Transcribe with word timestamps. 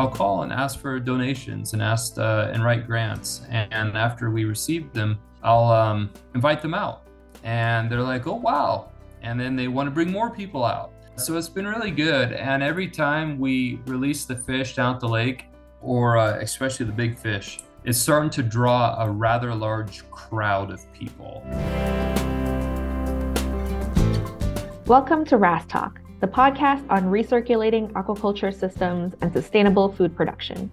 I'll 0.00 0.08
call 0.08 0.44
and 0.44 0.50
ask 0.50 0.78
for 0.78 0.98
donations 0.98 1.74
and 1.74 1.82
ask 1.82 2.16
uh, 2.16 2.48
and 2.54 2.64
write 2.64 2.86
grants. 2.86 3.42
And, 3.50 3.98
after 3.98 4.30
we 4.30 4.46
receive 4.46 4.90
them, 4.94 5.18
I'll 5.42 5.70
um, 5.70 6.10
invite 6.34 6.62
them 6.62 6.72
out. 6.72 7.02
And 7.42 7.92
they're 7.92 8.00
like, 8.00 8.26
oh, 8.26 8.36
wow. 8.36 8.92
And 9.20 9.38
then 9.38 9.56
they 9.56 9.68
want 9.68 9.88
to 9.88 9.90
bring 9.90 10.10
more 10.10 10.30
people 10.30 10.64
out. 10.64 10.92
So 11.16 11.36
it's 11.36 11.50
been 11.50 11.66
really 11.66 11.90
good. 11.90 12.32
And 12.32 12.62
every 12.62 12.88
time 12.88 13.38
we 13.38 13.78
release 13.84 14.24
the 14.24 14.36
fish 14.36 14.74
down 14.74 14.94
at 14.94 15.00
the 15.00 15.08
lake, 15.08 15.44
or 15.82 16.16
uh, 16.16 16.38
especially 16.40 16.86
the 16.86 16.92
big 16.92 17.18
fish, 17.18 17.60
it's 17.84 17.98
starting 17.98 18.30
to 18.30 18.42
draw 18.42 19.04
a 19.04 19.10
rather 19.10 19.54
large 19.54 20.10
crowd 20.10 20.70
of 20.70 20.80
people. 20.94 21.42
Welcome 24.86 25.26
to 25.26 25.36
RAS 25.36 25.66
Talk, 25.66 26.00
the 26.20 26.28
podcast 26.28 26.84
on 26.90 27.04
recirculating 27.04 27.90
aquaculture 27.92 28.54
systems 28.54 29.14
and 29.22 29.32
sustainable 29.32 29.90
food 29.90 30.14
production. 30.14 30.70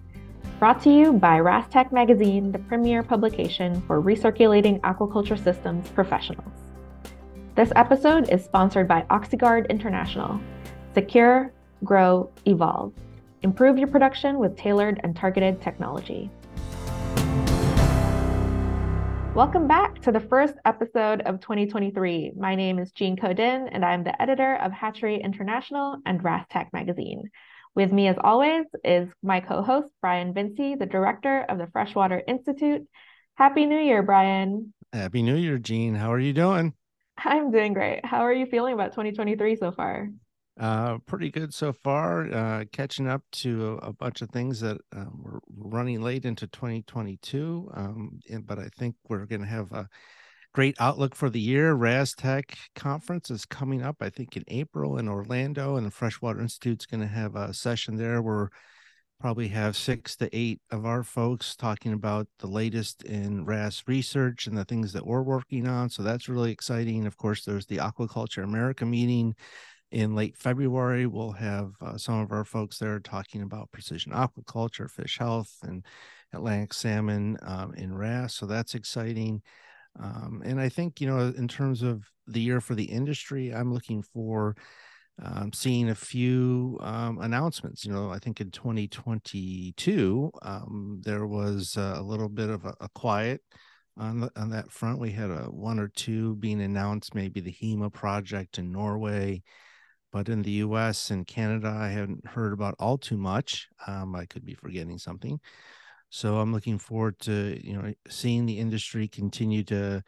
Brought 0.58 0.82
to 0.82 0.90
you 0.90 1.14
by 1.14 1.38
RASTech 1.38 1.90
Magazine, 1.90 2.52
the 2.52 2.58
premier 2.58 3.02
publication 3.02 3.80
for 3.82 4.02
recirculating 4.02 4.78
aquaculture 4.82 5.42
systems 5.42 5.88
professionals. 5.90 6.52
This 7.54 7.72
episode 7.76 8.28
is 8.28 8.44
sponsored 8.44 8.86
by 8.86 9.06
OxyGuard 9.10 9.70
International. 9.70 10.38
Secure, 10.92 11.50
grow, 11.82 12.30
evolve. 12.44 12.92
Improve 13.42 13.78
your 13.78 13.88
production 13.88 14.38
with 14.38 14.54
tailored 14.54 15.00
and 15.02 15.16
targeted 15.16 15.62
technology. 15.62 16.30
Welcome 19.34 19.68
back 19.68 20.00
to 20.02 20.10
the 20.10 20.20
first 20.20 20.54
episode 20.64 21.20
of 21.20 21.40
2023. 21.40 22.32
My 22.36 22.54
name 22.54 22.78
is 22.78 22.90
Jean 22.92 23.16
Ko 23.16 23.32
Din, 23.32 23.68
and 23.68 23.84
I'm 23.84 24.02
the 24.02 24.20
editor 24.20 24.56
of 24.56 24.72
Hatchery 24.72 25.20
International 25.20 25.98
and 26.06 26.20
RASTech 26.22 26.72
magazine. 26.72 27.30
With 27.74 27.92
me, 27.92 28.08
as 28.08 28.16
always, 28.24 28.64
is 28.82 29.08
my 29.22 29.40
co 29.40 29.62
host, 29.62 29.92
Brian 30.00 30.34
Vinci, 30.34 30.74
the 30.74 30.86
director 30.86 31.42
of 31.48 31.58
the 31.58 31.68
Freshwater 31.68 32.20
Institute. 32.26 32.88
Happy 33.34 33.66
New 33.66 33.78
Year, 33.78 34.02
Brian. 34.02 34.74
Happy 34.92 35.22
New 35.22 35.36
Year, 35.36 35.58
Jean. 35.58 35.94
How 35.94 36.12
are 36.12 36.18
you 36.18 36.32
doing? 36.32 36.74
I'm 37.18 37.52
doing 37.52 37.74
great. 37.74 38.04
How 38.04 38.22
are 38.22 38.32
you 38.32 38.46
feeling 38.46 38.74
about 38.74 38.92
2023 38.92 39.56
so 39.56 39.70
far? 39.70 40.08
Uh, 40.58 40.98
pretty 41.06 41.30
good 41.30 41.54
so 41.54 41.72
far. 41.72 42.32
Uh, 42.32 42.64
catching 42.72 43.06
up 43.06 43.22
to 43.30 43.78
a, 43.82 43.88
a 43.88 43.92
bunch 43.92 44.22
of 44.22 44.30
things 44.30 44.60
that 44.60 44.78
um, 44.94 45.22
we're 45.22 45.38
running 45.56 46.02
late 46.02 46.24
into 46.24 46.48
2022. 46.48 47.70
Um, 47.74 48.18
and, 48.28 48.46
but 48.46 48.58
I 48.58 48.68
think 48.76 48.96
we're 49.08 49.26
going 49.26 49.42
to 49.42 49.46
have 49.46 49.70
a 49.70 49.88
great 50.52 50.76
outlook 50.80 51.14
for 51.14 51.30
the 51.30 51.40
year. 51.40 51.76
RASTech 51.76 52.56
conference 52.74 53.30
is 53.30 53.44
coming 53.44 53.82
up, 53.82 53.96
I 54.00 54.10
think, 54.10 54.36
in 54.36 54.42
April 54.48 54.98
in 54.98 55.08
Orlando, 55.08 55.76
and 55.76 55.86
the 55.86 55.90
Freshwater 55.92 56.40
Institute's 56.40 56.86
going 56.86 57.02
to 57.02 57.06
have 57.06 57.36
a 57.36 57.54
session 57.54 57.96
there 57.96 58.20
where 58.20 58.50
probably 59.20 59.48
have 59.48 59.76
six 59.76 60.14
to 60.16 60.28
eight 60.36 60.60
of 60.70 60.86
our 60.86 61.02
folks 61.02 61.56
talking 61.56 61.92
about 61.92 62.28
the 62.38 62.46
latest 62.46 63.02
in 63.02 63.44
RAS 63.44 63.82
research 63.88 64.46
and 64.46 64.56
the 64.56 64.64
things 64.64 64.92
that 64.92 65.04
we're 65.06 65.22
working 65.22 65.66
on. 65.66 65.90
So 65.90 66.02
that's 66.02 66.28
really 66.28 66.52
exciting. 66.52 67.04
Of 67.04 67.16
course, 67.16 67.44
there's 67.44 67.66
the 67.66 67.78
Aquaculture 67.78 68.44
America 68.44 68.86
meeting 68.86 69.34
in 69.90 70.14
late 70.14 70.36
February, 70.36 71.06
we'll 71.06 71.32
have 71.32 71.72
uh, 71.80 71.96
some 71.96 72.20
of 72.20 72.32
our 72.32 72.44
folks 72.44 72.78
there 72.78 73.00
talking 73.00 73.42
about 73.42 73.72
precision 73.72 74.12
aquaculture, 74.12 74.90
fish 74.90 75.18
health, 75.18 75.56
and 75.62 75.84
Atlantic 76.32 76.74
salmon 76.74 77.38
um, 77.42 77.72
in 77.74 77.94
RAS. 77.94 78.34
So 78.34 78.46
that's 78.46 78.74
exciting. 78.74 79.42
Um, 80.00 80.42
and 80.44 80.60
I 80.60 80.68
think, 80.68 81.00
you 81.00 81.06
know, 81.08 81.32
in 81.36 81.48
terms 81.48 81.82
of 81.82 82.04
the 82.26 82.40
year 82.40 82.60
for 82.60 82.74
the 82.74 82.84
industry, 82.84 83.54
I'm 83.54 83.72
looking 83.72 84.02
for 84.02 84.56
um, 85.22 85.52
seeing 85.52 85.88
a 85.88 85.94
few 85.94 86.78
um, 86.80 87.18
announcements. 87.20 87.84
You 87.84 87.92
know, 87.92 88.10
I 88.10 88.18
think 88.18 88.40
in 88.40 88.50
2022, 88.50 90.30
um, 90.42 91.00
there 91.02 91.26
was 91.26 91.76
a 91.76 92.02
little 92.02 92.28
bit 92.28 92.50
of 92.50 92.64
a, 92.64 92.74
a 92.80 92.88
quiet 92.94 93.40
on 93.96 94.20
the, 94.20 94.30
on 94.36 94.50
that 94.50 94.70
front. 94.70 95.00
We 95.00 95.10
had 95.10 95.30
a 95.30 95.44
one 95.44 95.80
or 95.80 95.88
two 95.88 96.36
being 96.36 96.60
announced, 96.60 97.14
maybe 97.14 97.40
the 97.40 97.52
HEMA 97.52 97.90
project 97.92 98.58
in 98.58 98.70
Norway, 98.70 99.42
but 100.12 100.28
in 100.28 100.42
the 100.42 100.50
US 100.52 101.10
and 101.10 101.26
Canada, 101.26 101.68
I 101.68 101.88
haven't 101.88 102.26
heard 102.26 102.52
about 102.52 102.74
all 102.78 102.98
too 102.98 103.16
much. 103.16 103.68
Um, 103.86 104.14
I 104.14 104.26
could 104.26 104.44
be 104.44 104.54
forgetting 104.54 104.98
something. 104.98 105.40
So 106.10 106.38
I'm 106.38 106.52
looking 106.52 106.78
forward 106.78 107.18
to 107.20 107.60
you 107.62 107.74
know 107.74 107.92
seeing 108.08 108.46
the 108.46 108.58
industry 108.58 109.08
continue 109.08 109.62
to 109.64 110.02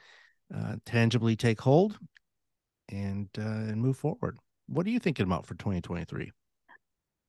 uh, 0.54 0.76
tangibly 0.86 1.36
take 1.36 1.60
hold 1.60 1.98
and 2.88 3.28
uh, 3.38 3.42
and 3.42 3.80
move 3.80 3.98
forward. 3.98 4.38
What 4.66 4.86
are 4.86 4.90
you 4.90 4.98
thinking 4.98 5.26
about 5.26 5.46
for 5.46 5.54
2023? 5.54 6.32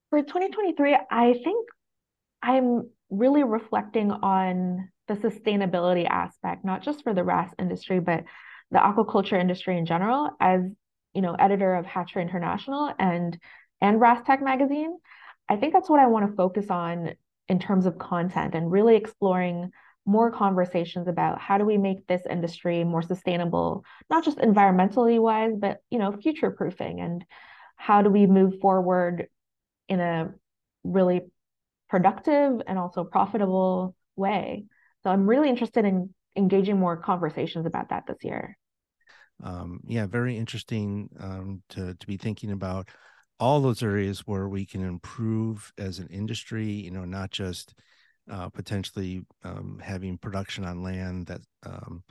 For 0.09 0.21
2023, 0.21 0.97
I 1.09 1.33
think 1.43 1.69
I'm 2.43 2.89
really 3.09 3.43
reflecting 3.43 4.11
on 4.11 4.89
the 5.07 5.15
sustainability 5.15 6.07
aspect, 6.07 6.63
not 6.65 6.81
just 6.81 7.03
for 7.03 7.13
the 7.13 7.23
RAS 7.23 7.51
industry, 7.59 7.99
but 7.99 8.23
the 8.71 8.79
aquaculture 8.79 9.39
industry 9.39 9.77
in 9.77 9.85
general, 9.85 10.29
as 10.39 10.61
you 11.13 11.21
know, 11.21 11.33
editor 11.33 11.75
of 11.75 11.85
Hatchery 11.85 12.21
International 12.21 12.93
and 12.97 13.37
and 13.81 13.99
RASTech 13.99 14.41
magazine, 14.41 14.97
I 15.49 15.55
think 15.55 15.73
that's 15.73 15.89
what 15.89 15.99
I 15.99 16.07
want 16.07 16.29
to 16.29 16.35
focus 16.35 16.69
on 16.69 17.11
in 17.47 17.59
terms 17.59 17.85
of 17.85 17.97
content 17.97 18.53
and 18.55 18.71
really 18.71 18.95
exploring 18.95 19.71
more 20.05 20.31
conversations 20.31 21.07
about 21.07 21.39
how 21.39 21.57
do 21.57 21.65
we 21.65 21.77
make 21.77 22.07
this 22.07 22.21
industry 22.29 22.83
more 22.83 23.01
sustainable, 23.01 23.83
not 24.09 24.23
just 24.23 24.37
environmentally 24.37 25.19
wise, 25.19 25.53
but 25.57 25.79
you 25.89 25.99
know, 25.99 26.11
future 26.11 26.51
proofing 26.51 27.01
and 27.01 27.25
how 27.75 28.01
do 28.01 28.09
we 28.09 28.27
move 28.27 28.59
forward 28.59 29.27
in 29.89 29.99
a 29.99 30.31
really 30.83 31.21
productive 31.89 32.61
and 32.65 32.79
also 32.79 33.03
profitable 33.03 33.95
way. 34.15 34.65
So 35.03 35.09
I'm 35.09 35.27
really 35.27 35.49
interested 35.49 35.85
in 35.85 36.13
engaging 36.35 36.79
more 36.79 36.97
conversations 36.97 37.65
about 37.65 37.89
that 37.89 38.05
this 38.07 38.23
year 38.23 38.57
um, 39.43 39.79
yeah, 39.85 40.05
very 40.05 40.37
interesting 40.37 41.09
um, 41.19 41.63
to 41.69 41.95
to 41.95 42.07
be 42.07 42.17
thinking 42.17 42.51
about 42.51 42.89
all 43.39 43.61
those 43.61 43.81
areas 43.81 44.21
where 44.21 44.47
we 44.47 44.65
can 44.65 44.83
improve 44.83 45.71
as 45.77 45.99
an 45.99 46.07
industry. 46.07 46.67
You 46.67 46.91
know, 46.91 47.05
not 47.05 47.31
just 47.31 47.73
uh, 48.29 48.49
potentially 48.49 49.21
um, 49.43 49.79
having 49.83 50.17
production 50.17 50.65
on 50.65 50.83
land 50.83 51.27
that 51.27 51.41
um, 51.63 52.03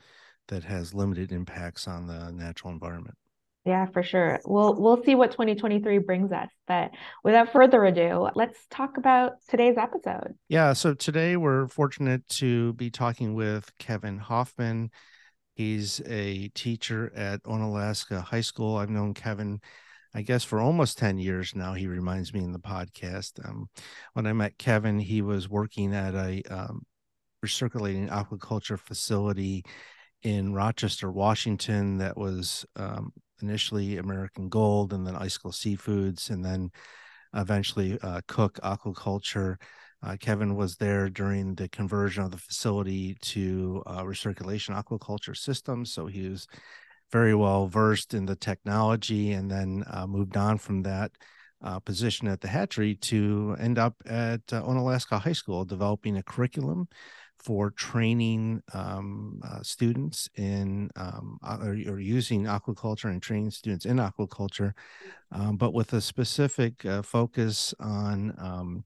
that 0.49 0.65
has 0.65 0.95
limited 0.95 1.33
impacts 1.33 1.87
on 1.87 2.07
the 2.07 2.31
natural 2.33 2.73
environment. 2.73 3.17
Yeah, 3.65 3.87
for 3.87 4.03
sure. 4.03 4.41
We'll 4.47 4.75
we'll 4.81 5.03
see 5.05 5.15
what 5.15 5.33
2023 5.33 5.99
brings 5.99 6.33
us. 6.33 6.49
But 6.67 6.93
without 7.23 7.53
further 7.53 7.85
ado, 7.85 8.29
let's 8.35 8.59
talk 8.71 8.97
about 8.97 9.33
today's 9.49 9.77
episode. 9.77 10.35
Yeah, 10.49 10.73
so 10.73 10.95
today 10.95 11.37
we're 11.37 11.69
fortunate 11.69 12.27
to 12.29 12.73
be 12.75 12.91
talking 12.91 13.35
with 13.35 13.71
Kevin 13.79 14.19
Hoffman. 14.19 14.91
He's 15.55 16.01
a 16.07 16.49
teacher 16.55 17.13
at 17.15 17.43
Onalaska 17.45 18.23
High 18.23 18.41
School. 18.41 18.77
I've 18.77 18.91
known 18.91 19.15
Kevin, 19.15 19.61
I 20.15 20.23
guess, 20.23 20.45
for 20.45 20.61
almost 20.61 20.99
10 20.99 21.19
years 21.19 21.55
now. 21.55 21.75
He 21.75 21.87
reminds 21.87 22.33
me 22.33 22.41
in 22.41 22.53
the 22.53 22.59
podcast. 22.59 23.47
Um, 23.47 23.69
when 24.15 24.27
I 24.27 24.33
met 24.33 24.59
Kevin, 24.59 24.99
he 24.99 25.23
was 25.23 25.49
working 25.49 25.95
at 25.95 26.15
a 26.15 26.43
um, 26.51 26.83
recirculating 27.45 28.09
aquaculture 28.09 28.79
facility 28.79 29.65
in 30.23 30.53
Rochester, 30.53 31.11
Washington, 31.11 31.99
that 31.99 32.17
was 32.17 32.67
um, 32.77 33.13
initially 33.43 33.97
American 33.97 34.49
Gold 34.49 34.93
and 34.93 35.07
then 35.07 35.17
Icicle 35.17 35.53
Seafoods, 35.53 36.31
and 36.31 36.45
then 36.45 36.71
eventually 37.35 37.99
uh, 38.03 38.21
Cook 38.29 38.59
Aquaculture. 38.63 39.57
Uh, 40.03 40.17
Kevin 40.19 40.57
was 40.57 40.77
there 40.77 41.09
during 41.11 41.55
the 41.55 41.69
conversion 41.69 42.25
of 42.25 42.31
the 42.31 42.39
facility 42.39 43.17
to 43.21 43.83
uh, 43.87 44.03
recirculation 44.03 44.75
aquaculture 44.75 45.37
systems. 45.37 45.93
So 45.93 46.07
he 46.07 46.29
was 46.29 46.47
very 47.13 47.35
well 47.35 47.67
versed 47.67 48.15
in 48.15 48.27
the 48.27 48.37
technology 48.37 49.33
and 49.33 49.51
then 49.51 49.85
uh, 49.91 50.07
moved 50.07 50.37
on 50.37 50.59
from 50.59 50.83
that 50.83 51.13
uh, 51.63 51.79
position 51.81 52.29
at 52.29 52.41
the 52.41 52.49
hatchery 52.49 52.95
to 52.95 53.57
end 53.61 53.79
up 53.79 53.95
at 54.07 54.41
uh, 54.53 54.63
Onalaska 54.63 55.21
High 55.21 55.33
School 55.33 55.65
developing 55.65 56.17
a 56.17 56.23
curriculum 56.23 56.89
for 57.39 57.71
training 57.71 58.63
um, 58.75 59.41
uh, 59.45 59.63
students 59.63 60.29
in 60.37 60.91
um, 60.97 61.39
or, 61.43 61.73
or, 61.89 61.99
using 61.99 62.45
aquaculture 62.45 63.11
and 63.11 63.23
training 63.23 63.51
students 63.51 63.87
in 63.87 63.97
aquaculture, 63.97 64.73
um, 65.33 65.57
but 65.57 65.73
with 65.73 65.95
a 65.95 66.03
specific 66.03 66.85
focus 67.03 67.75
on 67.81 68.35
um, 68.39 68.85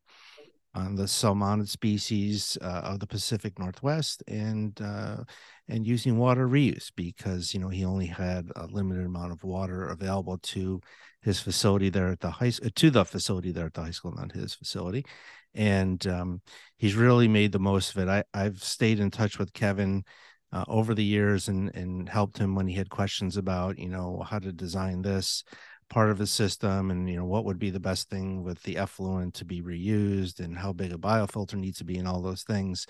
on 0.75 0.97
the 0.97 1.05
salmonid 1.05 1.69
species 1.69 2.59
uh, 2.61 2.81
of 2.85 3.01
the 3.01 3.07
Pacific 3.07 3.59
Northwest 3.59 4.23
and 4.27 4.81
uh, 4.81 5.19
and 5.69 5.87
using 5.87 6.19
water 6.19 6.49
reuse 6.49 6.91
because 6.95 7.55
you 7.55 7.61
know 7.61 7.69
he 7.69 7.85
only 7.85 8.07
had 8.07 8.51
a 8.57 8.67
limited 8.67 9.07
amount 9.07 9.33
of 9.33 9.45
water 9.45 9.89
available 9.89 10.39
to 10.39 10.81
his 11.23 11.41
facility 11.41 11.91
there 11.91 12.09
at 12.09 12.21
the 12.21 12.31
high 12.31 12.51
to 12.51 12.91
the 12.91 13.05
facility 13.05 13.53
there 13.53 13.67
at 13.67 13.75
the 13.75 13.83
high 13.83 13.91
school, 13.91 14.13
not 14.13 14.33
his 14.33 14.55
facility, 14.55 15.05
and 15.55 16.07
um, 16.07 16.41
he's 16.77 16.97
really 16.97 17.29
made 17.29 17.53
the 17.53 17.59
most 17.59 17.95
of 17.95 18.03
it. 18.03 18.09
I 18.09 18.25
I've 18.35 18.63
stayed 18.63 19.01
in 19.01 19.11
touch 19.11 19.39
with 19.39 19.53
Kevin. 19.53 20.05
Uh, 20.53 20.65
over 20.69 20.95
the 20.95 21.03
years 21.03 21.49
and 21.49 21.75
and 21.75 22.09
helped 22.09 22.39
him 22.39 22.55
when 22.55 22.69
he 22.69 22.77
had 22.77 22.89
questions 22.89 23.37
about 23.37 23.77
you 23.77 23.89
know 23.89 24.25
how 24.25 24.39
to 24.39 24.53
design 24.53 25.03
this 25.03 25.43
part 25.89 26.11
of 26.11 26.19
the 26.19 26.27
system 26.27 26.91
and 26.91 27.09
you 27.09 27.17
know 27.17 27.25
what 27.25 27.45
would 27.45 27.59
be 27.59 27.71
the 27.71 27.81
best 27.81 28.11
thing 28.11 28.43
with 28.43 28.63
the 28.63 28.77
effluent 28.77 29.35
to 29.35 29.45
be 29.45 29.63
reused 29.63 30.41
and 30.41 30.57
how 30.57 30.73
big 30.73 30.93
a 30.93 30.99
biofilter 30.99 31.55
needs 31.55 31.79
to 31.79 31.85
be 31.85 31.99
and 31.99 32.09
all 32.09 32.23
those 32.23 32.43
things. 32.43 32.87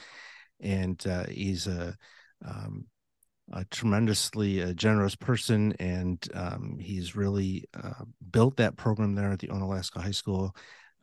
And 0.60 1.04
uh, 1.06 1.26
he's 1.26 1.66
a 1.66 1.96
um, 2.44 2.86
a 3.52 3.64
tremendously 3.66 4.62
uh, 4.62 4.72
generous 4.72 5.14
person, 5.14 5.74
and 5.78 6.26
um, 6.34 6.78
he's 6.80 7.14
really 7.14 7.64
uh, 7.74 8.04
built 8.30 8.56
that 8.56 8.76
program 8.76 9.14
there 9.14 9.30
at 9.32 9.38
the 9.38 9.48
Onalaska 9.48 10.00
High 10.00 10.12
School 10.12 10.54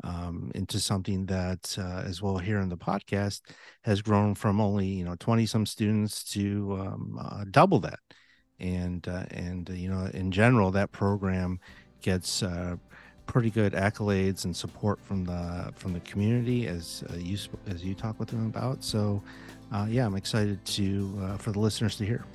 um, 0.04 0.52
into 0.56 0.80
something 0.80 1.26
that, 1.28 1.76
uh, 1.78 2.02
as 2.06 2.22
well 2.22 2.38
here 2.38 2.60
in 2.60 2.70
the 2.70 2.78
podcast, 2.78 3.42
has 3.84 4.02
grown 4.02 4.34
from 4.34 4.60
only 4.60 4.88
you 4.88 5.06
know 5.06 5.16
twenty 5.20 5.46
some 5.46 5.66
students 5.66 6.24
to 6.32 6.78
um, 6.80 7.20
uh, 7.22 7.46
double 7.52 7.80
that, 7.80 8.00
and 8.60 9.08
uh, 9.08 9.26
and 9.30 9.70
you 9.70 9.90
know 9.90 10.10
in 10.14 10.32
general 10.32 10.72
that 10.72 10.92
program 10.92 11.60
gets 12.02 12.44
pretty 13.26 13.50
good 13.50 13.72
accolades 13.72 14.44
and 14.44 14.54
support 14.56 15.00
from 15.00 15.24
the 15.24 15.72
from 15.76 15.94
the 15.94 16.00
community 16.02 16.68
as 16.68 17.04
you 17.18 17.38
as 17.68 17.84
you 17.84 17.94
talk 17.94 18.20
with 18.20 18.30
them 18.30 18.46
about. 18.46 18.84
So 18.84 19.22
uh, 19.72 19.88
yeah, 19.90 20.06
I'm 20.06 20.16
excited 20.16 20.64
to 20.66 21.20
uh, 21.22 21.38
for 21.38 21.52
the 21.52 21.60
listeners 21.60 21.96
to 21.98 22.06
hear. 22.06 22.26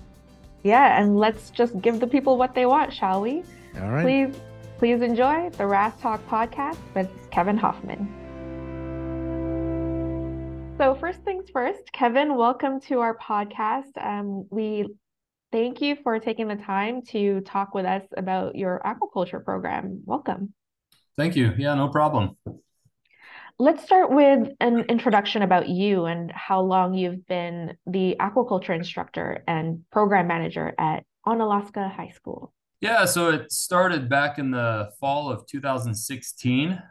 Yeah, 0.63 1.01
and 1.01 1.17
let's 1.17 1.51
just 1.51 1.81
give 1.81 2.01
the 2.01 2.07
people 2.07 2.39
what 2.39 2.55
they 2.55 2.67
want, 2.67 2.93
shall 2.93 3.21
we? 3.21 3.45
All 3.81 3.91
right. 3.91 4.03
Please, 4.03 4.41
please 4.79 5.03
enjoy 5.03 5.51
the 5.51 5.67
RAS 5.67 5.97
Talk 6.01 6.27
podcast 6.29 6.79
with 6.95 7.09
Kevin 7.31 7.57
Hoffman. 7.57 8.09
So 10.79 10.95
first 10.95 11.21
things 11.21 11.49
first, 11.53 11.93
Kevin, 11.93 12.37
welcome 12.37 12.81
to 12.83 13.01
our 13.01 13.17
podcast. 13.17 13.97
Um, 14.03 14.47
we 14.51 14.87
thank 15.53 15.81
you 15.81 15.97
for 16.03 16.19
taking 16.19 16.49
the 16.49 16.57
time 16.57 17.03
to 17.07 17.41
talk 17.43 17.75
with 17.75 17.87
us 17.87 18.03
about 18.17 18.57
your 18.57 18.81
aquaculture 18.85 19.45
program. 19.45 20.03
Welcome. 20.05 20.55
Thank 21.17 21.37
you. 21.37 21.53
Yeah, 21.57 21.75
no 21.75 21.89
problem. 21.89 22.37
Let's 23.59 23.83
start 23.83 24.11
with 24.11 24.49
an 24.61 24.81
introduction 24.81 25.41
about 25.41 25.69
you 25.69 26.05
and 26.05 26.31
how 26.31 26.61
long 26.61 26.93
you've 26.93 27.27
been 27.27 27.77
the 27.87 28.17
aquaculture 28.21 28.75
instructor 28.75 29.43
and 29.49 29.83
program 29.91 30.27
manager 30.27 30.75
at 30.79 31.05
Onalaska 31.27 31.91
High 31.91 32.11
School. 32.11 32.53
Yeah, 32.83 33.07
so 33.07 33.31
it 33.31 33.51
started 33.51 34.11
back 34.11 34.39
in 34.39 34.51
the 34.51 34.91
fall 35.01 35.31
of 35.31 35.47
2016. 35.47 36.83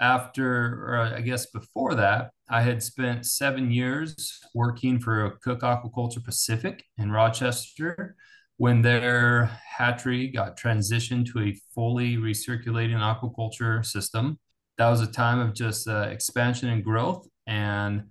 After, 0.00 0.84
or 0.84 0.98
I 0.98 1.20
guess 1.20 1.46
before 1.46 1.94
that, 1.94 2.30
I 2.48 2.62
had 2.62 2.82
spent 2.82 3.26
seven 3.26 3.70
years 3.70 4.40
working 4.54 4.98
for 4.98 5.38
Cook 5.42 5.60
Aquaculture 5.60 6.24
Pacific 6.24 6.84
in 6.98 7.12
Rochester 7.12 8.16
when 8.56 8.82
their 8.82 9.46
hatchery 9.66 10.28
got 10.28 10.58
transitioned 10.58 11.32
to 11.32 11.40
a 11.40 11.56
fully 11.74 12.16
recirculating 12.16 12.98
aquaculture 12.98 13.84
system. 13.84 14.38
That 14.78 14.90
was 14.90 15.00
a 15.00 15.06
time 15.06 15.40
of 15.40 15.54
just 15.54 15.88
uh, 15.88 16.08
expansion 16.10 16.68
and 16.68 16.84
growth 16.84 17.26
and 17.46 18.04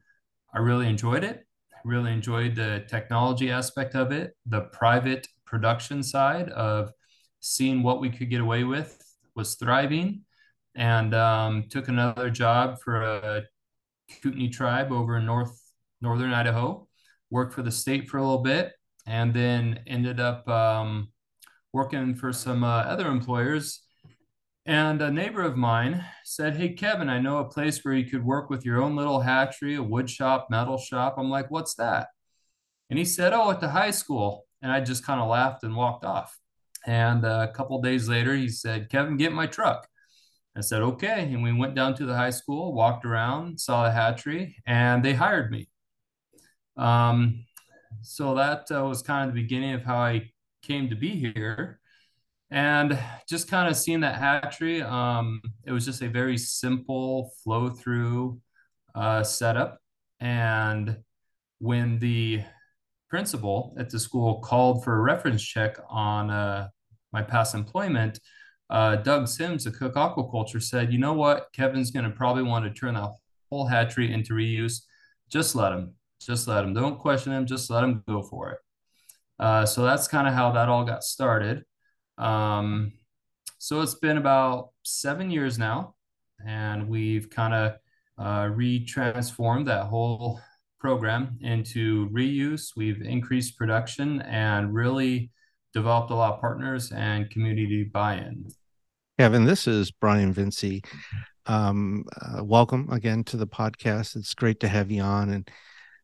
i 0.53 0.59
really 0.59 0.87
enjoyed 0.87 1.23
it. 1.23 1.45
I 1.73 1.79
really 1.83 2.11
enjoyed 2.11 2.55
the 2.55 2.85
technology 2.87 3.49
aspect 3.49 3.95
of 3.95 4.11
it 4.11 4.33
the 4.45 4.61
private 4.61 5.27
production 5.45 6.03
side 6.03 6.49
of 6.49 6.91
seeing 7.39 7.83
what 7.83 7.99
we 7.99 8.09
could 8.09 8.29
get 8.29 8.41
away 8.41 8.63
with 8.63 8.97
was 9.35 9.55
thriving 9.55 10.21
and 10.75 11.13
um, 11.13 11.65
took 11.69 11.87
another 11.87 12.29
job 12.29 12.79
for 12.83 13.01
a 13.01 13.43
kootenai 14.21 14.49
tribe 14.49 14.91
over 14.91 15.17
in 15.17 15.25
north 15.25 15.59
northern 16.01 16.33
idaho 16.33 16.85
worked 17.29 17.53
for 17.53 17.61
the 17.61 17.71
state 17.71 18.09
for 18.09 18.17
a 18.17 18.21
little 18.21 18.43
bit 18.43 18.73
and 19.07 19.33
then 19.33 19.79
ended 19.87 20.19
up 20.19 20.47
um, 20.47 21.09
working 21.71 22.13
for 22.15 22.31
some 22.31 22.63
uh, 22.63 22.81
other 22.81 23.07
employers 23.07 23.83
and 24.65 25.01
a 25.01 25.11
neighbor 25.11 25.41
of 25.41 25.57
mine 25.57 26.05
said, 26.23 26.55
Hey, 26.55 26.69
Kevin, 26.69 27.09
I 27.09 27.19
know 27.19 27.39
a 27.39 27.49
place 27.49 27.83
where 27.83 27.93
you 27.93 28.05
could 28.05 28.23
work 28.23 28.49
with 28.49 28.63
your 28.63 28.81
own 28.81 28.95
little 28.95 29.19
hatchery, 29.19 29.75
a 29.75 29.83
wood 29.83 30.09
shop, 30.09 30.47
metal 30.49 30.77
shop. 30.77 31.15
I'm 31.17 31.29
like, 31.29 31.51
What's 31.51 31.75
that? 31.75 32.07
And 32.89 32.97
he 32.97 33.03
said, 33.03 33.33
Oh, 33.33 33.51
at 33.51 33.59
the 33.59 33.69
high 33.69 33.91
school. 33.91 34.45
And 34.61 34.71
I 34.71 34.79
just 34.79 35.05
kind 35.05 35.19
of 35.19 35.27
laughed 35.27 35.63
and 35.63 35.75
walked 35.75 36.05
off. 36.05 36.37
And 36.85 37.25
uh, 37.25 37.47
a 37.49 37.53
couple 37.53 37.81
days 37.81 38.07
later, 38.07 38.33
he 38.35 38.47
said, 38.47 38.89
Kevin, 38.89 39.17
get 39.17 39.33
my 39.33 39.47
truck. 39.47 39.87
I 40.55 40.61
said, 40.61 40.81
Okay. 40.81 41.29
And 41.31 41.43
we 41.43 41.53
went 41.53 41.75
down 41.75 41.95
to 41.95 42.05
the 42.05 42.15
high 42.15 42.29
school, 42.29 42.73
walked 42.73 43.05
around, 43.05 43.59
saw 43.59 43.83
the 43.83 43.91
hatchery, 43.91 44.55
and 44.65 45.03
they 45.03 45.13
hired 45.13 45.51
me. 45.51 45.67
Um, 46.77 47.45
so 48.01 48.35
that 48.35 48.65
uh, 48.71 48.83
was 48.83 49.01
kind 49.01 49.27
of 49.27 49.35
the 49.35 49.41
beginning 49.41 49.73
of 49.73 49.83
how 49.83 49.97
I 49.97 50.31
came 50.61 50.89
to 50.89 50.95
be 50.95 51.09
here 51.09 51.79
and 52.51 52.97
just 53.27 53.49
kind 53.49 53.69
of 53.69 53.75
seeing 53.75 54.01
that 54.01 54.19
hatchery 54.19 54.81
um, 54.81 55.41
it 55.65 55.71
was 55.71 55.85
just 55.85 56.01
a 56.01 56.07
very 56.07 56.37
simple 56.37 57.31
flow 57.43 57.69
through 57.69 58.39
uh, 58.95 59.23
setup 59.23 59.79
and 60.19 60.97
when 61.59 61.99
the 61.99 62.41
principal 63.09 63.75
at 63.77 63.89
the 63.89 63.99
school 63.99 64.39
called 64.39 64.83
for 64.83 64.95
a 64.95 65.01
reference 65.01 65.43
check 65.43 65.77
on 65.89 66.29
uh, 66.29 66.67
my 67.11 67.21
past 67.21 67.55
employment 67.55 68.19
uh, 68.73 68.95
doug 68.95 69.27
sims 69.27 69.67
of 69.67 69.77
cook 69.77 69.93
aquaculture 69.93 70.61
said 70.61 70.91
you 70.91 70.97
know 70.97 71.13
what? 71.13 71.47
Kevin's 71.53 71.91
going 71.91 72.05
to 72.05 72.09
probably 72.09 72.41
want 72.41 72.65
to 72.65 72.71
turn 72.71 72.95
that 72.95 73.11
whole 73.51 73.67
hatchery 73.67 74.11
into 74.11 74.33
reuse. 74.33 74.81
Just 75.29 75.55
let 75.55 75.71
him. 75.71 75.93
Just 76.19 76.47
let 76.47 76.63
him. 76.63 76.73
Don't 76.73 76.97
question 76.97 77.33
him. 77.33 77.45
Just 77.45 77.69
let 77.69 77.83
him 77.83 78.03
go 78.07 78.23
for 78.23 78.49
it. 78.49 78.57
Uh, 79.39 79.63
so 79.67 79.83
that's 79.83 80.07
kind 80.07 80.27
of 80.27 80.33
how 80.33 80.51
that 80.53 80.69
all 80.69 80.83
got 80.85 81.03
started. 81.03 81.63
Um, 82.17 82.93
so 83.59 83.81
it's 83.81 83.93
been 83.95 84.17
about 84.17 84.69
seven 84.81 85.29
years 85.29 85.59
now, 85.59 85.93
and 86.43 86.89
we've 86.89 87.29
kind 87.29 87.53
of 87.53 87.73
uh, 88.17 88.45
retransformed 88.45 89.67
that 89.67 89.85
whole 89.85 90.39
program 90.79 91.37
into 91.41 92.09
reuse. 92.09 92.71
We've 92.75 93.03
increased 93.03 93.55
production 93.55 94.23
and 94.23 94.73
really 94.73 95.31
developed 95.75 96.09
a 96.09 96.15
lot 96.15 96.33
of 96.33 96.41
partners 96.41 96.91
and 96.91 97.29
community 97.29 97.83
buy-in. 97.83 98.47
Kevin, 99.19 99.45
this 99.45 99.67
is 99.67 99.91
Brian 99.91 100.33
Vinci. 100.33 100.83
Um, 101.45 102.03
uh, 102.19 102.43
welcome 102.43 102.91
again 102.91 103.23
to 103.25 103.37
the 103.37 103.45
podcast. 103.45 104.15
It's 104.15 104.33
great 104.33 104.59
to 104.61 104.67
have 104.67 104.89
you 104.89 105.03
on, 105.03 105.29
and 105.29 105.47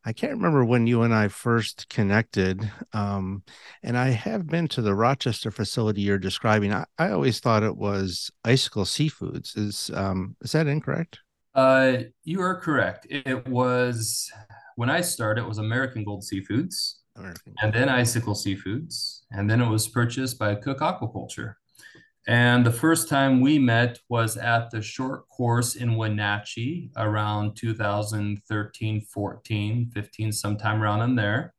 I 0.05 0.13
can't 0.13 0.33
remember 0.33 0.63
when 0.63 0.85
you 0.85 1.01
and 1.01 1.13
I 1.13 1.29
first 1.29 1.89
connected. 1.89 2.71
Um, 2.93 3.41
and 3.81 3.97
I 3.97 4.09
have 4.09 4.45
been 4.45 4.67
to 4.69 4.83
the 4.83 4.93
Rochester 4.93 5.49
facility 5.49 6.01
you're 6.01 6.19
describing. 6.19 6.71
I, 6.71 6.85
I 6.99 7.09
always 7.09 7.39
thought 7.39 7.63
it 7.63 7.75
was 7.75 8.29
Icicle 8.45 8.85
Seafoods. 8.85 9.57
Is 9.57 9.89
um, 9.95 10.35
is 10.41 10.51
that 10.51 10.67
incorrect? 10.67 11.17
Uh, 11.55 12.03
you 12.25 12.41
are 12.41 12.61
correct. 12.61 13.07
It 13.09 13.47
was 13.47 14.31
when 14.75 14.91
I 14.91 15.01
started. 15.01 15.41
It 15.41 15.47
was 15.47 15.57
American 15.57 16.03
Gold 16.03 16.23
Seafoods, 16.31 16.97
American 17.15 17.55
and 17.63 17.73
then 17.73 17.89
Icicle 17.89 18.35
Seafoods, 18.35 19.21
and 19.31 19.49
then 19.49 19.61
it 19.61 19.67
was 19.67 19.87
purchased 19.87 20.37
by 20.37 20.53
Cook 20.53 20.81
Aquaculture. 20.81 21.55
And 22.27 22.65
the 22.65 22.71
first 22.71 23.09
time 23.09 23.41
we 23.41 23.57
met 23.57 23.99
was 24.09 24.37
at 24.37 24.69
the 24.71 24.81
short 24.81 25.27
course 25.29 25.75
in 25.75 25.95
Wenatchee 25.95 26.91
around 26.97 27.55
2013, 27.55 29.01
14, 29.01 29.91
15, 29.93 30.31
sometime 30.31 30.83
around 30.83 31.01
in 31.01 31.15
there. 31.15 31.53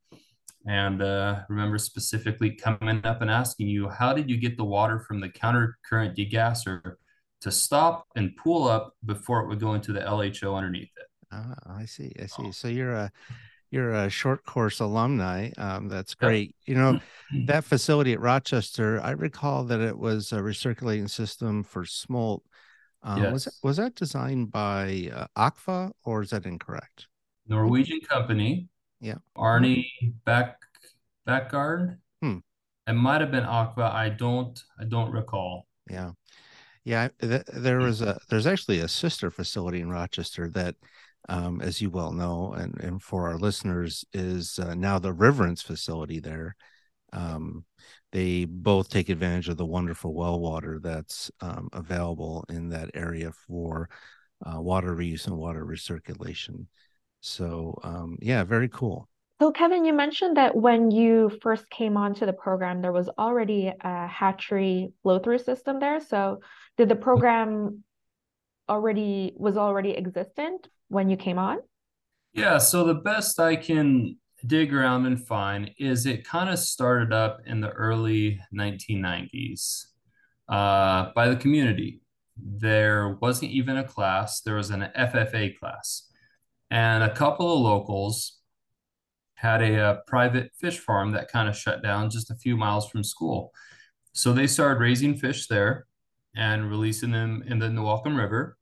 And 0.66 1.02
uh, 1.02 1.40
remember 1.48 1.78
specifically 1.78 2.50
coming 2.50 3.04
up 3.04 3.22
and 3.22 3.30
asking 3.30 3.68
you, 3.68 3.88
how 3.88 4.12
did 4.12 4.28
you 4.28 4.36
get 4.36 4.56
the 4.56 4.64
water 4.64 5.00
from 5.00 5.20
the 5.20 5.28
counter 5.28 5.78
current 5.88 6.16
degasser 6.16 6.96
to 7.40 7.50
stop 7.50 8.06
and 8.14 8.36
pool 8.36 8.68
up 8.68 8.94
before 9.04 9.40
it 9.40 9.48
would 9.48 9.60
go 9.60 9.74
into 9.74 9.92
the 9.92 10.00
LHO 10.00 10.54
underneath 10.54 10.90
it? 10.96 11.06
Ah, 11.32 11.54
I 11.66 11.86
see. 11.86 12.12
I 12.20 12.26
see. 12.26 12.52
So 12.52 12.68
you're 12.68 12.92
a 12.92 13.12
you're 13.70 13.92
a 13.94 14.10
short 14.10 14.44
course 14.44 14.80
alumni. 14.80 15.50
Um, 15.56 15.88
that's 15.88 16.14
great. 16.14 16.54
You 16.66 16.74
know, 16.74 17.00
that 17.46 17.64
facility 17.64 18.12
at 18.12 18.20
Rochester, 18.20 19.00
I 19.00 19.12
recall 19.12 19.64
that 19.64 19.80
it 19.80 19.96
was 19.96 20.32
a 20.32 20.38
recirculating 20.38 21.08
system 21.08 21.62
for 21.62 21.84
smolt. 21.84 22.42
Um, 23.02 23.22
yes. 23.22 23.32
Was 23.32 23.44
that, 23.44 23.54
was 23.62 23.76
that 23.78 23.94
designed 23.94 24.50
by 24.50 25.10
uh, 25.36 25.90
or 26.04 26.22
is 26.22 26.30
that 26.30 26.44
incorrect? 26.44 27.06
Norwegian 27.46 28.00
company. 28.00 28.68
Yeah. 29.00 29.16
Arnie 29.36 29.86
Back 30.24 30.56
Backguard. 31.26 31.98
Hmm. 32.20 32.38
It 32.86 32.92
might 32.92 33.20
have 33.20 33.30
been 33.30 33.44
AKVA. 33.44 33.92
I 33.92 34.10
don't. 34.10 34.62
I 34.78 34.84
don't 34.84 35.10
recall. 35.12 35.66
Yeah. 35.88 36.10
Yeah, 36.84 37.08
th- 37.20 37.44
there 37.52 37.78
was 37.78 38.00
a 38.00 38.18
there's 38.30 38.46
actually 38.46 38.80
a 38.80 38.88
sister 38.88 39.30
facility 39.30 39.80
in 39.80 39.90
Rochester 39.90 40.48
that 40.50 40.76
um, 41.30 41.60
as 41.60 41.80
you 41.80 41.90
well 41.90 42.12
know, 42.12 42.52
and, 42.52 42.78
and 42.80 43.00
for 43.00 43.28
our 43.28 43.38
listeners, 43.38 44.04
is 44.12 44.58
uh, 44.58 44.74
now 44.74 44.98
the 44.98 45.12
Riverence 45.12 45.62
facility 45.62 46.18
there. 46.18 46.56
Um, 47.12 47.64
they 48.12 48.44
both 48.44 48.90
take 48.90 49.08
advantage 49.08 49.48
of 49.48 49.56
the 49.56 49.64
wonderful 49.64 50.12
well 50.12 50.40
water 50.40 50.80
that's 50.82 51.30
um, 51.40 51.68
available 51.72 52.44
in 52.48 52.68
that 52.70 52.90
area 52.94 53.30
for 53.46 53.88
uh, 54.44 54.60
water 54.60 54.94
reuse 54.94 55.26
and 55.26 55.36
water 55.36 55.64
recirculation. 55.64 56.66
So, 57.20 57.78
um, 57.84 58.18
yeah, 58.20 58.42
very 58.42 58.68
cool. 58.68 59.08
So, 59.40 59.52
Kevin, 59.52 59.84
you 59.84 59.92
mentioned 59.92 60.36
that 60.36 60.56
when 60.56 60.90
you 60.90 61.30
first 61.42 61.70
came 61.70 61.96
onto 61.96 62.26
the 62.26 62.32
program, 62.32 62.82
there 62.82 62.92
was 62.92 63.08
already 63.18 63.72
a 63.80 64.06
hatchery 64.06 64.92
flow-through 65.02 65.38
system 65.38 65.78
there. 65.78 66.00
So, 66.00 66.40
did 66.76 66.88
the 66.88 66.96
program 66.96 67.84
already 68.70 69.34
was 69.36 69.56
already 69.56 69.96
existent 69.96 70.68
when 70.88 71.10
you 71.10 71.16
came 71.16 71.38
on? 71.38 71.58
Yeah, 72.32 72.58
so 72.58 72.84
the 72.84 72.94
best 72.94 73.40
I 73.40 73.56
can 73.56 74.16
dig 74.46 74.72
around 74.72 75.06
and 75.06 75.26
find 75.26 75.70
is 75.78 76.06
it 76.06 76.24
kind 76.24 76.48
of 76.48 76.58
started 76.58 77.12
up 77.12 77.40
in 77.44 77.60
the 77.60 77.70
early 77.70 78.40
1990s 78.54 79.86
uh, 80.48 81.10
by 81.14 81.28
the 81.28 81.36
community. 81.36 82.00
There 82.36 83.18
wasn't 83.20 83.50
even 83.50 83.76
a 83.76 83.84
class, 83.84 84.40
there 84.40 84.54
was 84.54 84.70
an 84.70 84.88
FFA 84.96 85.58
class. 85.58 86.08
And 86.70 87.02
a 87.02 87.12
couple 87.12 87.52
of 87.52 87.60
locals 87.60 88.38
had 89.34 89.60
a, 89.60 89.90
a 89.90 89.98
private 90.06 90.52
fish 90.58 90.78
farm 90.78 91.12
that 91.12 91.30
kind 91.30 91.48
of 91.48 91.56
shut 91.56 91.82
down 91.82 92.10
just 92.10 92.30
a 92.30 92.36
few 92.36 92.56
miles 92.56 92.88
from 92.88 93.02
school. 93.02 93.52
So 94.12 94.32
they 94.32 94.46
started 94.46 94.80
raising 94.80 95.16
fish 95.16 95.48
there 95.48 95.86
and 96.36 96.70
releasing 96.70 97.10
them 97.10 97.42
in 97.46 97.58
the 97.58 97.66
Newaukum 97.66 98.16
River. 98.16 98.56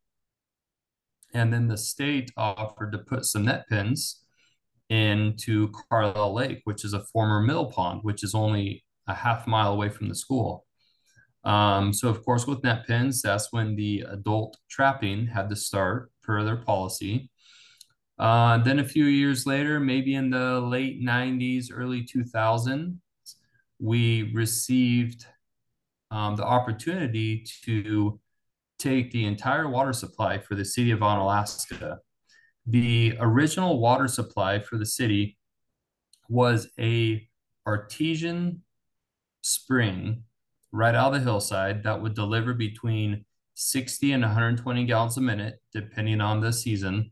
And 1.35 1.53
then 1.53 1.69
the 1.69 1.77
state 1.77 2.31
offered 2.37 2.93
to 2.93 2.99
put 2.99 3.25
some 3.25 3.45
net 3.45 3.69
pens 3.69 4.23
into 4.89 5.71
Carlisle 5.91 6.35
Lake, 6.35 6.61
which 6.65 6.85
is 6.85 6.95
a 6.95 7.05
former 7.05 7.41
mill 7.41 7.67
pond, 7.67 8.01
which 8.03 8.25
is 8.25 8.35
only 8.35 8.85
a 9.07 9.15
half 9.15 9.47
mile 9.47 9.73
away 9.73 9.89
from 9.89 10.09
the 10.09 10.15
school. 10.15 10.65
Um, 11.45 11.93
so, 11.93 12.09
of 12.09 12.25
course, 12.25 12.47
with 12.47 12.65
net 12.65 12.87
pens, 12.87 13.23
that's 13.23 13.53
when 13.53 13.77
the 13.77 14.05
adult 14.09 14.57
trapping 14.69 15.27
had 15.27 15.49
to 15.51 15.57
start 15.57 16.11
per 16.23 16.43
their 16.43 16.57
policy. 16.57 17.31
Uh, 18.19 18.59
then 18.59 18.81
a 18.81 18.85
few 18.85 19.05
years 19.05 19.47
later, 19.47 19.79
maybe 19.79 20.15
in 20.15 20.31
the 20.31 20.61
late 20.61 21.01
90s, 21.01 21.67
early 21.73 22.03
2000s, 22.03 22.97
we 23.79 24.33
received 24.35 25.25
um, 26.11 26.35
the 26.35 26.45
opportunity 26.45 27.45
to 27.65 28.19
take 28.79 29.11
the 29.11 29.25
entire 29.25 29.69
water 29.69 29.93
supply 29.93 30.39
for 30.39 30.55
the 30.55 30.65
city 30.65 30.91
of 30.91 31.01
Onalaska. 31.01 31.99
The 32.67 33.17
original 33.21 33.81
water 33.81 34.09
supply 34.09 34.61
for 34.61 34.77
the 34.77 34.87
city 34.87 35.39
was 36.29 36.69
a 36.79 37.27
artesian 37.67 38.63
spring 39.43 40.25
right 40.73 40.95
out 40.95 41.15
of 41.15 41.21
the 41.21 41.25
hillside 41.25 41.83
that 41.83 42.01
would 42.01 42.15
deliver 42.15 42.55
between 42.55 43.25
60 43.55 44.13
and 44.13 44.23
120 44.23 44.85
gallons 44.85 45.17
a 45.17 45.21
minute, 45.21 45.61
depending 45.73 46.21
on 46.21 46.41
the 46.41 46.53
season, 46.53 47.11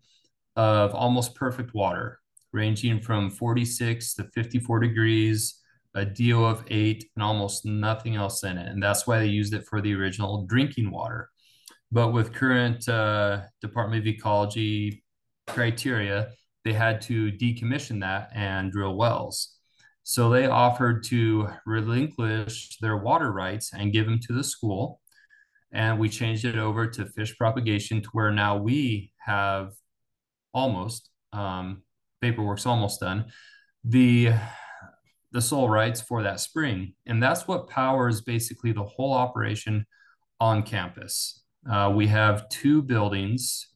of 0.55 0.95
almost 0.95 1.35
perfect 1.35 1.75
water, 1.75 2.21
ranging 2.53 3.01
from 3.01 3.31
46 3.31 4.15
to 4.15 4.25
54 4.35 4.81
degrees, 4.81 5.61
a 5.95 6.05
DO 6.05 6.45
of 6.45 6.65
eight, 6.69 7.11
and 7.17 7.23
almost 7.23 7.65
nothing 7.65 8.17
else 8.17 8.45
in 8.45 8.59
it. 8.59 8.69
And 8.69 8.83
that's 8.83 9.07
why 9.07 9.19
they 9.19 9.27
used 9.27 9.55
it 9.55 9.67
for 9.67 9.81
the 9.81 9.95
original 9.95 10.45
drinking 10.47 10.91
water. 10.91 11.31
But 11.93 12.13
with 12.13 12.33
current 12.33 12.89
uh, 12.89 13.43
Department 13.61 14.03
of 14.03 14.07
Ecology 14.07 15.05
criteria, 15.47 16.31
they 16.65 16.73
had 16.73 17.01
to 17.03 17.31
decommission 17.33 18.01
that 18.01 18.31
and 18.35 18.73
drill 18.73 18.97
wells. 18.97 19.55
So 20.03 20.31
they 20.31 20.47
offered 20.47 21.05
to 21.05 21.49
relinquish 21.65 22.79
their 22.81 22.97
water 22.97 23.33
rights 23.33 23.73
and 23.73 23.93
give 23.93 24.07
them 24.07 24.21
to 24.27 24.33
the 24.33 24.45
school. 24.45 25.01
And 25.73 25.99
we 25.99 26.09
changed 26.09 26.45
it 26.45 26.57
over 26.57 26.87
to 26.87 27.07
fish 27.07 27.37
propagation 27.37 28.03
to 28.03 28.09
where 28.13 28.31
now 28.31 28.57
we 28.57 29.13
have 29.19 29.73
almost 30.53 31.11
um, 31.33 31.83
paperwork's 32.21 32.67
almost 32.67 33.01
done 33.01 33.27
the 33.85 34.33
the 35.33 35.41
sole 35.41 35.69
rights 35.69 36.01
for 36.01 36.23
that 36.23 36.41
spring 36.41 36.95
and 37.07 37.23
that's 37.23 37.47
what 37.47 37.69
powers 37.69 38.23
basically 38.23 38.73
the 38.73 38.83
whole 38.83 39.13
operation 39.13 39.87
on 40.41 40.63
campus 40.63 41.45
uh, 41.71 41.93
we 41.95 42.07
have 42.07 42.49
two 42.49 42.83
buildings 42.83 43.69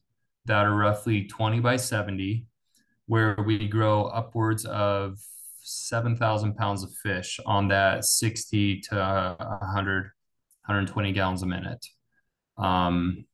that 0.45 0.65
are 0.65 0.75
roughly 0.75 1.27
20 1.27 1.59
by 1.59 1.75
70 1.75 2.45
where 3.05 3.35
we 3.45 3.67
grow 3.67 4.05
upwards 4.05 4.65
of 4.65 5.19
7,000 5.61 6.55
pounds 6.55 6.83
of 6.83 6.91
fish 7.03 7.39
on 7.45 7.67
that 7.67 8.05
60 8.05 8.81
to 8.81 9.35
100 9.39 10.11
120 10.65 11.11
gallons 11.11 11.41
a 11.41 11.45
minute. 11.45 11.85
Um, 12.57 13.25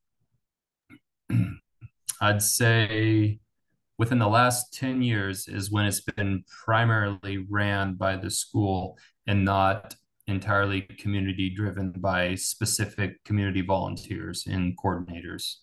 I'd 2.20 2.42
say 2.42 3.38
within 3.98 4.18
the 4.18 4.28
last 4.28 4.72
10 4.74 5.02
years 5.02 5.46
is 5.46 5.70
when 5.70 5.84
it's 5.84 6.00
been 6.00 6.44
primarily 6.64 7.46
ran 7.48 7.94
by 7.94 8.16
the 8.16 8.30
school 8.30 8.96
and 9.26 9.44
not 9.44 9.94
entirely 10.28 10.82
community 10.82 11.50
driven 11.50 11.90
by 11.92 12.34
specific 12.34 13.22
community 13.24 13.62
volunteers 13.62 14.46
and 14.46 14.76
coordinators. 14.78 15.56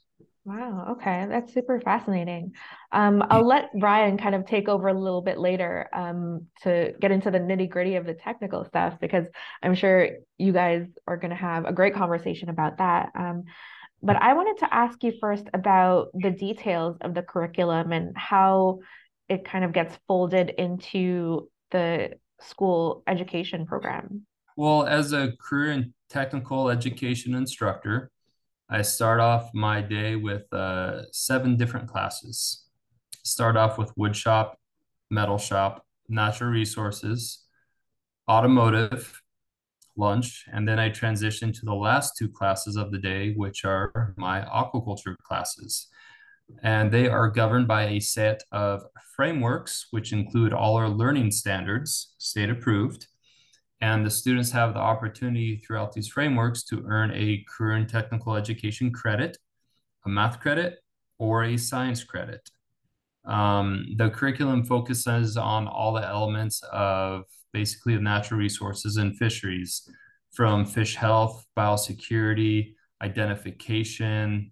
Wow. 0.44 0.90
Okay. 0.92 1.26
That's 1.28 1.54
super 1.54 1.82
fascinating. 1.82 2.54
Um, 2.92 3.24
I'll 3.32 3.48
let 3.48 3.72
Ryan 3.74 4.16
kind 4.16 4.36
of 4.36 4.46
take 4.46 4.70
over 4.70 4.88
a 4.88 4.94
little 4.94 5.24
bit 5.24 5.40
later 5.40 5.90
um, 5.92 6.46
to 6.62 6.94
get 7.02 7.12
into 7.12 7.32
the 7.32 7.40
nitty 7.40 7.68
gritty 7.68 7.96
of 7.96 8.06
the 8.06 8.14
technical 8.14 8.64
stuff 8.64 9.00
because 9.02 9.26
I'm 9.64 9.74
sure 9.74 10.10
you 10.38 10.54
guys 10.54 10.86
are 11.08 11.18
going 11.18 11.32
to 11.32 11.36
have 11.36 11.66
a 11.66 11.74
great 11.74 11.96
conversation 11.96 12.50
about 12.50 12.78
that. 12.78 13.10
Um, 13.16 13.46
but 14.04 14.18
I 14.18 14.34
wanted 14.34 14.60
to 14.60 14.72
ask 14.72 15.04
you 15.04 15.14
first 15.20 15.46
about 15.52 16.10
the 16.14 16.30
details 16.30 16.98
of 17.02 17.16
the 17.16 17.24
curriculum 17.24 17.92
and 17.92 18.16
how 18.16 18.82
it 19.28 19.46
kind 19.46 19.66
of 19.66 19.74
gets 19.74 19.98
folded 20.08 20.52
into 20.52 21.50
the 21.72 22.20
school 22.40 23.02
education 23.08 23.66
program. 23.66 24.28
Well, 24.58 24.86
as 24.86 25.12
a 25.12 25.34
career 25.38 25.72
and 25.72 25.94
technical 26.10 26.70
education 26.70 27.36
instructor, 27.36 28.10
I 28.70 28.84
start 28.84 29.20
off 29.20 29.50
my 29.54 29.82
day 29.82 30.16
with 30.16 30.52
uh, 30.54 31.02
seven 31.12 31.58
different 31.58 31.90
classes. 31.90 32.66
Start 33.26 33.58
off 33.58 33.78
with 33.78 33.92
wood 33.98 34.16
shop, 34.16 34.58
metal 35.12 35.38
shop, 35.38 35.86
natural 36.08 36.52
resources, 36.52 37.44
automotive, 38.30 39.22
lunch, 39.98 40.46
and 40.52 40.66
then 40.66 40.80
I 40.80 40.88
transition 40.88 41.52
to 41.52 41.66
the 41.66 41.76
last 41.76 42.16
two 42.18 42.30
classes 42.30 42.78
of 42.78 42.92
the 42.92 42.98
day, 42.98 43.34
which 43.34 43.66
are 43.66 44.14
my 44.18 44.40
aquaculture 44.42 45.18
classes. 45.18 45.88
And 46.64 46.92
they 46.92 47.10
are 47.10 47.30
governed 47.30 47.68
by 47.68 47.88
a 47.88 48.00
set 48.00 48.42
of 48.54 48.84
frameworks, 49.18 49.88
which 49.92 50.14
include 50.14 50.54
all 50.54 50.78
our 50.78 50.90
learning 50.90 51.32
standards, 51.32 52.16
state 52.20 52.50
approved. 52.50 53.08
And 53.82 54.06
the 54.06 54.10
students 54.10 54.52
have 54.52 54.74
the 54.74 54.80
opportunity 54.80 55.58
throughout 55.58 55.94
these 55.94 56.08
frameworks 56.08 56.64
to 56.66 56.84
earn 56.88 57.12
a 57.12 57.44
career 57.50 57.76
and 57.76 57.88
technical 57.88 58.36
education 58.36 58.92
credit, 58.92 59.38
a 60.06 60.10
math 60.10 60.40
credit, 60.40 60.80
or 61.18 61.44
a 61.44 61.58
science 61.58 62.04
credit. 62.04 62.50
Um, 63.26 63.86
the 63.98 64.10
curriculum 64.10 64.64
focuses 64.64 65.36
on 65.36 65.68
all 65.68 65.94
the 65.94 66.08
elements 66.08 66.62
of 66.72 67.24
basically 67.54 67.96
the 67.96 68.02
natural 68.02 68.40
resources 68.40 68.98
and 68.98 69.18
fisheries 69.18 69.90
from 70.32 70.66
fish 70.66 70.96
health, 70.96 71.46
biosecurity, 71.58 72.76
identification, 73.02 74.52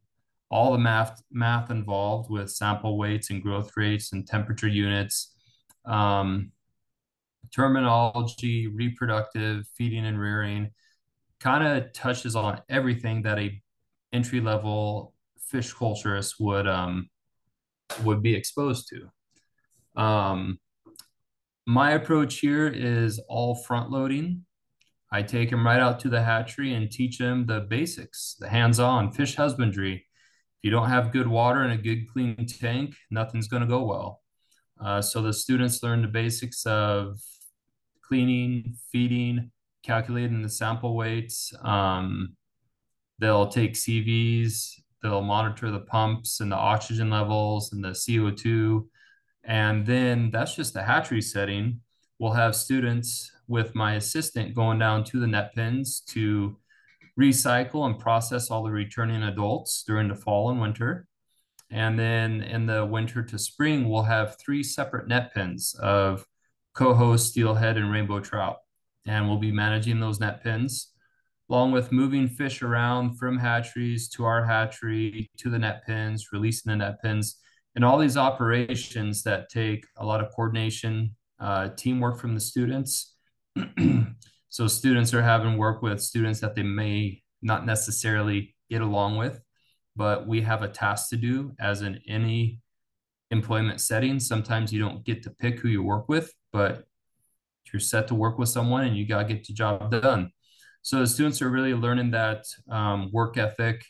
all 0.50 0.72
the 0.72 0.78
math 0.78 1.22
math 1.32 1.72
involved 1.72 2.30
with 2.30 2.50
sample 2.50 2.98
weights 2.98 3.30
and 3.30 3.42
growth 3.42 3.72
rates 3.76 4.14
and 4.14 4.28
temperature 4.28 4.68
units, 4.68 5.34
um, 5.86 6.52
terminology, 7.54 8.68
reproductive, 8.68 9.68
feeding 9.78 10.06
and 10.06 10.20
rearing, 10.20 10.72
kind 11.40 11.66
of 11.66 11.94
touches 11.94 12.36
on 12.36 12.62
everything 12.70 13.24
that 13.24 13.40
a 13.40 13.62
entry 14.12 14.40
level 14.40 15.14
fish 15.48 15.74
culturist 15.74 16.36
would 16.40 16.68
um, 16.68 17.10
would 18.04 18.22
be 18.22 18.36
exposed 18.36 18.90
to. 18.90 20.02
Um, 20.02 20.60
my 21.66 21.92
approach 21.92 22.40
here 22.40 22.68
is 22.68 23.20
all 23.30 23.56
front 23.56 23.92
loading. 23.92 24.46
I 25.12 25.22
take 25.22 25.52
them 25.52 25.66
right 25.66 25.80
out 25.80 26.00
to 26.02 26.10
the 26.10 26.24
hatchery 26.24 26.74
and 26.74 26.92
teach 26.92 27.20
them 27.20 27.46
the 27.46 27.62
basics, 27.62 28.36
the 28.40 28.50
hands-on 28.50 29.12
fish 29.12 29.36
husbandry. 29.36 29.94
If 29.96 30.64
you 30.64 30.72
don't 30.72 30.90
have 30.90 31.12
good 31.12 31.28
water 31.28 31.62
and 31.62 31.74
a 31.74 31.78
good 31.78 32.12
clean 32.12 32.48
tank, 32.48 32.96
nothing's 33.12 33.48
going 33.48 33.62
to 33.62 33.68
go 33.68 33.84
well. 33.84 34.22
Uh, 34.84 35.02
so 35.02 35.22
the 35.22 35.32
students 35.32 35.84
learn 35.84 36.02
the 36.02 36.08
basics 36.08 36.66
of 36.66 37.20
cleaning, 38.14 38.76
feeding, 38.92 39.50
calculating 39.82 40.44
the 40.44 40.50
sample 40.50 40.96
weights. 40.96 41.52
Um, 41.64 42.36
they'll 43.18 43.48
take 43.48 43.74
CVs, 43.74 44.80
they'll 45.02 45.22
monitor 45.22 45.72
the 45.72 45.80
pumps 45.80 46.40
and 46.40 46.52
the 46.52 46.56
oxygen 46.56 47.10
levels 47.10 47.74
and 47.74 47.84
the 47.84 47.90
CO2 47.90 48.86
and 49.44 49.86
then 49.86 50.30
that's 50.32 50.56
just 50.56 50.74
the 50.74 50.84
hatchery 50.84 51.22
setting. 51.22 51.82
We'll 52.20 52.32
have 52.32 52.56
students 52.56 53.32
with 53.48 53.76
my 53.76 53.96
assistant 53.96 54.56
going 54.56 54.80
down 54.80 55.04
to 55.06 55.20
the 55.20 55.28
net 55.28 55.54
pens 55.54 56.02
to 56.10 56.58
recycle 57.20 57.86
and 57.86 58.00
process 58.00 58.50
all 58.50 58.64
the 58.64 58.72
returning 58.72 59.24
adults 59.24 59.84
during 59.86 60.08
the 60.08 60.16
fall 60.16 60.50
and 60.50 60.62
winter. 60.62 61.08
And 61.70 61.98
then 61.98 62.42
in 62.42 62.66
the 62.66 62.86
winter 62.86 63.24
to 63.24 63.40
spring, 63.40 63.90
we'll 63.90 64.04
have 64.04 64.38
three 64.40 64.64
separate 64.64 65.08
net 65.08 65.34
pens 65.34 65.76
of 65.80 66.26
coho, 66.74 67.18
steelhead, 67.18 67.78
and 67.78 67.92
rainbow 67.92 68.20
trout. 68.20 68.58
And 69.06 69.28
we'll 69.28 69.38
be 69.38 69.52
managing 69.52 70.00
those 70.00 70.20
net 70.20 70.44
pens 70.44 70.94
along 71.50 71.72
with 71.72 71.92
moving 71.92 72.28
fish 72.28 72.62
around 72.62 73.18
from 73.18 73.38
hatcheries 73.38 74.08
to 74.10 74.26
our 74.26 74.44
hatchery 74.44 75.30
to 75.38 75.50
the 75.50 75.60
net 75.60 75.86
pens, 75.86 76.30
releasing 76.32 76.72
the 76.72 76.78
net 76.78 77.02
pens, 77.02 77.38
and 77.76 77.84
all 77.84 77.98
these 77.98 78.18
operations 78.18 79.24
that 79.24 79.50
take 79.50 79.86
a 79.98 80.06
lot 80.06 80.20
of 80.20 80.32
coordination, 80.32 81.16
uh, 81.40 81.70
teamwork 81.76 82.20
from 82.20 82.34
the 82.34 82.40
students. 82.40 83.16
so 84.50 84.68
students 84.68 85.14
are 85.14 85.22
having 85.22 85.58
work 85.58 85.82
with 85.82 86.02
students 86.02 86.40
that 86.40 86.56
they 86.56 86.64
may 86.64 87.22
not 87.42 87.66
necessarily 87.66 88.56
get 88.70 88.82
along 88.82 89.18
with, 89.18 89.42
but 89.96 90.28
we 90.28 90.42
have 90.42 90.62
a 90.62 90.68
task 90.68 91.10
to 91.10 91.18
do 91.18 91.52
as 91.60 91.82
in 91.82 92.00
any 92.08 92.62
employment 93.32 93.82
setting. 93.82 94.20
Sometimes 94.20 94.72
you 94.72 94.80
don't 94.80 95.04
get 95.04 95.24
to 95.24 95.30
pick 95.30 95.60
who 95.60 95.68
you 95.68 95.84
work 95.84 96.08
with, 96.08 96.32
but 96.54 96.86
you're 97.74 97.80
set 97.80 98.08
to 98.08 98.16
work 98.16 98.38
with 98.38 98.50
someone 98.50 98.86
and 98.86 98.96
you 98.96 99.06
got 99.06 99.28
to 99.28 99.34
get 99.34 99.46
the 99.46 99.54
job 99.54 99.92
done. 99.92 100.32
So 100.84 101.00
the 101.00 101.08
students 101.08 101.42
are 101.42 101.50
really 101.50 101.74
learning 101.74 102.12
that 102.12 102.46
um, 102.70 103.10
work 103.12 103.38
ethic, 103.38 103.84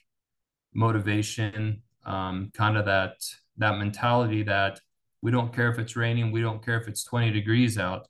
motivation, 0.74 1.82
um, 2.06 2.52
kind 2.54 2.78
of 2.78 2.86
that 2.86 3.16
that 3.58 3.78
mentality 3.78 4.44
that 4.44 4.80
we 5.22 5.32
don't 5.32 5.54
care 5.54 5.72
if 5.72 5.80
it's 5.80 5.96
raining, 5.96 6.32
we 6.32 6.42
don't 6.42 6.64
care 6.64 6.80
if 6.80 6.88
it's 6.88 7.04
20 7.04 7.32
degrees 7.32 7.78
out. 7.78 8.08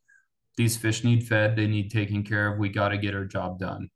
These 0.57 0.77
fish 0.77 1.03
need 1.03 1.27
fed, 1.27 1.55
they 1.55 1.67
need 1.67 1.91
taken 1.91 2.23
care 2.23 2.51
of. 2.51 2.59
We 2.59 2.69
got 2.69 2.89
to 2.89 2.97
get 2.97 3.15
our 3.15 3.25
job 3.25 3.59
done. 3.59 3.89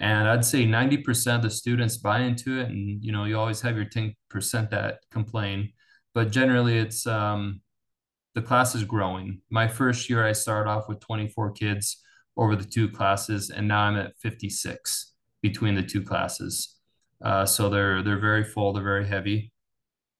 And 0.00 0.28
I'd 0.28 0.44
say 0.44 0.64
90% 0.64 1.36
of 1.36 1.42
the 1.42 1.50
students 1.50 1.96
buy 1.96 2.20
into 2.20 2.60
it. 2.60 2.68
And, 2.68 3.02
you 3.02 3.12
know, 3.12 3.24
you 3.24 3.38
always 3.38 3.60
have 3.60 3.76
your 3.76 3.86
10% 3.86 4.14
that 4.70 4.98
complain, 5.10 5.72
but 6.14 6.30
generally 6.30 6.78
it's 6.78 7.06
um, 7.06 7.60
the 8.34 8.42
class 8.42 8.74
is 8.74 8.84
growing. 8.84 9.40
My 9.50 9.68
first 9.68 10.10
year, 10.10 10.26
I 10.26 10.32
started 10.32 10.68
off 10.68 10.88
with 10.88 11.00
24 11.00 11.52
kids 11.52 12.02
over 12.36 12.56
the 12.56 12.64
two 12.64 12.88
classes, 12.88 13.50
and 13.50 13.68
now 13.68 13.82
I'm 13.82 13.96
at 13.96 14.16
56 14.20 15.12
between 15.42 15.74
the 15.74 15.82
two 15.82 16.02
classes. 16.02 16.76
Uh, 17.24 17.46
so 17.46 17.68
they're 17.68 18.02
they're 18.02 18.18
very 18.18 18.44
full, 18.44 18.72
they're 18.72 18.82
very 18.82 19.06
heavy. 19.06 19.52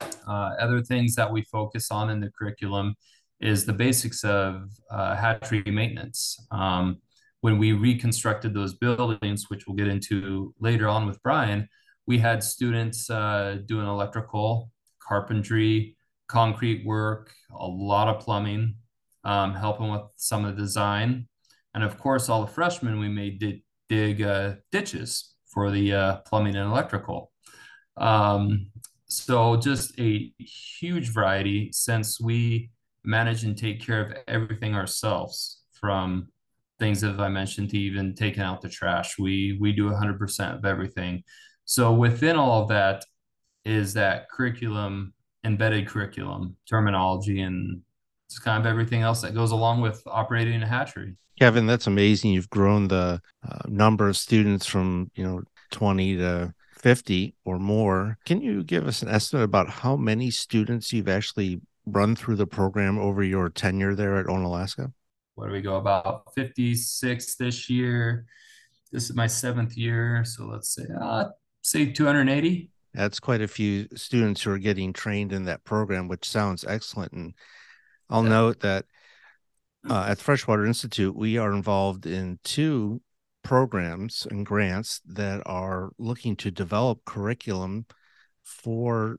Uh, 0.00 0.52
other 0.60 0.82
things 0.82 1.14
that 1.16 1.30
we 1.30 1.42
focus 1.42 1.90
on 1.90 2.10
in 2.10 2.20
the 2.20 2.30
curriculum 2.38 2.94
is 3.40 3.66
the 3.66 3.72
basics 3.72 4.24
of 4.24 4.70
uh, 4.90 5.16
hatchery 5.16 5.62
maintenance. 5.66 6.38
Um, 6.50 6.98
when 7.40 7.58
we 7.58 7.72
reconstructed 7.72 8.54
those 8.54 8.74
buildings, 8.74 9.46
which 9.48 9.66
we'll 9.66 9.76
get 9.76 9.88
into 9.88 10.54
later 10.60 10.88
on 10.88 11.04
with 11.06 11.22
Brian, 11.22 11.68
we 12.06 12.18
had 12.18 12.42
students 12.42 13.10
uh, 13.10 13.58
doing 13.66 13.86
electrical, 13.86 14.70
carpentry, 14.98 15.96
concrete 16.28 16.84
work, 16.86 17.32
a 17.50 17.66
lot 17.66 18.08
of 18.08 18.20
plumbing, 18.22 18.76
um, 19.24 19.54
helping 19.54 19.90
with 19.90 20.02
some 20.16 20.44
of 20.44 20.56
the 20.56 20.62
design. 20.62 21.28
And 21.74 21.82
of 21.82 21.98
course, 21.98 22.28
all 22.28 22.42
the 22.42 22.52
freshmen 22.52 22.98
we 22.98 23.08
made 23.08 23.38
did 23.38 23.62
dig 23.88 24.22
uh, 24.22 24.54
ditches 24.72 25.34
for 25.46 25.70
the 25.70 25.92
uh, 25.92 26.16
plumbing 26.26 26.56
and 26.56 26.70
electrical. 26.70 27.30
Um, 27.96 28.70
so 29.06 29.56
just 29.56 29.98
a 30.00 30.32
huge 30.38 31.10
variety 31.10 31.70
since 31.72 32.20
we 32.20 32.70
manage 33.04 33.44
and 33.44 33.56
take 33.56 33.84
care 33.84 34.00
of 34.00 34.16
everything 34.26 34.74
ourselves 34.74 35.62
from 35.72 36.28
things 36.78 37.00
that 37.02 37.20
I 37.20 37.28
mentioned 37.28 37.70
to 37.70 37.78
even 37.78 38.14
taking 38.14 38.42
out 38.42 38.60
the 38.60 38.68
trash. 38.68 39.18
We 39.18 39.58
we 39.60 39.72
do 39.72 39.90
100% 39.90 40.56
of 40.56 40.64
everything. 40.64 41.22
So 41.64 41.92
within 41.92 42.36
all 42.36 42.62
of 42.62 42.68
that 42.68 43.04
is 43.64 43.94
that 43.94 44.28
curriculum, 44.30 45.14
embedded 45.44 45.86
curriculum, 45.86 46.56
terminology, 46.68 47.40
and 47.42 47.82
it's 48.26 48.38
kind 48.38 48.58
of 48.58 48.66
everything 48.66 49.02
else 49.02 49.20
that 49.22 49.34
goes 49.34 49.50
along 49.50 49.80
with 49.80 50.02
operating 50.06 50.62
a 50.62 50.66
hatchery. 50.66 51.14
Kevin, 51.38 51.66
that's 51.66 51.86
amazing. 51.86 52.32
You've 52.32 52.50
grown 52.50 52.88
the 52.88 53.20
uh, 53.48 53.58
number 53.66 54.08
of 54.08 54.16
students 54.16 54.66
from, 54.66 55.10
you 55.14 55.24
know, 55.24 55.42
20 55.72 56.16
to 56.18 56.54
50 56.76 57.34
or 57.44 57.58
more. 57.58 58.18
Can 58.24 58.40
you 58.40 58.62
give 58.62 58.86
us 58.86 59.02
an 59.02 59.08
estimate 59.08 59.44
about 59.44 59.68
how 59.68 59.96
many 59.96 60.30
students 60.30 60.92
you've 60.92 61.08
actually 61.08 61.60
run 61.86 62.16
through 62.16 62.36
the 62.36 62.46
program 62.46 62.98
over 62.98 63.22
your 63.22 63.48
tenure 63.48 63.94
there 63.94 64.16
at 64.16 64.26
Onalaska? 64.26 64.92
What 65.34 65.48
do 65.48 65.52
we 65.52 65.60
go 65.60 65.76
about 65.76 66.32
56 66.34 67.34
this 67.34 67.68
year? 67.68 68.26
This 68.92 69.10
is 69.10 69.16
my 69.16 69.26
seventh 69.26 69.76
year. 69.76 70.24
So 70.24 70.44
let's 70.46 70.74
say, 70.74 70.84
uh, 71.00 71.26
say 71.62 71.90
280. 71.90 72.70
That's 72.94 73.18
quite 73.20 73.42
a 73.42 73.48
few 73.48 73.88
students 73.96 74.42
who 74.42 74.52
are 74.52 74.58
getting 74.58 74.92
trained 74.92 75.32
in 75.32 75.44
that 75.44 75.64
program, 75.64 76.08
which 76.08 76.28
sounds 76.28 76.64
excellent. 76.64 77.12
And 77.12 77.34
I'll 78.08 78.22
yeah. 78.22 78.28
note 78.28 78.60
that 78.60 78.86
uh, 79.88 80.06
at 80.08 80.18
the 80.18 80.24
Freshwater 80.24 80.64
Institute, 80.64 81.14
we 81.14 81.36
are 81.36 81.52
involved 81.52 82.06
in 82.06 82.38
two 82.44 83.02
programs 83.42 84.26
and 84.30 84.46
grants 84.46 85.00
that 85.06 85.42
are 85.44 85.90
looking 85.98 86.36
to 86.36 86.50
develop 86.50 87.04
curriculum 87.04 87.84
for 88.42 89.18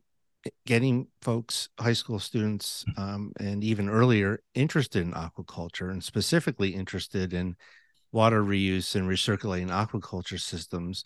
getting 0.66 1.08
folks, 1.22 1.70
high 1.80 1.94
school 1.94 2.20
students, 2.20 2.86
um, 2.98 3.34
and 3.40 3.64
even 3.64 3.90
earlier, 3.90 4.42
interested 4.54 5.02
in 5.02 5.14
aquaculture 5.14 5.92
and 5.92 6.04
specifically 6.04 6.70
interested 6.70 7.34
in 7.34 7.56
water 8.12 8.44
reuse 8.44 8.96
and 8.96 9.10
recirculating 9.10 9.70
aquaculture 9.70 10.40
systems 10.40 11.04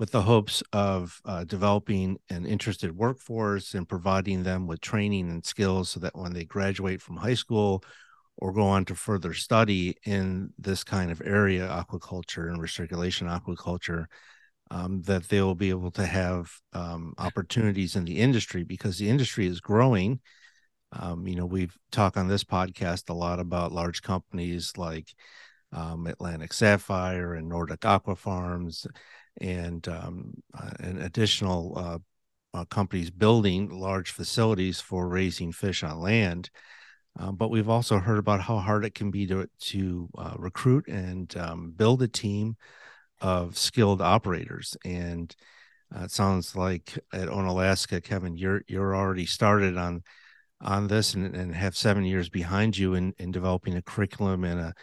with 0.00 0.12
the 0.12 0.22
hopes 0.22 0.62
of 0.72 1.20
uh, 1.26 1.44
developing 1.44 2.18
an 2.30 2.46
interested 2.46 2.96
workforce 2.96 3.74
and 3.74 3.86
providing 3.86 4.42
them 4.42 4.66
with 4.66 4.80
training 4.80 5.28
and 5.28 5.44
skills 5.44 5.90
so 5.90 6.00
that 6.00 6.16
when 6.16 6.32
they 6.32 6.42
graduate 6.42 7.02
from 7.02 7.18
high 7.18 7.34
school 7.34 7.84
or 8.38 8.50
go 8.50 8.62
on 8.62 8.82
to 8.82 8.94
further 8.94 9.34
study 9.34 9.94
in 10.06 10.54
this 10.58 10.82
kind 10.82 11.10
of 11.10 11.20
area, 11.22 11.68
aquaculture 11.68 12.48
and 12.48 12.58
recirculation 12.58 13.28
aquaculture, 13.28 14.06
um, 14.70 15.02
that 15.02 15.28
they 15.28 15.42
will 15.42 15.54
be 15.54 15.68
able 15.68 15.90
to 15.90 16.06
have 16.06 16.50
um, 16.72 17.12
opportunities 17.18 17.94
in 17.94 18.06
the 18.06 18.16
industry 18.16 18.64
because 18.64 18.96
the 18.96 19.10
industry 19.10 19.46
is 19.46 19.60
growing. 19.60 20.18
Um, 20.92 21.26
you 21.26 21.36
know, 21.36 21.44
we've 21.44 21.76
talked 21.92 22.16
on 22.16 22.26
this 22.26 22.42
podcast 22.42 23.10
a 23.10 23.14
lot 23.14 23.38
about 23.38 23.70
large 23.70 24.00
companies 24.00 24.72
like 24.78 25.08
um, 25.72 26.06
Atlantic 26.06 26.54
Sapphire 26.54 27.34
and 27.34 27.50
Nordic 27.50 27.84
Aqua 27.84 28.16
Farms 28.16 28.86
and 29.40 29.86
um, 29.88 30.34
uh, 30.54 30.70
and 30.80 31.00
additional 31.00 31.74
uh, 31.76 31.98
uh, 32.52 32.64
companies 32.66 33.10
building 33.10 33.68
large 33.68 34.10
facilities 34.10 34.80
for 34.80 35.08
raising 35.08 35.52
fish 35.52 35.82
on 35.82 36.00
land. 36.00 36.50
Um, 37.18 37.36
but 37.36 37.50
we've 37.50 37.68
also 37.68 37.98
heard 37.98 38.18
about 38.18 38.40
how 38.40 38.58
hard 38.58 38.84
it 38.84 38.94
can 38.94 39.10
be 39.10 39.26
to 39.26 39.48
to 39.58 40.08
uh, 40.16 40.34
recruit 40.38 40.86
and 40.88 41.34
um, 41.36 41.72
build 41.76 42.02
a 42.02 42.08
team 42.08 42.56
of 43.20 43.58
skilled 43.58 44.00
operators. 44.00 44.76
And 44.84 45.34
uh, 45.94 46.04
it 46.04 46.10
sounds 46.10 46.54
like 46.54 46.98
at 47.12 47.28
Onalaska, 47.28 48.02
Kevin, 48.02 48.36
you're 48.36 48.62
you're 48.68 48.94
already 48.94 49.26
started 49.26 49.76
on 49.76 50.02
on 50.60 50.88
this 50.88 51.14
and, 51.14 51.34
and 51.34 51.54
have 51.54 51.76
seven 51.76 52.04
years 52.04 52.28
behind 52.28 52.76
you 52.76 52.94
in, 52.94 53.14
in 53.18 53.30
developing 53.30 53.76
a 53.76 53.82
curriculum 53.82 54.44
and 54.44 54.60
a 54.60 54.74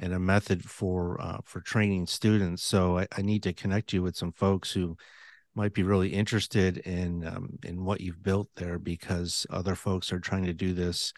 and 0.00 0.12
a 0.14 0.18
method 0.18 0.64
for 0.64 1.20
uh, 1.20 1.38
for 1.44 1.60
training 1.60 2.06
students. 2.06 2.62
So 2.62 2.98
I, 2.98 3.06
I, 3.16 3.22
need 3.22 3.42
to 3.44 3.52
connect 3.52 3.92
you 3.92 4.02
with 4.02 4.16
some 4.16 4.32
folks 4.32 4.72
who 4.72 4.96
might 5.54 5.74
be 5.74 5.82
really 5.82 6.08
interested 6.08 6.78
in 6.78 7.26
um, 7.26 7.58
in 7.64 7.84
what 7.84 8.00
you've 8.00 8.22
built 8.22 8.48
there 8.56 8.78
because 8.78 9.46
other 9.50 9.74
folks 9.74 10.12
are 10.12 10.20
trying 10.20 10.44
to 10.44 10.54
do 10.54 10.72
this 10.72 11.12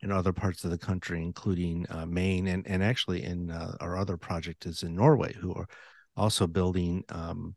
in 0.00 0.12
other 0.12 0.32
parts 0.32 0.64
of 0.64 0.70
the 0.70 0.78
country, 0.78 1.22
including 1.22 1.86
uh, 1.90 2.06
Maine, 2.06 2.46
and 2.48 2.66
and 2.66 2.82
actually 2.82 3.22
in 3.22 3.50
uh, 3.50 3.76
our 3.80 3.96
other 3.96 4.16
project 4.16 4.66
is 4.66 4.82
in 4.82 4.94
Norway, 4.94 5.32
who 5.32 5.54
are 5.54 5.68
also 6.16 6.46
building 6.46 7.04
um, 7.08 7.54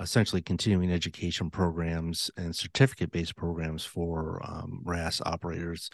essentially 0.00 0.42
continuing 0.42 0.92
education 0.92 1.50
programs 1.50 2.30
and 2.36 2.54
certificate 2.54 3.10
based 3.10 3.36
programs 3.36 3.84
for 3.84 4.40
um, 4.44 4.80
RAS 4.84 5.20
operators 5.26 5.90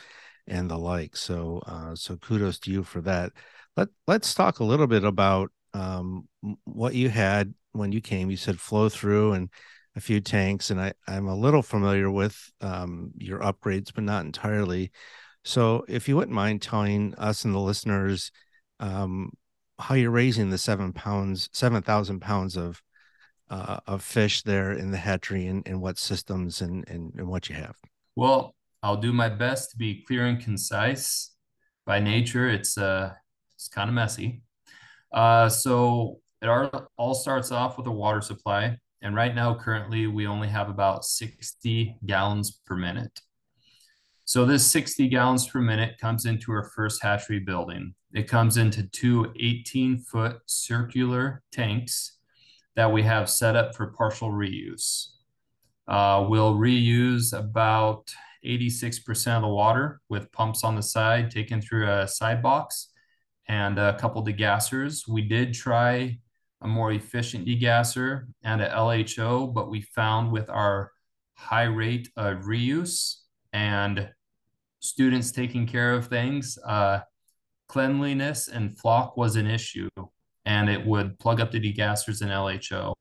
and 0.46 0.70
the 0.70 0.78
like. 0.78 1.16
So 1.16 1.62
uh, 1.66 1.94
so 1.94 2.16
kudos 2.16 2.58
to 2.60 2.70
you 2.70 2.82
for 2.82 3.00
that. 3.02 3.32
Let 3.76 3.88
Let's 4.06 4.34
talk 4.34 4.60
a 4.60 4.64
little 4.64 4.86
bit 4.86 5.04
about 5.04 5.50
um, 5.72 6.28
what 6.64 6.94
you 6.94 7.08
had 7.08 7.54
when 7.72 7.92
you 7.92 8.00
came. 8.00 8.30
You 8.30 8.36
said 8.36 8.60
flow 8.60 8.88
through 8.88 9.32
and 9.32 9.50
a 9.96 10.00
few 10.00 10.20
tanks, 10.20 10.70
and 10.70 10.80
I 10.80 10.92
I'm 11.06 11.26
a 11.26 11.36
little 11.36 11.62
familiar 11.62 12.10
with 12.10 12.50
um, 12.60 13.12
your 13.16 13.40
upgrades, 13.40 13.92
but 13.94 14.04
not 14.04 14.24
entirely. 14.24 14.90
So, 15.44 15.84
if 15.88 16.08
you 16.08 16.16
wouldn't 16.16 16.34
mind 16.34 16.62
telling 16.62 17.14
us 17.16 17.44
and 17.44 17.54
the 17.54 17.58
listeners 17.58 18.30
um, 18.80 19.30
how 19.78 19.94
you're 19.94 20.10
raising 20.10 20.50
the 20.50 20.58
seven 20.58 20.92
pounds, 20.92 21.48
seven 21.52 21.82
thousand 21.82 22.20
pounds 22.20 22.56
of 22.56 22.82
uh, 23.50 23.78
of 23.86 24.02
fish 24.02 24.42
there 24.42 24.72
in 24.72 24.90
the 24.90 24.96
hatchery, 24.98 25.46
and, 25.46 25.66
and 25.66 25.80
what 25.80 25.98
systems 25.98 26.60
and, 26.60 26.88
and 26.88 27.12
and 27.16 27.28
what 27.28 27.48
you 27.48 27.54
have. 27.54 27.76
Well, 28.16 28.54
I'll 28.82 28.96
do 28.96 29.12
my 29.12 29.28
best 29.28 29.70
to 29.72 29.76
be 29.76 30.02
clear 30.06 30.26
and 30.26 30.40
concise. 30.40 31.30
By 31.86 32.00
nature, 32.00 32.48
it's 32.48 32.78
uh, 32.78 33.12
it's 33.64 33.74
kind 33.74 33.88
of 33.88 33.94
messy. 33.94 34.42
Uh, 35.10 35.48
so 35.48 36.20
it 36.42 36.48
all 36.98 37.14
starts 37.14 37.50
off 37.50 37.78
with 37.78 37.86
a 37.86 37.90
water 37.90 38.20
supply, 38.20 38.76
and 39.00 39.16
right 39.16 39.34
now, 39.34 39.54
currently, 39.54 40.06
we 40.06 40.26
only 40.26 40.48
have 40.48 40.68
about 40.68 41.04
sixty 41.04 41.96
gallons 42.04 42.60
per 42.66 42.76
minute. 42.76 43.20
So 44.26 44.46
this 44.46 44.66
60 44.70 45.08
gallons 45.08 45.46
per 45.46 45.60
minute 45.60 45.98
comes 45.98 46.24
into 46.24 46.50
our 46.52 46.64
first 46.74 47.02
hatchery 47.02 47.40
building. 47.40 47.94
It 48.14 48.26
comes 48.26 48.56
into 48.56 48.84
two 48.84 49.32
18 49.38 49.98
foot 49.98 50.38
circular 50.46 51.42
tanks 51.52 52.16
that 52.74 52.90
we 52.90 53.02
have 53.02 53.28
set 53.28 53.54
up 53.54 53.74
for 53.74 53.88
partial 53.88 54.30
reuse. 54.30 55.08
Uh, 55.86 56.24
we'll 56.26 56.54
reuse 56.54 57.38
about 57.38 58.14
86% 58.46 59.36
of 59.36 59.42
the 59.42 59.48
water 59.48 60.00
with 60.08 60.32
pumps 60.32 60.64
on 60.64 60.74
the 60.74 60.82
side 60.82 61.30
taken 61.30 61.60
through 61.60 61.90
a 61.90 62.08
side 62.08 62.42
box 62.42 62.88
and 63.48 63.78
a 63.78 63.96
couple 63.98 64.24
degassers. 64.24 65.08
We 65.08 65.22
did 65.22 65.54
try 65.54 66.18
a 66.62 66.68
more 66.68 66.92
efficient 66.92 67.46
degasser 67.46 68.26
and 68.42 68.62
a 68.62 68.70
LHO, 68.70 69.52
but 69.52 69.70
we 69.70 69.82
found 69.82 70.32
with 70.32 70.48
our 70.48 70.92
high 71.34 71.64
rate 71.64 72.08
of 72.16 72.44
reuse 72.44 73.16
and 73.52 74.10
students 74.80 75.30
taking 75.30 75.66
care 75.66 75.92
of 75.92 76.06
things, 76.06 76.58
uh, 76.66 77.00
cleanliness 77.68 78.48
and 78.48 78.76
floc 78.76 79.16
was 79.16 79.36
an 79.36 79.46
issue 79.46 79.88
and 80.44 80.68
it 80.68 80.84
would 80.84 81.18
plug 81.18 81.40
up 81.40 81.50
the 81.50 81.60
degassers 81.60 82.20
and 82.20 82.30
LHO. 82.30 82.94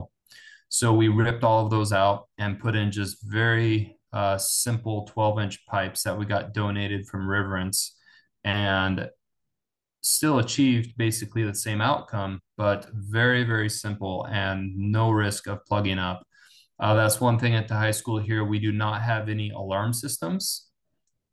So 0.69 0.93
we 0.93 1.08
ripped 1.08 1.43
all 1.43 1.63
of 1.63 1.71
those 1.71 1.93
out 1.93 2.27
and 2.38 2.60
put 2.60 2.75
in 2.75 2.91
just 2.91 3.17
very 3.21 3.97
uh, 4.12 4.38
simple 4.38 5.06
12 5.06 5.39
inch 5.39 5.65
pipes 5.67 6.03
that 6.03 6.17
we 6.17 6.25
got 6.25 6.53
donated 6.53 7.06
from 7.08 7.29
Riverence 7.29 7.95
and 8.43 9.10
still 10.03 10.39
achieved 10.39 10.95
basically 10.97 11.43
the 11.43 11.55
same 11.55 11.81
outcome, 11.81 12.41
but 12.57 12.87
very, 12.93 13.43
very 13.43 13.69
simple 13.69 14.27
and 14.29 14.75
no 14.77 15.09
risk 15.09 15.47
of 15.47 15.65
plugging 15.65 15.97
up. 15.97 16.23
Uh, 16.79 16.93
that's 16.93 17.21
one 17.21 17.39
thing 17.39 17.55
at 17.55 17.67
the 17.67 17.73
high 17.73 17.91
school 17.91 18.19
here. 18.19 18.43
We 18.43 18.59
do 18.59 18.71
not 18.71 19.01
have 19.01 19.29
any 19.29 19.51
alarm 19.51 19.93
systems. 19.93 20.67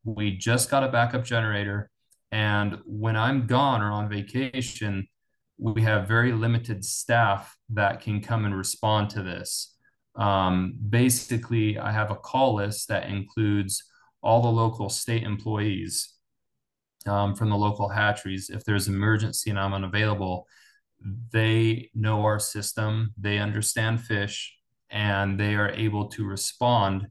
We 0.04 0.36
just 0.36 0.70
got 0.70 0.84
a 0.84 0.88
backup 0.88 1.24
generator. 1.24 1.90
And 2.30 2.78
when 2.86 3.16
I'm 3.16 3.46
gone 3.46 3.82
or 3.82 3.90
on 3.90 4.08
vacation, 4.08 5.08
we 5.58 5.82
have 5.82 6.06
very 6.06 6.32
limited 6.32 6.84
staff 6.84 7.56
that 7.70 8.00
can 8.00 8.20
come 8.20 8.44
and 8.44 8.56
respond 8.56 9.10
to 9.10 9.22
this. 9.22 9.76
Um, 10.14 10.74
basically, 10.88 11.78
I 11.78 11.90
have 11.90 12.10
a 12.10 12.16
call 12.16 12.54
list 12.54 12.88
that 12.88 13.08
includes 13.08 13.82
all 14.22 14.42
the 14.42 14.48
local 14.48 14.88
state 14.88 15.24
employees 15.24 16.14
um, 17.06 17.34
from 17.34 17.50
the 17.50 17.56
local 17.56 17.88
hatcheries. 17.88 18.50
If 18.50 18.64
there's 18.64 18.88
emergency 18.88 19.50
and 19.50 19.58
I'm 19.58 19.74
unavailable, 19.74 20.46
they 21.32 21.90
know 21.94 22.22
our 22.22 22.38
system, 22.38 23.14
they 23.18 23.38
understand 23.38 24.02
fish, 24.02 24.56
and 24.90 25.38
they 25.38 25.54
are 25.54 25.70
able 25.70 26.08
to 26.08 26.26
respond 26.26 27.08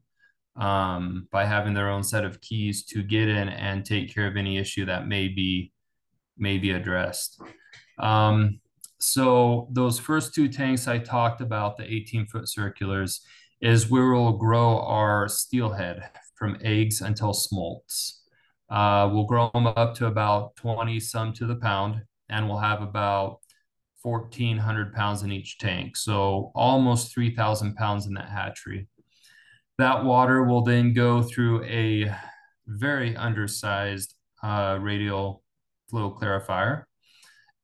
um, 0.55 1.27
by 1.31 1.45
having 1.45 1.73
their 1.73 1.89
own 1.89 2.03
set 2.03 2.25
of 2.25 2.41
keys 2.41 2.83
to 2.85 3.01
get 3.01 3.29
in 3.29 3.49
and 3.49 3.85
take 3.85 4.13
care 4.13 4.27
of 4.27 4.35
any 4.35 4.57
issue 4.57 4.85
that 4.85 5.07
may 5.07 5.27
be 5.27 5.71
may 6.37 6.57
be 6.57 6.71
addressed. 6.71 7.41
Um, 7.97 8.59
so 8.99 9.67
those 9.71 9.99
first 9.99 10.33
two 10.33 10.47
tanks 10.47 10.87
I 10.87 10.99
talked 10.99 11.41
about, 11.41 11.77
the 11.77 11.91
18 11.91 12.27
foot 12.27 12.47
circulars, 12.49 13.21
is 13.61 13.89
where 13.89 14.11
we'll 14.11 14.33
grow 14.33 14.79
our 14.79 15.27
steelhead 15.27 16.09
from 16.35 16.57
eggs 16.61 17.01
until 17.01 17.33
smolts. 17.33 18.21
Uh, 18.69 19.09
we'll 19.11 19.25
grow 19.25 19.49
them 19.53 19.67
up 19.67 19.95
to 19.95 20.07
about 20.07 20.55
20 20.57 20.99
some 20.99 21.33
to 21.33 21.45
the 21.45 21.55
pound, 21.55 22.01
and 22.29 22.47
we'll 22.47 22.59
have 22.59 22.81
about 22.81 23.39
1,400 24.03 24.93
pounds 24.93 25.23
in 25.23 25.31
each 25.31 25.57
tank. 25.57 25.97
So 25.97 26.51
almost 26.55 27.13
3,000 27.13 27.75
pounds 27.75 28.05
in 28.05 28.13
that 28.13 28.29
hatchery. 28.29 28.87
That 29.77 30.03
water 30.03 30.43
will 30.43 30.61
then 30.61 30.93
go 30.93 31.21
through 31.23 31.63
a 31.63 32.13
very 32.67 33.15
undersized 33.15 34.13
uh, 34.43 34.77
radial 34.79 35.43
flow 35.89 36.11
clarifier 36.11 36.83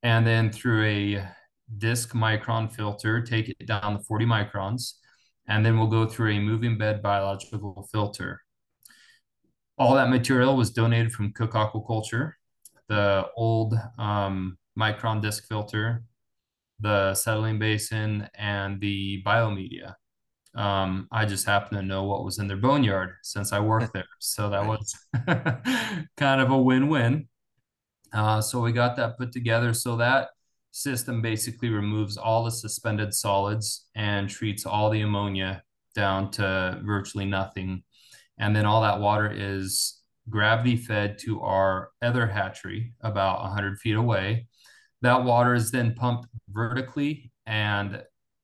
and 0.05 0.25
then 0.25 0.51
through 0.51 0.85
a 0.85 1.27
disc 1.79 2.13
micron 2.13 2.71
filter, 2.71 3.21
take 3.21 3.49
it 3.49 3.65
down 3.65 3.97
to 3.97 4.03
40 4.03 4.25
microns, 4.25 4.93
and 5.47 5.65
then 5.65 5.79
we'll 5.79 5.87
go 5.87 6.05
through 6.05 6.31
a 6.33 6.39
moving 6.39 6.77
bed 6.77 7.01
biological 7.01 7.87
filter. 7.91 8.41
All 9.77 9.95
that 9.95 10.09
material 10.09 10.55
was 10.55 10.71
donated 10.71 11.11
from 11.11 11.33
Cook 11.33 11.51
Aquaculture, 11.51 12.33
the 12.87 13.27
old 13.35 13.73
um, 13.97 14.57
micron 14.77 15.21
disc 15.21 15.47
filter, 15.47 16.03
the 16.79 17.13
settling 17.13 17.59
basin, 17.59 18.29
and 18.37 18.79
the 18.79 19.21
biomedia. 19.25 19.95
Um, 20.55 21.07
I 21.11 21.25
just 21.25 21.45
happen 21.45 21.77
to 21.77 21.83
know 21.83 22.03
what 22.03 22.23
was 22.23 22.39
in 22.39 22.47
their 22.47 22.57
boneyard 22.57 23.15
since 23.21 23.51
I 23.51 23.59
worked 23.59 23.93
there. 23.93 24.05
So 24.19 24.49
that 24.49 24.65
was 24.65 24.95
kind 26.17 26.41
of 26.41 26.51
a 26.51 26.57
win-win. 26.57 27.27
Uh, 28.13 28.39
so 28.39 28.61
we 28.61 28.71
got 28.71 28.95
that 28.95 29.17
put 29.17 29.33
together. 29.33 29.73
So 29.73 29.97
that 29.97 30.29
system 30.71 31.21
basically 31.21 31.69
removes 31.69 32.15
all 32.15 32.45
the 32.45 32.51
suspended 32.51 33.13
solids 33.13 33.87
and 33.95 34.29
treats 34.29 34.65
all 34.65 34.89
the 34.89 35.01
ammonia 35.01 35.63
down 35.93 36.31
to 36.31 36.81
virtually 36.83 37.25
nothing. 37.25 37.83
And 38.37 38.55
then 38.55 38.65
all 38.65 38.81
that 38.81 38.99
water 38.99 39.31
is 39.33 40.01
gravity 40.29 40.75
fed 40.75 41.17
to 41.19 41.41
our 41.41 41.89
other 42.01 42.27
hatchery 42.27 42.93
about 43.01 43.41
100 43.43 43.79
feet 43.79 43.95
away. 43.95 44.47
That 45.01 45.23
water 45.23 45.53
is 45.53 45.71
then 45.71 45.93
pumped 45.93 46.27
vertically 46.49 47.31
and 47.45 48.01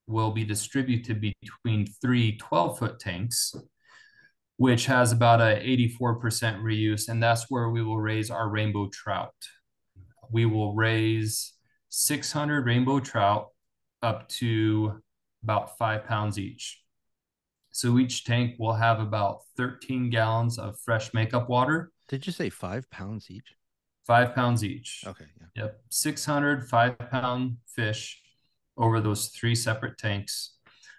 will 0.08 0.32
be 0.32 0.44
distributed 0.44 1.22
between 1.22 1.88
three 2.02 2.38
12 2.38 2.80
foot 2.80 3.00
tanks 3.00 3.54
which 4.58 4.86
has 4.86 5.12
about 5.12 5.42
a 5.42 5.60
84% 6.00 6.62
reuse 6.62 7.10
and 7.10 7.24
that's 7.24 7.46
where 7.50 7.70
we 7.70 7.82
will 7.82 8.00
raise 8.00 8.30
our 8.30 8.50
rainbow 8.50 8.90
trout 8.90 9.34
we 10.32 10.46
will 10.46 10.74
raise 10.76 11.54
600 11.90 12.66
rainbow 12.66 13.00
trout 13.00 13.48
up 14.02 14.28
to 14.30 15.02
about 15.44 15.78
five 15.78 16.06
pounds 16.06 16.40
each. 16.40 16.81
So 17.72 17.98
each 18.00 18.26
tank 18.26 18.56
will 18.60 18.74
have 18.74 19.00
about 19.00 19.42
13 19.58 20.10
gallons 20.10 20.60
of 20.60 20.80
fresh 20.80 21.14
makeup 21.14 21.50
water. 21.50 21.92
Did 22.08 22.28
you 22.28 22.34
say 22.34 22.50
five 22.50 22.90
pounds 22.92 23.32
each? 23.32 23.56
Five 24.06 24.36
pounds 24.36 24.64
each. 24.64 25.04
Okay. 25.08 25.26
Yeah. 25.40 25.64
Yep. 25.64 25.82
600 25.90 26.70
five 26.70 26.98
pound 27.00 27.58
fish 27.68 28.22
over 28.78 29.00
those 29.00 29.30
three 29.30 29.56
separate 29.56 29.98
tanks. 29.98 30.56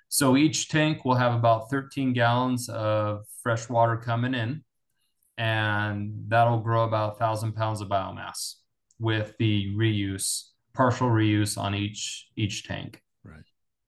So 0.08 0.36
each 0.36 0.68
tank 0.68 1.04
will 1.04 1.14
have 1.14 1.34
about 1.34 1.70
13 1.70 2.12
gallons 2.12 2.68
of 2.68 3.24
fresh 3.42 3.68
water 3.68 3.96
coming 3.96 4.34
in, 4.34 4.62
and 5.38 6.24
that'll 6.28 6.60
grow 6.60 6.84
about 6.84 7.14
a 7.14 7.18
thousand 7.18 7.52
pounds 7.52 7.80
of 7.80 7.88
biomass 7.88 8.56
with 8.98 9.34
the 9.38 9.74
reuse, 9.74 10.48
partial 10.74 11.08
reuse 11.08 11.56
on 11.56 11.74
each 11.74 12.28
each 12.36 12.64
tank. 12.64 13.02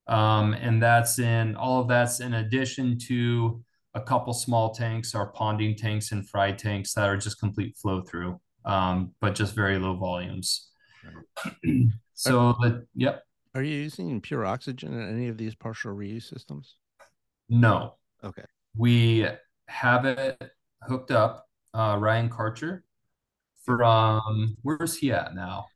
Um, 0.07 0.55
and 0.55 0.83
that's 0.83 1.19
in 1.19 1.57
all 1.57 1.81
of 1.81 1.89
that's 1.89 2.21
in 2.21 2.35
addition 2.35 2.99
to 3.09 3.63
a 3.95 4.01
couple 4.01 4.33
small 4.33 4.75
tanks, 4.75 5.15
our 5.15 5.33
ponding 5.33 5.77
tanks 5.77 6.13
and 6.13 6.29
fry 6.29 6.53
tanks 6.53 6.93
that 6.95 7.09
are 7.09 7.17
just 7.17 7.39
complete 7.39 7.77
flow 7.77 8.03
through, 8.03 8.41
um, 8.65 9.13
but 9.21 9.35
just 9.35 9.55
very 9.55 9.79
low 9.79 9.97
volumes. 9.97 10.71
Right. 11.05 11.87
so 12.15 12.41
are, 12.41 12.57
the 12.61 12.87
yep. 12.95 13.23
Are 13.55 13.63
you 13.63 13.77
using 13.77 14.21
pure 14.21 14.45
oxygen 14.45 14.93
in 14.93 15.09
any 15.09 15.29
of 15.29 15.39
these 15.39 15.55
partial 15.55 15.95
reuse 15.95 16.29
systems? 16.29 16.77
No. 17.49 17.95
Okay. 18.23 18.45
We 18.77 19.27
have 19.69 20.05
it 20.05 20.51
hooked 20.83 21.11
up. 21.11 21.47
Uh, 21.73 21.97
Ryan 21.99 22.29
Karcher 22.31 22.83
from 23.65 24.57
where's 24.63 24.97
he 24.97 25.13
at 25.13 25.35
now? 25.35 25.67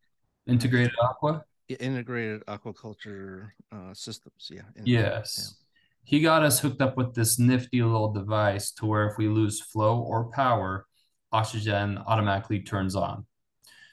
Integrated 0.47 0.93
Aqua. 1.03 1.43
Integrated 1.74 2.44
aquaculture 2.46 3.50
uh, 3.72 3.94
systems. 3.94 4.50
Yeah. 4.50 4.62
Yes. 4.85 5.37
Yeah. 5.38 5.64
He 6.04 6.20
got 6.20 6.42
us 6.42 6.59
hooked 6.59 6.81
up 6.81 6.96
with 6.96 7.14
this 7.14 7.38
nifty 7.38 7.83
little 7.83 8.12
device 8.12 8.72
to 8.72 8.87
where 8.87 9.07
if 9.09 9.18
we 9.18 9.28
lose 9.28 9.61
flow 9.61 10.00
or 10.00 10.31
power, 10.31 10.87
oxygen 11.33 11.98
automatically 12.07 12.61
turns 12.61 12.96
on. 12.96 13.26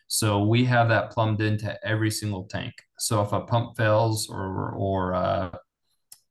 So 0.07 0.45
we 0.45 0.63
have 0.65 0.87
that 0.89 1.11
plumbed 1.11 1.41
into 1.41 1.77
every 1.85 2.11
single 2.11 2.45
tank. 2.45 2.73
So 2.97 3.21
if 3.21 3.33
a 3.33 3.41
pump 3.41 3.75
fails 3.75 4.29
or 4.29 4.71
or 4.71 5.13
uh, 5.13 5.49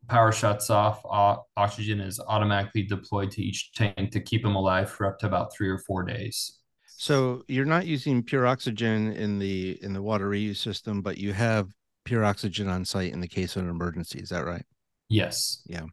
power 0.09 0.33
shuts 0.33 0.71
off, 0.71 1.03
oxygen 1.57 2.01
is 2.01 2.21
automatically 2.21 2.83
deployed 2.83 3.31
to 3.33 3.43
each 3.43 3.73
tank 3.73 4.11
to 4.13 4.21
keep 4.21 4.43
them 4.43 4.55
alive 4.55 4.91
for 4.91 5.07
up 5.07 5.19
to 5.19 5.27
about 5.27 5.55
three 5.55 5.69
or 5.69 5.79
four 5.79 6.03
days. 6.03 6.61
So 7.05 7.45
you're 7.49 7.67
not 7.67 7.85
using 7.85 8.23
pure 8.23 8.47
oxygen 8.47 9.13
in 9.13 9.39
the 9.39 9.79
in 9.83 9.93
the 9.93 10.01
water 10.01 10.27
reuse 10.27 10.57
system, 10.57 11.03
but 11.03 11.19
you 11.19 11.35
have 11.35 11.69
pure 12.07 12.25
oxygen 12.25 12.67
on 12.67 12.87
site 12.87 13.13
in 13.13 13.21
the 13.21 13.29
case 13.29 13.57
of 13.57 13.65
an 13.65 13.69
emergency. 13.69 14.21
Is 14.21 14.31
that 14.31 14.47
right? 14.47 14.65
Yes. 15.11 15.61
Yeah. 15.67 15.85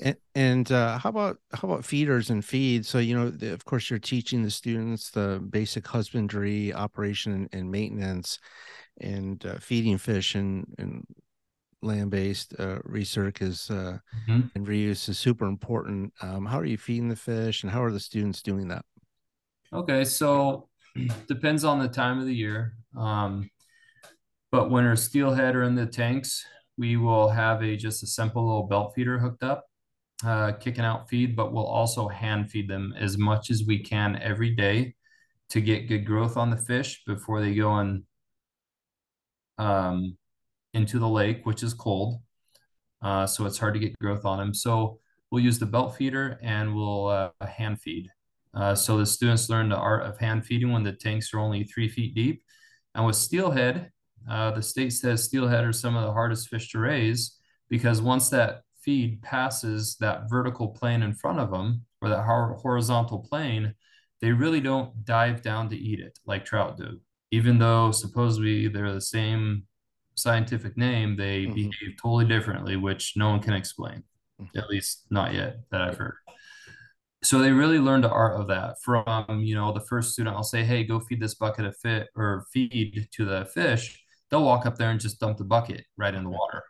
And 0.00 0.16
and 0.34 0.72
uh, 0.72 0.98
how 0.98 1.10
about 1.10 1.38
how 1.52 1.68
about 1.68 1.84
feeders 1.84 2.28
and 2.30 2.44
feed? 2.44 2.84
So 2.84 2.98
you 2.98 3.16
know, 3.16 3.30
the, 3.30 3.52
of 3.52 3.64
course, 3.64 3.88
you're 3.88 4.00
teaching 4.00 4.42
the 4.42 4.50
students 4.50 5.10
the 5.10 5.40
basic 5.48 5.86
husbandry 5.86 6.74
operation 6.74 7.48
and, 7.52 7.70
maintenance, 7.70 8.40
and 9.00 9.46
uh, 9.46 9.58
feeding 9.60 9.96
fish 9.96 10.34
and 10.34 10.66
and 10.76 11.06
land-based 11.82 12.54
uh, 12.58 12.80
recirc 12.80 13.42
is 13.42 13.70
uh, 13.70 13.98
mm-hmm. 14.28 14.40
and 14.56 14.66
reuse 14.66 15.08
is 15.08 15.20
super 15.20 15.46
important. 15.46 16.12
Um, 16.20 16.46
how 16.46 16.58
are 16.58 16.64
you 16.64 16.78
feeding 16.78 17.10
the 17.10 17.14
fish, 17.14 17.62
and 17.62 17.70
how 17.70 17.84
are 17.84 17.92
the 17.92 18.00
students 18.00 18.42
doing 18.42 18.66
that? 18.66 18.84
Okay, 19.74 20.04
so 20.04 20.68
depends 21.28 21.64
on 21.64 21.78
the 21.78 21.88
time 21.88 22.18
of 22.18 22.26
the 22.26 22.34
year. 22.34 22.74
Um, 22.96 23.48
but 24.50 24.70
when 24.70 24.84
our 24.84 24.96
steelhead 24.96 25.56
are 25.56 25.62
in 25.62 25.74
the 25.74 25.86
tanks, 25.86 26.44
we 26.76 26.98
will 26.98 27.28
have 27.28 27.62
a 27.62 27.76
just 27.76 28.02
a 28.02 28.06
simple 28.06 28.46
little 28.46 28.66
belt 28.66 28.92
feeder 28.94 29.18
hooked 29.18 29.42
up, 29.42 29.64
uh, 30.26 30.52
kicking 30.52 30.84
out 30.84 31.08
feed, 31.08 31.34
but 31.34 31.52
we'll 31.52 31.66
also 31.66 32.06
hand 32.08 32.50
feed 32.50 32.68
them 32.68 32.92
as 32.98 33.16
much 33.16 33.50
as 33.50 33.64
we 33.66 33.78
can 33.78 34.16
every 34.16 34.54
day 34.54 34.94
to 35.50 35.60
get 35.62 35.88
good 35.88 36.04
growth 36.04 36.36
on 36.36 36.50
the 36.50 36.56
fish 36.56 37.02
before 37.06 37.40
they 37.40 37.54
go 37.54 37.78
in 37.80 38.04
um, 39.56 40.18
into 40.74 40.98
the 40.98 41.08
lake, 41.08 41.46
which 41.46 41.62
is 41.62 41.72
cold. 41.72 42.20
Uh, 43.00 43.26
so 43.26 43.46
it's 43.46 43.58
hard 43.58 43.74
to 43.74 43.80
get 43.80 43.98
growth 43.98 44.26
on 44.26 44.38
them. 44.38 44.52
So 44.52 44.98
we'll 45.30 45.42
use 45.42 45.58
the 45.58 45.66
belt 45.66 45.96
feeder 45.96 46.38
and 46.42 46.74
we'll 46.74 47.06
uh, 47.06 47.30
hand 47.46 47.80
feed. 47.80 48.10
Uh, 48.54 48.74
so 48.74 48.98
the 48.98 49.06
students 49.06 49.48
learn 49.48 49.68
the 49.68 49.76
art 49.76 50.02
of 50.02 50.18
hand 50.18 50.44
feeding 50.44 50.72
when 50.72 50.82
the 50.82 50.92
tanks 50.92 51.32
are 51.32 51.38
only 51.38 51.64
three 51.64 51.88
feet 51.88 52.14
deep. 52.14 52.42
And 52.94 53.06
with 53.06 53.16
steelhead, 53.16 53.90
uh, 54.30 54.50
the 54.52 54.62
state 54.62 54.92
says 54.92 55.24
steelhead 55.24 55.64
are 55.64 55.72
some 55.72 55.96
of 55.96 56.04
the 56.04 56.12
hardest 56.12 56.48
fish 56.48 56.70
to 56.72 56.78
raise 56.78 57.38
because 57.70 58.02
once 58.02 58.28
that 58.28 58.62
feed 58.82 59.22
passes 59.22 59.96
that 59.96 60.28
vertical 60.28 60.68
plane 60.68 61.02
in 61.02 61.14
front 61.14 61.38
of 61.38 61.50
them 61.50 61.82
or 62.00 62.08
that 62.08 62.24
horizontal 62.24 63.20
plane, 63.20 63.74
they 64.20 64.32
really 64.32 64.60
don't 64.60 65.04
dive 65.04 65.42
down 65.42 65.68
to 65.70 65.76
eat 65.76 65.98
it 66.00 66.18
like 66.26 66.44
trout 66.44 66.76
do. 66.76 67.00
Even 67.30 67.58
though 67.58 67.90
supposedly 67.90 68.68
they're 68.68 68.92
the 68.92 69.00
same 69.00 69.64
scientific 70.14 70.76
name, 70.76 71.16
they 71.16 71.44
mm-hmm. 71.44 71.54
behave 71.54 71.96
totally 72.00 72.26
differently, 72.26 72.76
which 72.76 73.14
no 73.16 73.30
one 73.30 73.40
can 73.40 73.54
explain, 73.54 74.02
mm-hmm. 74.40 74.58
at 74.58 74.68
least 74.68 75.06
not 75.10 75.32
yet 75.32 75.60
that 75.70 75.80
I've 75.80 75.96
heard 75.96 76.16
so 77.24 77.38
they 77.38 77.52
really 77.52 77.78
learned 77.78 78.04
the 78.04 78.10
art 78.10 78.40
of 78.40 78.48
that 78.48 78.82
from 78.82 79.42
you 79.42 79.54
know 79.54 79.72
the 79.72 79.80
first 79.80 80.12
student. 80.12 80.36
I'll 80.36 80.42
say 80.42 80.64
hey 80.64 80.84
go 80.84 81.00
feed 81.00 81.20
this 81.20 81.34
bucket 81.34 81.64
of 81.64 81.76
fit 81.76 82.08
or 82.16 82.46
feed 82.52 83.08
to 83.12 83.24
the 83.24 83.46
fish. 83.46 84.02
They'll 84.30 84.44
walk 84.44 84.66
up 84.66 84.76
there 84.76 84.90
and 84.90 85.00
just 85.00 85.20
dump 85.20 85.38
the 85.38 85.44
bucket 85.44 85.84
right 85.96 86.14
in 86.14 86.24
the 86.24 86.30
water. 86.30 86.64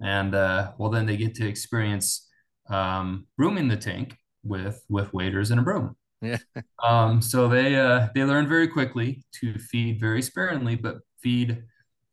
And 0.00 0.34
uh, 0.34 0.72
well 0.78 0.90
then 0.90 1.06
they 1.06 1.16
get 1.16 1.34
to 1.36 1.48
experience 1.48 2.28
um, 2.68 3.26
brooming 3.36 3.68
the 3.68 3.76
tank 3.76 4.16
with 4.44 4.84
with 4.88 5.12
waders 5.14 5.50
and 5.50 5.60
a 5.60 5.62
broom. 5.62 5.96
Yeah. 6.20 6.38
Um, 6.84 7.20
so 7.20 7.48
they 7.48 7.74
uh, 7.74 8.08
they 8.14 8.22
learn 8.22 8.46
very 8.48 8.68
quickly 8.68 9.24
to 9.40 9.58
feed 9.58 9.98
very 9.98 10.22
sparingly 10.22 10.76
but 10.76 10.98
feed 11.20 11.64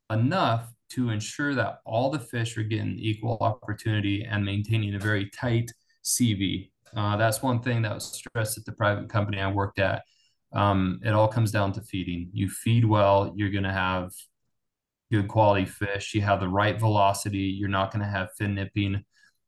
enough 0.09 0.71
to 0.89 1.09
ensure 1.09 1.53
that 1.53 1.81
all 1.85 2.09
the 2.09 2.19
fish 2.19 2.57
are 2.57 2.63
getting 2.63 2.97
equal 2.97 3.37
opportunity 3.41 4.23
and 4.23 4.43
maintaining 4.43 4.95
a 4.95 4.99
very 4.99 5.29
tight 5.29 5.71
cv 6.03 6.71
uh, 6.95 7.17
that's 7.17 7.41
one 7.41 7.61
thing 7.61 7.81
that 7.81 7.93
was 7.93 8.05
stressed 8.05 8.57
at 8.57 8.65
the 8.65 8.71
private 8.71 9.09
company 9.09 9.39
I 9.39 9.51
worked 9.51 9.79
at. 9.79 10.03
Um, 10.53 10.99
it 11.03 11.09
all 11.09 11.27
comes 11.27 11.51
down 11.51 11.73
to 11.73 11.81
feeding. 11.81 12.29
You 12.31 12.49
feed 12.49 12.85
well, 12.85 13.33
you're 13.35 13.51
going 13.51 13.63
to 13.63 13.73
have 13.73 14.11
good 15.11 15.27
quality 15.27 15.65
fish. 15.65 16.13
You 16.13 16.21
have 16.21 16.39
the 16.39 16.47
right 16.47 16.79
velocity. 16.79 17.55
You're 17.59 17.69
not 17.69 17.91
going 17.91 18.03
to 18.03 18.09
have 18.09 18.29
fin 18.37 18.55
nipping. 18.55 19.03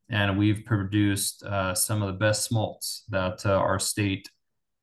And 0.10 0.38
we've 0.38 0.66
produced 0.66 1.44
uh, 1.44 1.74
some 1.74 2.02
of 2.02 2.08
the 2.08 2.20
best 2.20 2.46
smolts 2.46 3.04
that 3.10 3.46
uh, 3.46 3.54
our 3.54 3.80
state 3.80 4.30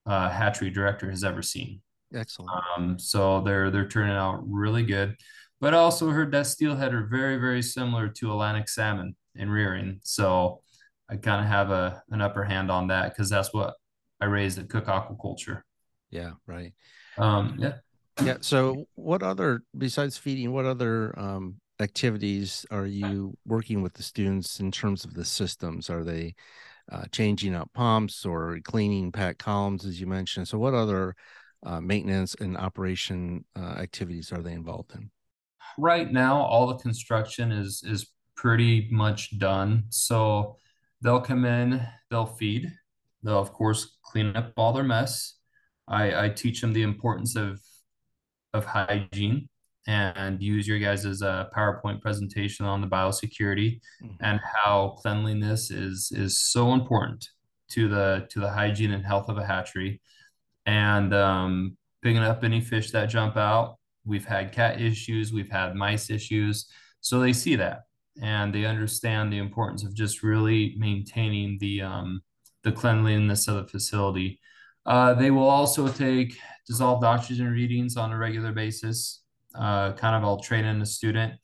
uh, 0.07 0.29
hatchery 0.29 0.70
director 0.70 1.11
has 1.11 1.24
ever 1.24 1.42
seen. 1.42 1.81
Excellent. 2.14 2.50
Um, 2.77 2.98
so 2.98 3.40
they're 3.40 3.70
they're 3.70 3.88
turning 3.88 4.14
out 4.14 4.42
really 4.46 4.85
good. 4.85 5.16
But 5.61 5.74
I 5.74 5.79
also 5.79 6.11
heard 6.11 6.31
that 6.33 6.46
steelhead 6.46 6.94
are 6.94 7.07
very 7.07 7.38
very 7.38 7.62
similar 7.62 8.09
to 8.09 8.31
Atlantic 8.31 8.68
salmon 8.68 9.16
in 9.35 9.50
rearing. 9.50 10.00
So 10.05 10.61
I 11.08 11.16
kind 11.16 11.44
of 11.44 11.50
have 11.50 11.70
a 11.70 12.02
an 12.10 12.20
upper 12.20 12.44
hand 12.44 12.70
on 12.70 12.88
that 12.88 13.10
because 13.10 13.28
that's 13.28 13.52
what 13.52 13.74
I 14.20 14.26
raised 14.26 14.58
at 14.58 14.68
Cook 14.68 14.86
Aquaculture. 14.86 15.62
Yeah, 16.10 16.32
right. 16.46 16.72
Um, 17.18 17.56
yeah. 17.58 17.74
Yeah. 18.22 18.36
So, 18.40 18.86
what 18.94 19.22
other 19.22 19.62
besides 19.76 20.16
feeding? 20.16 20.52
What 20.52 20.64
other 20.64 21.18
um, 21.18 21.56
activities 21.80 22.64
are 22.70 22.86
you 22.86 23.36
working 23.44 23.82
with 23.82 23.94
the 23.94 24.02
students 24.02 24.60
in 24.60 24.70
terms 24.70 25.04
of 25.04 25.14
the 25.14 25.24
systems? 25.24 25.90
Are 25.90 26.04
they 26.04 26.34
uh, 26.90 27.04
changing 27.12 27.54
out 27.54 27.72
pumps 27.72 28.24
or 28.24 28.58
cleaning 28.64 29.10
pack 29.10 29.38
columns, 29.38 29.84
as 29.84 30.00
you 30.00 30.06
mentioned? 30.06 30.48
So, 30.48 30.58
what 30.58 30.74
other 30.74 31.16
uh, 31.64 31.80
maintenance 31.80 32.34
and 32.36 32.56
operation 32.56 33.44
uh, 33.56 33.74
activities 33.78 34.32
are 34.32 34.42
they 34.42 34.52
involved 34.52 34.94
in? 34.94 35.10
Right 35.76 36.10
now, 36.12 36.40
all 36.40 36.68
the 36.68 36.76
construction 36.76 37.50
is 37.50 37.82
is 37.84 38.12
pretty 38.36 38.88
much 38.90 39.38
done. 39.38 39.84
So 39.88 40.56
they'll 41.04 41.20
come 41.20 41.44
in, 41.44 41.86
they'll 42.10 42.26
feed, 42.26 42.72
they'll 43.22 43.38
of 43.38 43.52
course 43.52 43.98
clean 44.02 44.34
up 44.34 44.52
all 44.56 44.72
their 44.72 44.82
mess. 44.82 45.36
I, 45.86 46.24
I 46.24 46.28
teach 46.30 46.60
them 46.60 46.72
the 46.72 46.82
importance 46.82 47.36
of 47.36 47.60
of 48.54 48.64
hygiene 48.64 49.48
and 49.86 50.42
use 50.42 50.66
your 50.66 50.78
guys' 50.78 51.22
a 51.22 51.50
PowerPoint 51.54 52.00
presentation 52.00 52.64
on 52.64 52.80
the 52.80 52.86
biosecurity 52.86 53.80
mm-hmm. 54.02 54.14
and 54.22 54.40
how 54.42 54.96
cleanliness 54.98 55.70
is 55.70 56.10
is 56.12 56.40
so 56.40 56.72
important 56.72 57.28
to 57.70 57.88
the 57.88 58.26
to 58.30 58.40
the 58.40 58.50
hygiene 58.50 58.92
and 58.92 59.04
health 59.04 59.28
of 59.28 59.38
a 59.38 59.46
hatchery. 59.46 60.00
And 60.66 61.12
um, 61.12 61.76
picking 62.02 62.22
up 62.22 62.42
any 62.42 62.60
fish 62.60 62.90
that 62.92 63.06
jump 63.06 63.36
out. 63.36 63.76
We've 64.06 64.24
had 64.24 64.52
cat 64.52 64.80
issues, 64.80 65.32
we've 65.32 65.50
had 65.50 65.74
mice 65.74 66.10
issues, 66.10 66.66
so 67.00 67.20
they 67.20 67.32
see 67.32 67.56
that 67.56 67.84
and 68.22 68.55
they 68.55 68.64
understand 68.64 69.33
the 69.33 69.38
importance 69.38 69.85
of 69.85 69.94
just 69.94 70.22
really 70.22 70.74
maintaining 70.79 71.59
the 71.59 71.83
um, 71.83 72.22
the 72.62 72.72
cleanliness 72.72 73.48
of 73.48 73.57
the 73.57 73.66
facility. 73.66 74.40
Uh, 74.87 75.14
they 75.14 75.31
will 75.31 75.48
also 75.48 75.88
take 75.88 76.38
dissolved 76.66 77.05
oxygen 77.05 77.50
readings 77.50 77.96
on 77.96 78.12
a 78.12 78.18
regular 78.18 78.53
basis. 78.53 79.22
Uh, 79.55 79.92
kind 79.92 80.16
of, 80.16 80.24
I'll 80.24 80.40
train 80.40 80.64
in 80.64 80.81
a 80.81 80.87
student, 80.87 81.35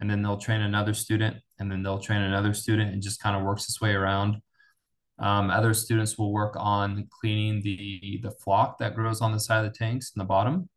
and 0.00 0.10
then 0.10 0.22
they'll 0.22 0.38
train 0.38 0.60
another 0.60 0.94
student, 0.94 1.36
and 1.58 1.70
then 1.70 1.82
they'll 1.82 2.00
train 2.00 2.22
another 2.22 2.54
student. 2.54 2.94
It 2.94 3.00
just 3.00 3.22
kind 3.22 3.36
of 3.36 3.42
works 3.42 3.64
its 3.64 3.80
way 3.80 3.92
around. 3.92 4.40
Um, 5.18 5.50
other 5.50 5.74
students 5.74 6.16
will 6.16 6.32
work 6.32 6.54
on 6.56 7.08
cleaning 7.20 7.60
the 7.62 8.20
the 8.22 8.32
floc 8.44 8.78
that 8.78 8.94
grows 8.94 9.20
on 9.20 9.32
the 9.32 9.40
side 9.40 9.64
of 9.64 9.72
the 9.72 9.78
tanks 9.78 10.12
in 10.14 10.20
the 10.20 10.24
bottom. 10.24 10.68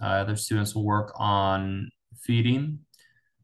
Uh, 0.00 0.06
other 0.06 0.36
students 0.36 0.74
will 0.74 0.84
work 0.84 1.12
on 1.16 1.90
feeding, 2.16 2.78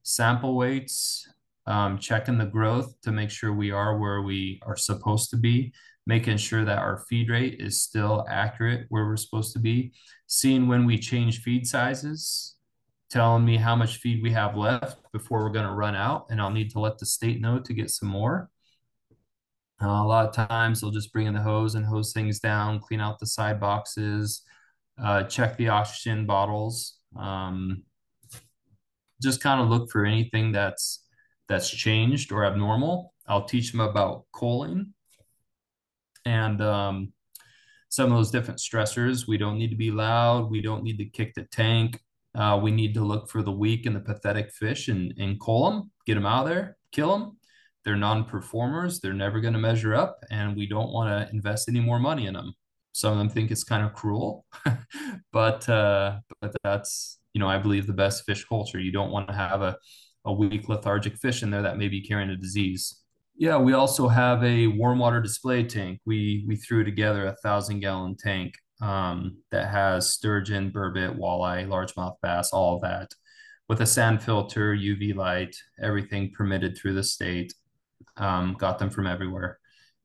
sample 0.03 0.57
weights, 0.57 1.29
um, 1.67 1.99
checking 1.99 2.39
the 2.39 2.47
growth 2.47 2.95
to 3.03 3.13
make 3.13 3.31
sure 3.31 3.53
we 3.53 3.71
are 3.71 3.99
where 3.99 4.23
we 4.23 4.61
are 4.65 4.77
supposed 4.77 5.31
to 5.31 5.37
be, 5.37 5.73
making 6.07 6.37
sure 6.37 6.65
that 6.65 6.79
our 6.79 6.99
feed 7.09 7.29
rate 7.29 7.61
is 7.61 7.83
still 7.83 8.25
accurate 8.31 8.87
where 8.89 9.07
we're 9.07 9.17
supposed 9.17 9.53
to 9.53 9.59
be, 9.59 9.93
seeing 10.27 10.69
when 10.69 10.87
we 10.87 10.99
change 10.99 11.43
feed 11.43 11.67
sizes, 11.67 12.55
telling 13.11 13.45
me 13.45 13.57
how 13.57 13.75
much 13.75 13.99
feed 13.99 14.23
we 14.23 14.33
have 14.33 14.57
left 14.57 14.99
before 15.13 15.43
we're 15.43 15.51
going 15.51 15.67
to 15.67 15.73
run 15.73 15.97
out, 15.97 16.27
and 16.31 16.41
I'll 16.41 16.51
need 16.51 16.71
to 16.71 16.81
let 16.81 16.99
the 16.99 17.07
state 17.07 17.41
know 17.41 17.59
to 17.59 17.75
get 17.75 17.91
some 17.91 18.09
more. 18.09 18.51
Uh, 19.83 19.89
a 19.89 20.07
lot 20.07 20.27
of 20.27 20.49
times 20.49 20.81
they'll 20.81 20.91
just 20.91 21.13
bring 21.13 21.27
in 21.27 21.35
the 21.35 21.41
hose 21.41 21.75
and 21.75 21.85
hose 21.85 22.13
things 22.13 22.41
down, 22.41 22.81
clean 22.81 23.01
out 23.01 23.19
the 23.19 23.27
side 23.27 23.61
boxes, 23.61 24.43
uh, 25.03 25.25
check 25.25 25.57
the 25.57 25.69
oxygen 25.69 26.25
bottles. 26.25 26.99
Um, 27.19 27.83
just 29.23 29.43
kind 29.43 29.61
of 29.61 29.69
look 29.69 29.91
for 29.91 30.05
anything 30.05 30.53
that's 30.53 31.06
that's 31.49 31.71
changed 31.71 32.33
or 32.33 32.45
abnormal. 32.45 33.13
I'll 33.27 33.45
teach 33.45 33.73
them 33.73 33.81
about 33.81 34.25
choline 34.35 34.93
and 36.25 36.61
um, 36.61 37.13
some 37.89 38.11
of 38.11 38.19
those 38.19 38.31
different 38.31 38.61
stressors. 38.61 39.27
We 39.27 39.39
don't 39.39 39.59
need 39.59 39.71
to 39.71 39.77
be 39.77 39.91
loud. 39.91 40.51
We 40.51 40.61
don't 40.61 40.83
need 40.83 40.99
to 40.99 41.07
kick 41.07 41.35
the 41.35 41.45
tank. 41.45 42.01
Uh, 42.35 42.61
we 42.63 42.71
need 42.71 42.95
to 42.95 43.01
look 43.01 43.31
for 43.31 43.43
the 43.43 43.53
weak 43.53 43.87
and 43.87 43.97
the 43.97 44.01
pathetic 44.01 44.53
fish 44.53 44.89
and, 44.89 45.15
and 45.19 45.41
cull 45.41 45.71
them, 45.71 45.91
get 46.05 46.15
them 46.15 46.27
out 46.27 46.47
of 46.47 46.49
there, 46.53 46.77
kill 46.93 47.17
them. 47.17 47.39
They're 47.85 47.97
non-performers. 47.97 49.01
They're 49.01 49.15
never 49.15 49.41
going 49.41 49.55
to 49.55 49.61
measure 49.61 49.95
up, 49.95 50.19
and 50.29 50.57
we 50.57 50.67
don't 50.67 50.93
want 50.93 51.09
to 51.09 51.33
invest 51.33 51.69
any 51.69 51.79
more 51.79 52.01
money 52.01 52.27
in 52.27 52.35
them. 52.35 52.53
Some 52.93 53.13
of 53.13 53.19
them 53.19 53.29
think 53.29 53.53
it's 53.53 53.63
kind 53.63 53.87
of 53.87 53.95
cruel, 53.95 54.45
but 55.33 55.69
uh, 55.69 56.19
but 56.41 56.53
that's 56.65 57.21
you 57.33 57.39
know 57.39 57.49
I 57.49 57.59
believe 57.59 57.87
the 57.87 57.93
best 57.93 58.25
fish 58.25 58.45
culture. 58.45 58.81
You 58.81 58.91
don't 58.91 59.13
want 59.13 59.29
to 59.29 59.35
have 59.35 59.63
a 59.63 59.77
a 60.27 60.33
weak 60.33 60.69
lethargic 60.69 61.17
fish 61.17 61.43
in 61.43 61.51
there 61.51 61.63
that 61.63 61.79
may 61.79 61.89
be 61.89 62.01
carrying 62.01 62.31
a 62.31 62.37
disease. 62.37 63.03
Yeah, 63.39 63.59
we 63.59 63.75
also 63.75 64.09
have 64.09 64.43
a 64.43 64.67
warm 64.67 64.99
water 64.99 65.21
display 65.21 65.63
tank. 65.63 66.01
We 66.05 66.45
we 66.47 66.57
threw 66.57 66.85
together 66.85 67.27
a 67.27 67.37
thousand 67.43 67.81
gallon 67.81 68.17
tank 68.17 68.55
um, 68.81 69.39
that 69.51 69.69
has 69.69 70.11
sturgeon, 70.11 70.71
burbot, 70.71 71.17
walleye, 71.17 71.67
largemouth 71.67 72.17
bass, 72.23 72.53
all 72.53 72.81
that, 72.81 73.11
with 73.69 73.81
a 73.83 73.87
sand 73.87 74.23
filter, 74.23 74.75
UV 74.75 75.15
light, 75.15 75.55
everything 75.83 76.33
permitted 76.33 76.77
through 76.77 76.95
the 76.95 77.05
state. 77.05 77.55
Um, 78.17 78.57
got 78.59 78.79
them 78.79 78.91
from 78.91 79.07
everywhere, 79.07 79.59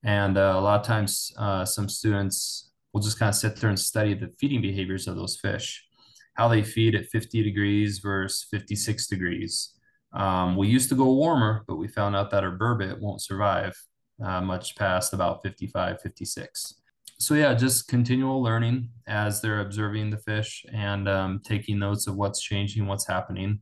and 0.04 0.38
uh, 0.38 0.54
a 0.58 0.62
lot 0.62 0.82
of 0.82 0.86
times 0.86 1.32
uh, 1.38 1.64
some 1.64 1.88
students 1.88 2.72
will 2.94 3.02
just 3.02 3.18
kind 3.18 3.30
of 3.30 3.36
sit 3.36 3.56
there 3.56 3.70
and 3.70 3.80
study 3.80 4.14
the 4.14 4.34
feeding 4.38 4.62
behaviors 4.62 5.08
of 5.08 5.16
those 5.16 5.40
fish, 5.42 5.86
how 6.34 6.50
they 6.50 6.62
feed 6.62 6.96
at 6.96 7.06
50 7.06 7.42
degrees 7.42 8.00
versus 8.00 8.46
56 8.52 9.08
degrees 9.08 9.74
um, 10.14 10.56
we 10.56 10.68
used 10.68 10.90
to 10.90 10.96
go 10.96 11.14
warmer, 11.14 11.64
but 11.68 11.78
we 11.78 11.88
found 11.88 12.16
out 12.16 12.32
that 12.32 12.44
our 12.44 12.58
burbot 12.58 13.00
won't 13.00 13.22
survive 13.22 13.76
uh, 14.24 14.42
much 14.42 14.76
past 14.76 15.14
about 15.14 15.42
55, 15.42 16.02
56. 16.02 16.76
so 17.18 17.34
yeah, 17.34 17.54
just 17.54 17.88
continual 17.88 18.42
learning 18.42 18.90
as 19.08 19.42
they're 19.42 19.62
observing 19.62 20.10
the 20.10 20.18
fish 20.18 20.66
and 20.74 21.08
um, 21.08 21.42
taking 21.44 21.80
notes 21.80 22.08
of 22.08 22.16
what's 22.16 22.42
changing, 22.42 22.88
what's 22.88 23.08
happening, 23.08 23.62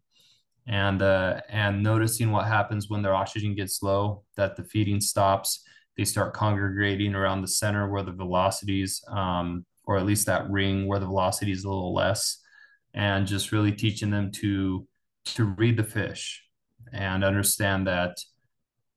and 0.68 1.02
uh, 1.02 1.42
and 1.50 1.82
noticing 1.84 2.32
what 2.32 2.46
happens 2.46 2.90
when 2.90 3.02
their 3.02 3.16
oxygen 3.16 3.56
gets 3.56 3.82
low, 3.82 4.24
that 4.36 4.56
the 4.56 4.64
feeding 4.64 5.02
stops. 5.02 5.64
They 5.98 6.06
start 6.06 6.34
congregating 6.34 7.14
around 7.14 7.42
the 7.42 7.48
center 7.48 7.90
where 7.90 8.04
the 8.04 8.14
velocities, 8.14 9.04
um, 9.10 9.66
or 9.84 9.98
at 9.98 10.06
least 10.06 10.28
that 10.28 10.50
ring 10.50 10.88
where 10.88 11.00
the 11.00 11.06
velocity 11.06 11.52
is 11.52 11.64
a 11.64 11.70
little 11.70 11.94
less, 11.94 12.40
and 12.94 13.28
just 13.28 13.52
really 13.52 13.74
teaching 13.74 14.10
them 14.10 14.32
to 14.32 14.88
to 15.26 15.46
read 15.46 15.78
the 15.78 15.84
fish 15.84 16.44
and 16.92 17.24
understand 17.24 17.88
that 17.88 18.18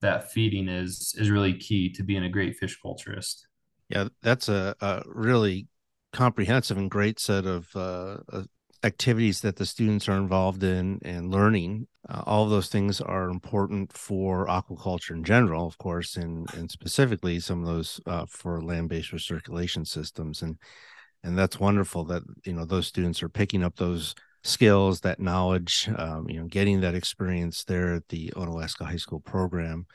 that 0.00 0.32
feeding 0.32 0.68
is 0.68 1.14
is 1.18 1.30
really 1.30 1.54
key 1.54 1.90
to 1.90 2.02
being 2.02 2.24
a 2.24 2.28
great 2.28 2.56
fish 2.56 2.78
culturist. 2.84 3.42
Yeah, 3.88 4.08
that's 4.22 4.48
a, 4.48 4.74
a 4.80 5.02
really 5.06 5.68
comprehensive 6.12 6.76
and 6.76 6.90
great 6.90 7.18
set 7.18 7.46
of 7.46 7.68
uh, 7.74 8.18
uh, 8.32 8.42
activities 8.84 9.40
that 9.40 9.56
the 9.56 9.66
students 9.66 10.08
are 10.08 10.16
involved 10.16 10.62
in 10.62 10.98
and 11.04 11.30
learning. 11.30 11.86
Uh, 12.08 12.22
all 12.26 12.46
those 12.46 12.68
things 12.68 13.00
are 13.00 13.30
important 13.30 13.92
for 13.92 14.46
aquaculture 14.46 15.12
in 15.12 15.24
general, 15.24 15.66
of 15.66 15.78
course, 15.78 16.16
and 16.16 16.52
and 16.54 16.70
specifically 16.70 17.38
some 17.38 17.60
of 17.60 17.66
those 17.66 18.00
uh, 18.06 18.26
for 18.26 18.62
land-based 18.62 19.12
recirculation 19.12 19.86
systems. 19.86 20.42
And 20.42 20.58
and 21.22 21.38
that's 21.38 21.60
wonderful 21.60 22.04
that 22.06 22.22
you 22.44 22.52
know 22.52 22.64
those 22.64 22.86
students 22.86 23.22
are 23.22 23.28
picking 23.28 23.62
up 23.62 23.76
those 23.76 24.14
skills, 24.42 25.00
that 25.00 25.20
knowledge, 25.20 25.88
um, 25.96 26.28
you 26.28 26.40
know, 26.40 26.46
getting 26.46 26.80
that 26.80 26.94
experience 26.94 27.64
there 27.64 27.94
at 27.94 28.08
the 28.08 28.32
Onalaska 28.36 28.84
High 28.84 28.96
School 28.96 29.20
program. 29.20 29.86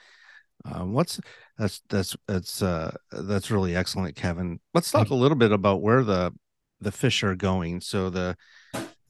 Um, 0.66 0.94
what's 0.94 1.20
that's 1.58 1.82
that's 1.90 2.16
that's 2.28 2.62
uh, 2.62 2.96
that's 3.12 3.52
really 3.52 3.76
excellent, 3.76 4.16
Kevin. 4.16 4.60
Let's 4.74 4.92
talk 4.92 5.10
a 5.10 5.16
little 5.16 5.38
bit 5.38 5.52
about 5.52 5.82
where 5.82 6.04
the 6.04 6.34
the 6.82 6.92
fish 6.92 7.24
are 7.24 7.36
going. 7.36 7.82
So 7.82 8.10
the 8.10 8.36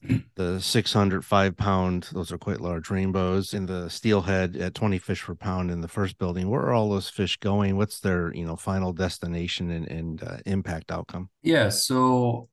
the 0.36 0.60
605 0.60 1.56
pound 1.56 2.08
those 2.12 2.30
are 2.30 2.38
quite 2.38 2.60
large 2.60 2.88
rainbows 2.88 3.52
in 3.52 3.66
the 3.66 3.88
steelhead 3.88 4.56
at 4.56 4.74
20 4.74 4.98
fish 4.98 5.24
per 5.24 5.34
pound 5.34 5.70
in 5.72 5.80
the 5.80 5.88
first 5.88 6.18
building 6.18 6.48
where 6.48 6.62
are 6.62 6.72
all 6.72 6.88
those 6.88 7.08
fish 7.08 7.36
going 7.38 7.76
what's 7.76 7.98
their 7.98 8.32
you 8.32 8.44
know 8.44 8.54
final 8.54 8.92
destination 8.92 9.70
and, 9.72 9.88
and 9.88 10.22
uh, 10.22 10.36
impact 10.46 10.92
outcome 10.92 11.28
yeah 11.42 11.68
so 11.68 12.48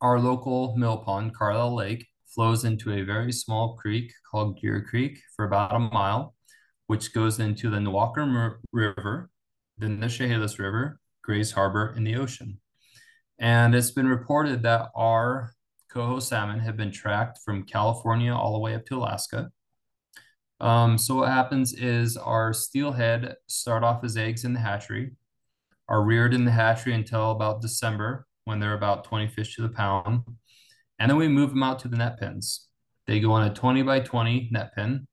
our 0.00 0.18
local 0.18 0.76
mill 0.76 0.96
pond 0.96 1.32
carlisle 1.34 1.76
lake 1.76 2.08
flows 2.38 2.64
into 2.64 2.92
a 2.92 3.02
very 3.02 3.32
small 3.32 3.74
creek 3.74 4.12
called 4.30 4.60
gear 4.60 4.86
creek 4.88 5.18
for 5.34 5.44
about 5.44 5.74
a 5.74 5.78
mile 5.80 6.36
which 6.86 7.12
goes 7.12 7.40
into 7.40 7.68
the 7.68 7.78
Newaukum 7.78 8.54
River, 8.72 9.28
then 9.76 9.98
the 9.98 10.06
Chehalis 10.06 10.60
River, 10.60 11.00
Grays 11.24 11.50
Harbor, 11.50 11.92
and 11.96 12.06
the 12.06 12.14
ocean. 12.14 12.60
And 13.40 13.74
it's 13.74 13.90
been 13.90 14.06
reported 14.06 14.62
that 14.62 14.90
our 14.94 15.52
coho 15.92 16.20
salmon 16.20 16.60
have 16.60 16.76
been 16.76 16.92
tracked 16.92 17.40
from 17.44 17.64
California 17.64 18.32
all 18.32 18.52
the 18.52 18.60
way 18.60 18.76
up 18.76 18.86
to 18.86 18.98
Alaska. 18.98 19.50
Um, 20.60 20.96
so 20.96 21.16
what 21.16 21.30
happens 21.30 21.74
is 21.74 22.16
our 22.16 22.52
steelhead 22.52 23.34
start 23.48 23.82
off 23.82 24.04
as 24.04 24.16
eggs 24.16 24.44
in 24.44 24.52
the 24.52 24.60
hatchery, 24.60 25.10
are 25.88 26.04
reared 26.04 26.34
in 26.34 26.44
the 26.44 26.52
hatchery 26.52 26.94
until 26.94 27.32
about 27.32 27.62
December 27.62 28.28
when 28.44 28.60
they're 28.60 28.74
about 28.74 29.02
20 29.02 29.26
fish 29.26 29.56
to 29.56 29.62
the 29.62 29.68
pound. 29.68 30.22
And 30.98 31.10
then 31.10 31.18
we 31.18 31.28
move 31.28 31.50
them 31.50 31.62
out 31.62 31.78
to 31.80 31.88
the 31.88 31.96
net 31.96 32.18
pens. 32.18 32.66
They 33.06 33.20
go 33.20 33.32
on 33.32 33.46
a 33.46 33.54
20 33.54 33.82
by 33.82 34.00
20 34.00 34.48
net 34.52 34.74
pen 34.74 35.06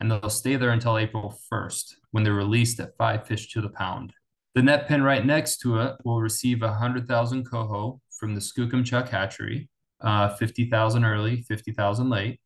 and 0.00 0.10
they'll 0.10 0.30
stay 0.30 0.56
there 0.56 0.70
until 0.70 0.98
April 0.98 1.38
1st 1.52 1.94
when 2.10 2.24
they're 2.24 2.32
released 2.32 2.80
at 2.80 2.96
five 2.96 3.26
fish 3.26 3.52
to 3.52 3.60
the 3.60 3.68
pound. 3.68 4.12
The 4.54 4.62
net 4.62 4.88
pen 4.88 5.02
right 5.02 5.24
next 5.24 5.58
to 5.58 5.78
it 5.78 5.96
will 6.04 6.20
receive 6.20 6.62
100,000 6.62 7.44
coho 7.44 8.00
from 8.18 8.34
the 8.34 8.40
Skookumchuck 8.40 9.08
hatchery, 9.08 9.68
uh, 10.00 10.34
50,000 10.36 11.04
early, 11.04 11.42
50,000 11.42 12.10
late. 12.10 12.40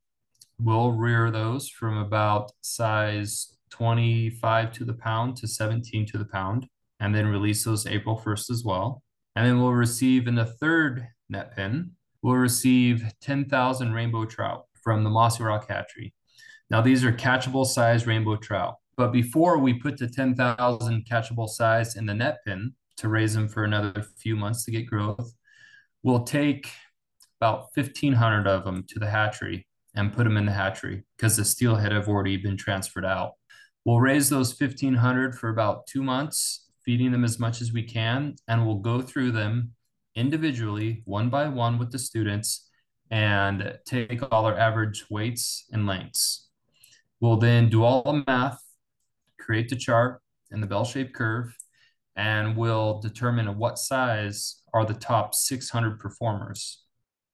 We'll 0.58 0.92
rear 0.92 1.30
those 1.30 1.68
from 1.68 1.96
about 1.98 2.52
size 2.60 3.56
25 3.70 4.72
to 4.72 4.84
the 4.84 4.94
pound 4.94 5.36
to 5.38 5.48
17 5.48 6.06
to 6.06 6.18
the 6.18 6.24
pound, 6.26 6.68
and 7.00 7.14
then 7.14 7.26
release 7.26 7.64
those 7.64 7.86
April 7.86 8.20
1st 8.24 8.50
as 8.50 8.64
well. 8.64 9.02
And 9.34 9.46
then 9.46 9.60
we'll 9.60 9.72
receive 9.72 10.28
in 10.28 10.34
the 10.34 10.44
third 10.44 11.08
net 11.28 11.56
pen, 11.56 11.92
we'll 12.24 12.36
receive 12.36 13.12
10,000 13.20 13.92
rainbow 13.92 14.24
trout 14.24 14.64
from 14.82 15.04
the 15.04 15.10
Mossyrock 15.10 15.68
hatchery. 15.68 16.14
Now, 16.70 16.80
these 16.80 17.04
are 17.04 17.12
catchable 17.12 17.66
size 17.66 18.06
rainbow 18.06 18.36
trout. 18.36 18.76
But 18.96 19.12
before 19.12 19.58
we 19.58 19.74
put 19.74 19.98
the 19.98 20.08
10,000 20.08 21.04
catchable 21.04 21.48
size 21.48 21.96
in 21.96 22.06
the 22.06 22.14
net 22.14 22.38
pen 22.46 22.72
to 22.96 23.10
raise 23.10 23.34
them 23.34 23.46
for 23.46 23.64
another 23.64 24.02
few 24.16 24.36
months 24.36 24.64
to 24.64 24.70
get 24.70 24.86
growth, 24.86 25.34
we'll 26.02 26.24
take 26.24 26.70
about 27.42 27.66
1,500 27.74 28.46
of 28.46 28.64
them 28.64 28.86
to 28.88 28.98
the 28.98 29.10
hatchery 29.10 29.66
and 29.94 30.14
put 30.14 30.24
them 30.24 30.38
in 30.38 30.46
the 30.46 30.52
hatchery 30.52 31.04
because 31.18 31.36
the 31.36 31.44
steelhead 31.44 31.92
have 31.92 32.08
already 32.08 32.38
been 32.38 32.56
transferred 32.56 33.04
out. 33.04 33.32
We'll 33.84 34.00
raise 34.00 34.30
those 34.30 34.58
1,500 34.58 35.38
for 35.38 35.50
about 35.50 35.86
two 35.86 36.02
months, 36.02 36.70
feeding 36.86 37.12
them 37.12 37.24
as 37.24 37.38
much 37.38 37.60
as 37.60 37.70
we 37.70 37.82
can, 37.82 38.36
and 38.48 38.66
we'll 38.66 38.76
go 38.76 39.02
through 39.02 39.32
them 39.32 39.74
individually, 40.14 41.02
one 41.04 41.30
by 41.30 41.48
one 41.48 41.78
with 41.78 41.90
the 41.90 41.98
students, 41.98 42.68
and 43.10 43.78
take 43.84 44.22
all 44.30 44.46
our 44.46 44.58
average 44.58 45.04
weights 45.10 45.66
and 45.72 45.86
lengths. 45.86 46.48
We'll 47.20 47.36
then 47.36 47.68
do 47.68 47.84
all 47.84 48.02
the 48.02 48.24
math, 48.26 48.60
create 49.38 49.68
the 49.68 49.76
chart 49.76 50.20
and 50.50 50.62
the 50.62 50.66
bell-shaped 50.66 51.14
curve, 51.14 51.56
and 52.16 52.56
we'll 52.56 53.00
determine 53.00 53.58
what 53.58 53.78
size 53.78 54.62
are 54.72 54.84
the 54.84 54.94
top 54.94 55.34
600 55.34 55.98
performers. 55.98 56.84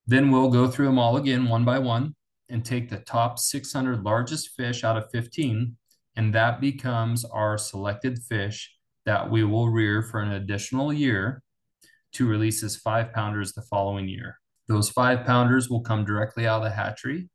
Then 0.06 0.30
we'll 0.30 0.50
go 0.50 0.66
through 0.66 0.86
them 0.86 0.98
all 0.98 1.16
again 1.16 1.48
one 1.48 1.64
by 1.64 1.78
one 1.78 2.14
and 2.48 2.64
take 2.64 2.88
the 2.88 2.98
top 2.98 3.38
600 3.38 4.02
largest 4.02 4.50
fish 4.56 4.82
out 4.84 4.96
of 4.96 5.10
15, 5.12 5.76
and 6.16 6.34
that 6.34 6.60
becomes 6.60 7.24
our 7.24 7.56
selected 7.56 8.18
fish 8.18 8.74
that 9.06 9.30
we 9.30 9.44
will 9.44 9.68
rear 9.68 10.02
for 10.02 10.20
an 10.20 10.32
additional 10.32 10.92
year 10.92 11.42
to 12.12 12.26
release 12.26 12.62
as 12.62 12.76
five 12.76 13.12
pounders 13.12 13.52
the 13.52 13.62
following 13.62 14.08
year. 14.08 14.38
Those 14.68 14.90
five 14.90 15.24
pounders 15.24 15.68
will 15.68 15.80
come 15.80 16.04
directly 16.04 16.46
out 16.46 16.58
of 16.58 16.64
the 16.64 16.70
hatchery 16.70 17.28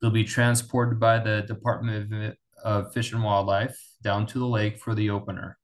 They'll 0.00 0.10
be 0.10 0.24
transported 0.24 1.00
by 1.00 1.18
the 1.18 1.42
Department 1.42 2.36
of 2.64 2.92
Fish 2.92 3.12
and 3.12 3.22
Wildlife 3.22 3.76
down 4.02 4.26
to 4.26 4.38
the 4.38 4.46
lake 4.46 4.78
for 4.78 4.94
the 4.94 5.10
opener. 5.10 5.58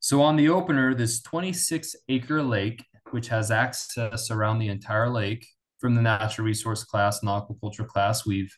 So 0.00 0.22
on 0.22 0.36
the 0.36 0.48
opener, 0.48 0.94
this 0.94 1.20
26 1.22 1.94
acre 2.08 2.42
lake, 2.42 2.84
which 3.10 3.28
has 3.28 3.50
access 3.50 4.30
around 4.30 4.58
the 4.58 4.68
entire 4.68 5.10
lake 5.10 5.46
from 5.80 5.94
the 5.94 6.02
natural 6.02 6.46
resource 6.46 6.84
class 6.84 7.20
and 7.20 7.28
aquaculture 7.28 7.86
class, 7.86 8.24
we've 8.24 8.54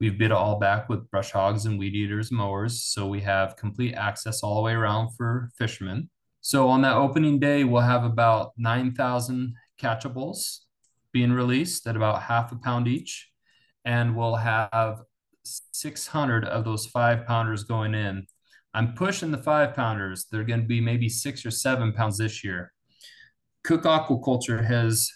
we've 0.00 0.18
bid 0.18 0.26
it 0.26 0.32
all 0.32 0.58
back 0.58 0.88
with 0.88 1.10
brush 1.10 1.32
hogs 1.32 1.66
and 1.66 1.78
weed 1.78 1.94
eaters 1.94 2.30
mowers. 2.32 2.82
So 2.82 3.06
we 3.06 3.20
have 3.22 3.56
complete 3.56 3.94
access 3.94 4.42
all 4.42 4.56
the 4.56 4.62
way 4.62 4.72
around 4.72 5.10
for 5.16 5.50
fishermen. 5.58 6.08
So 6.40 6.68
on 6.68 6.82
that 6.82 6.96
opening 6.96 7.38
day, 7.38 7.64
we'll 7.64 7.82
have 7.82 8.04
about 8.04 8.52
9,000 8.56 9.54
catchables 9.78 10.66
being 11.12 11.32
released 11.32 11.86
at 11.86 11.96
about 11.96 12.22
half 12.22 12.52
a 12.52 12.56
pound 12.56 12.86
each 12.88 13.30
and 13.84 14.14
we'll 14.16 14.36
have 14.36 15.00
600 15.44 16.44
of 16.44 16.64
those 16.64 16.86
five 16.86 17.26
pounders 17.26 17.64
going 17.64 17.94
in. 17.94 18.26
I'm 18.74 18.94
pushing 18.94 19.30
the 19.30 19.38
five 19.38 19.74
pounders. 19.74 20.26
They're 20.30 20.44
going 20.44 20.60
to 20.60 20.66
be 20.66 20.80
maybe 20.80 21.08
six 21.08 21.44
or 21.46 21.50
seven 21.50 21.92
pounds 21.92 22.18
this 22.18 22.44
year. 22.44 22.72
Cooke 23.64 23.84
Aquaculture 23.84 24.64
has 24.64 25.10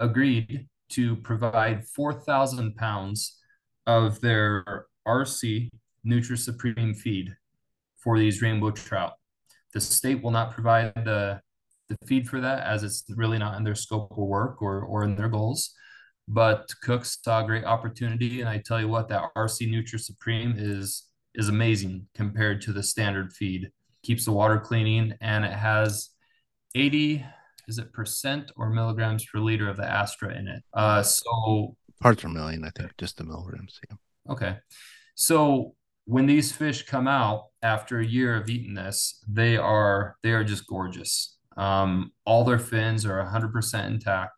agreed 0.00 0.68
to 0.90 1.16
provide 1.16 1.84
4,000 1.84 2.76
pounds 2.76 3.40
of 3.86 4.20
their 4.20 4.86
RC 5.06 5.68
Nutri 6.06 6.38
Supreme 6.38 6.94
feed 6.94 7.34
for 7.96 8.18
these 8.18 8.42
rainbow 8.42 8.70
trout. 8.70 9.14
The 9.72 9.80
state 9.80 10.22
will 10.22 10.30
not 10.30 10.52
provide 10.52 10.94
the, 10.94 11.40
the 11.88 11.96
feed 12.06 12.28
for 12.28 12.40
that 12.40 12.66
as 12.66 12.82
it's 12.82 13.04
really 13.08 13.38
not 13.38 13.56
in 13.56 13.64
their 13.64 13.74
scope 13.74 14.10
of 14.10 14.18
work 14.18 14.60
or, 14.62 14.82
or 14.82 15.04
in 15.04 15.16
their 15.16 15.28
goals. 15.28 15.72
But 16.28 16.68
Cooke 16.82 17.04
saw 17.04 17.42
a 17.42 17.46
great 17.46 17.64
opportunity, 17.64 18.40
and 18.40 18.48
I 18.48 18.58
tell 18.64 18.80
you 18.80 18.88
what, 18.88 19.08
that 19.08 19.30
RC 19.36 19.68
Nutri 19.70 20.00
Supreme 20.00 20.54
is 20.56 21.08
is 21.34 21.48
amazing 21.48 22.06
compared 22.14 22.60
to 22.60 22.72
the 22.72 22.82
standard 22.82 23.32
feed. 23.32 23.70
Keeps 24.02 24.26
the 24.26 24.32
water 24.32 24.58
cleaning, 24.58 25.14
and 25.20 25.44
it 25.44 25.52
has 25.52 26.10
80 26.74 27.24
is 27.68 27.78
it 27.78 27.92
percent 27.92 28.50
or 28.56 28.70
milligrams 28.70 29.24
per 29.24 29.38
liter 29.38 29.68
of 29.68 29.76
the 29.76 29.88
Astra 29.88 30.36
in 30.36 30.48
it. 30.48 30.62
Uh, 30.74 31.02
so 31.02 31.76
parts 32.00 32.22
per 32.22 32.28
million, 32.28 32.64
I 32.64 32.70
think, 32.76 32.92
just 32.98 33.16
the 33.16 33.24
milligrams. 33.24 33.80
Yeah. 33.88 33.96
Okay, 34.32 34.56
so 35.14 35.74
when 36.04 36.26
these 36.26 36.52
fish 36.52 36.84
come 36.84 37.06
out 37.06 37.44
after 37.62 38.00
a 38.00 38.06
year 38.06 38.34
of 38.36 38.48
eating 38.50 38.74
this, 38.74 39.22
they 39.28 39.56
are 39.56 40.16
they 40.22 40.32
are 40.32 40.44
just 40.44 40.66
gorgeous. 40.66 41.38
Um, 41.56 42.12
all 42.24 42.44
their 42.44 42.58
fins 42.58 43.04
are 43.04 43.22
100% 43.22 43.86
intact 43.86 44.32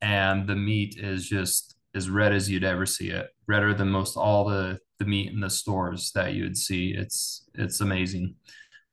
and 0.00 0.46
the 0.46 0.56
meat 0.56 0.96
is 0.98 1.28
just 1.28 1.76
as 1.94 2.10
red 2.10 2.32
as 2.32 2.50
you'd 2.50 2.64
ever 2.64 2.84
see 2.84 3.10
it 3.10 3.28
redder 3.46 3.72
than 3.74 3.88
most 3.88 4.16
all 4.16 4.44
the 4.44 4.80
the 4.98 5.04
meat 5.04 5.32
in 5.32 5.38
the 5.38 5.48
stores 5.48 6.10
that 6.16 6.34
you 6.34 6.42
would 6.42 6.56
see 6.56 6.94
it's 6.96 7.48
it's 7.54 7.80
amazing 7.80 8.34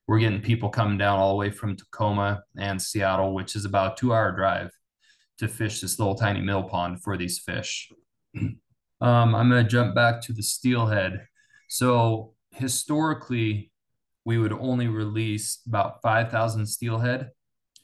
we're 0.10 0.18
getting 0.18 0.42
people 0.42 0.70
coming 0.70 0.98
down 0.98 1.20
all 1.20 1.30
the 1.30 1.36
way 1.36 1.52
from 1.52 1.76
Tacoma 1.76 2.42
and 2.58 2.82
Seattle, 2.82 3.36
which 3.36 3.56
is 3.56 3.64
about 3.64 3.94
a 3.94 3.96
two 3.96 4.12
hour 4.12 4.32
drive 4.32 4.72
to 5.38 5.48
fish 5.48 5.82
this 5.82 6.00
little 6.00 6.16
tiny 6.16 6.42
mill 6.42 6.64
pond 6.64 7.04
for 7.04 7.16
these 7.16 7.40
fish. 7.40 7.92
Um, 9.02 9.34
I'm 9.34 9.50
going 9.50 9.64
to 9.64 9.70
jump 9.70 9.96
back 9.96 10.22
to 10.24 10.34
the 10.34 10.44
steelhead. 10.44 11.26
So 11.70 12.34
historically, 12.52 13.72
we 14.26 14.38
would 14.38 14.52
only 14.52 14.88
release 14.88 15.60
about 15.68 16.02
5,000 16.02 16.66
steelhead 16.66 17.30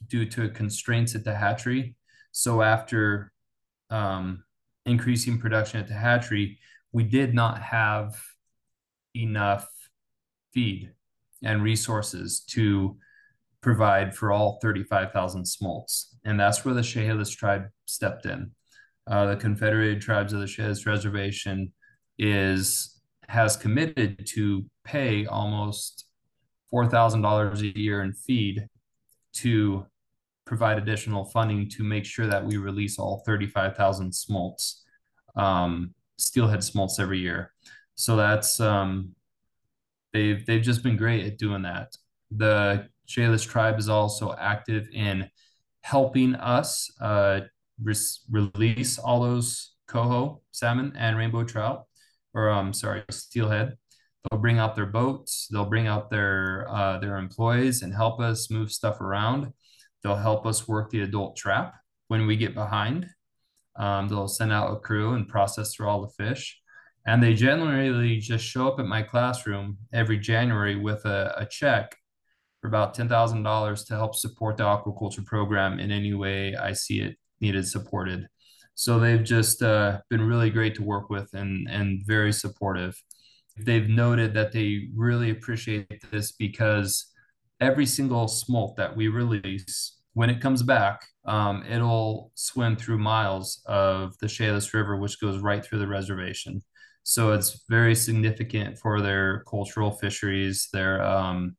due 0.08 0.26
to 0.26 0.50
constraints 0.50 1.14
at 1.14 1.24
the 1.24 1.34
hatchery. 1.34 1.94
So 2.32 2.62
after 2.62 3.32
um, 3.88 4.44
increasing 4.84 5.38
production 5.38 5.80
at 5.80 5.88
the 5.88 5.94
hatchery, 5.94 6.58
we 6.92 7.04
did 7.04 7.32
not 7.32 7.62
have 7.62 8.20
enough 9.14 9.68
feed 10.52 10.92
and 11.42 11.62
resources 11.62 12.40
to 12.40 12.96
provide 13.62 14.14
for 14.14 14.32
all 14.32 14.58
35,000 14.60 15.44
smolts. 15.46 16.16
And 16.24 16.38
that's 16.38 16.64
where 16.64 16.74
the 16.74 16.82
Chehalis 16.82 17.30
tribe 17.30 17.68
stepped 17.86 18.26
in. 18.26 18.50
Uh, 19.06 19.26
the 19.26 19.36
Confederated 19.36 20.00
Tribes 20.00 20.32
of 20.32 20.40
the 20.40 20.46
Chehalis 20.46 20.86
Reservation 20.86 21.72
is 22.18 22.95
has 23.28 23.56
committed 23.56 24.26
to 24.34 24.64
pay 24.84 25.26
almost 25.26 26.06
$4,000 26.72 27.60
a 27.60 27.78
year 27.78 28.02
in 28.02 28.12
feed 28.12 28.68
to 29.34 29.86
provide 30.44 30.78
additional 30.78 31.24
funding 31.24 31.68
to 31.68 31.82
make 31.82 32.04
sure 32.04 32.26
that 32.26 32.44
we 32.44 32.56
release 32.56 32.98
all 32.98 33.22
35,000 33.26 34.14
smolts, 34.14 34.84
um, 35.34 35.92
steelhead 36.18 36.62
smolts 36.62 36.98
every 36.98 37.18
year. 37.18 37.52
So 37.96 38.16
that's 38.16 38.60
um, 38.60 39.14
they've 40.12 40.44
they've 40.46 40.62
just 40.62 40.82
been 40.82 40.96
great 40.96 41.24
at 41.26 41.38
doing 41.38 41.62
that. 41.62 41.96
The 42.30 42.88
Chehalis 43.06 43.42
tribe 43.42 43.78
is 43.78 43.88
also 43.88 44.34
active 44.38 44.88
in 44.92 45.28
helping 45.82 46.34
us 46.34 46.90
uh, 47.00 47.40
release 47.82 48.98
all 48.98 49.20
those 49.20 49.72
coho 49.86 50.40
salmon 50.52 50.92
and 50.96 51.16
rainbow 51.16 51.44
trout, 51.44 51.85
or 52.36 52.50
I'm 52.50 52.66
um, 52.66 52.72
sorry, 52.72 53.02
steelhead. 53.10 53.76
They'll 54.30 54.40
bring 54.40 54.58
out 54.58 54.76
their 54.76 54.86
boats. 54.86 55.48
They'll 55.50 55.64
bring 55.64 55.86
out 55.86 56.10
their 56.10 56.66
uh, 56.68 56.98
their 56.98 57.16
employees 57.16 57.82
and 57.82 57.94
help 57.94 58.20
us 58.20 58.50
move 58.50 58.70
stuff 58.70 59.00
around. 59.00 59.52
They'll 60.02 60.16
help 60.16 60.46
us 60.46 60.68
work 60.68 60.90
the 60.90 61.00
adult 61.00 61.36
trap 61.36 61.74
when 62.08 62.26
we 62.26 62.36
get 62.36 62.54
behind. 62.54 63.06
Um, 63.76 64.08
they'll 64.08 64.28
send 64.28 64.52
out 64.52 64.72
a 64.72 64.76
crew 64.76 65.14
and 65.14 65.26
process 65.26 65.74
through 65.74 65.88
all 65.88 66.02
the 66.02 66.24
fish. 66.24 66.60
And 67.06 67.22
they 67.22 67.34
generally 67.34 68.18
just 68.18 68.44
show 68.44 68.68
up 68.68 68.80
at 68.80 68.86
my 68.86 69.02
classroom 69.02 69.78
every 69.92 70.18
January 70.18 70.76
with 70.76 71.04
a, 71.04 71.34
a 71.38 71.46
check 71.46 71.96
for 72.60 72.66
about 72.68 72.96
$10,000 72.96 73.86
to 73.86 73.94
help 73.94 74.14
support 74.14 74.56
the 74.56 74.64
aquaculture 74.64 75.24
program 75.24 75.78
in 75.78 75.92
any 75.92 76.14
way 76.14 76.56
I 76.56 76.72
see 76.72 77.00
it 77.00 77.16
needed 77.40 77.66
supported. 77.68 78.28
So 78.76 79.00
they've 79.00 79.24
just 79.24 79.62
uh, 79.62 80.00
been 80.10 80.20
really 80.20 80.50
great 80.50 80.74
to 80.74 80.82
work 80.82 81.08
with 81.08 81.32
and, 81.32 81.66
and 81.68 82.02
very 82.06 82.30
supportive. 82.32 82.94
They've 83.56 83.88
noted 83.88 84.34
that 84.34 84.52
they 84.52 84.88
really 84.94 85.30
appreciate 85.30 86.04
this 86.10 86.32
because 86.32 87.06
every 87.58 87.86
single 87.86 88.28
smolt 88.28 88.76
that 88.76 88.94
we 88.94 89.08
release, 89.08 89.96
when 90.12 90.28
it 90.28 90.42
comes 90.42 90.62
back, 90.62 91.00
um, 91.24 91.64
it'll 91.66 92.32
swim 92.34 92.76
through 92.76 92.98
miles 92.98 93.62
of 93.64 94.14
the 94.18 94.28
Chehalis 94.28 94.74
River, 94.74 94.98
which 94.98 95.20
goes 95.22 95.38
right 95.38 95.64
through 95.64 95.78
the 95.78 95.86
reservation. 95.86 96.62
So 97.02 97.32
it's 97.32 97.64
very 97.70 97.94
significant 97.94 98.78
for 98.78 99.00
their 99.00 99.42
cultural 99.44 99.92
fisheries, 99.92 100.68
their 100.70 101.02
um, 101.02 101.56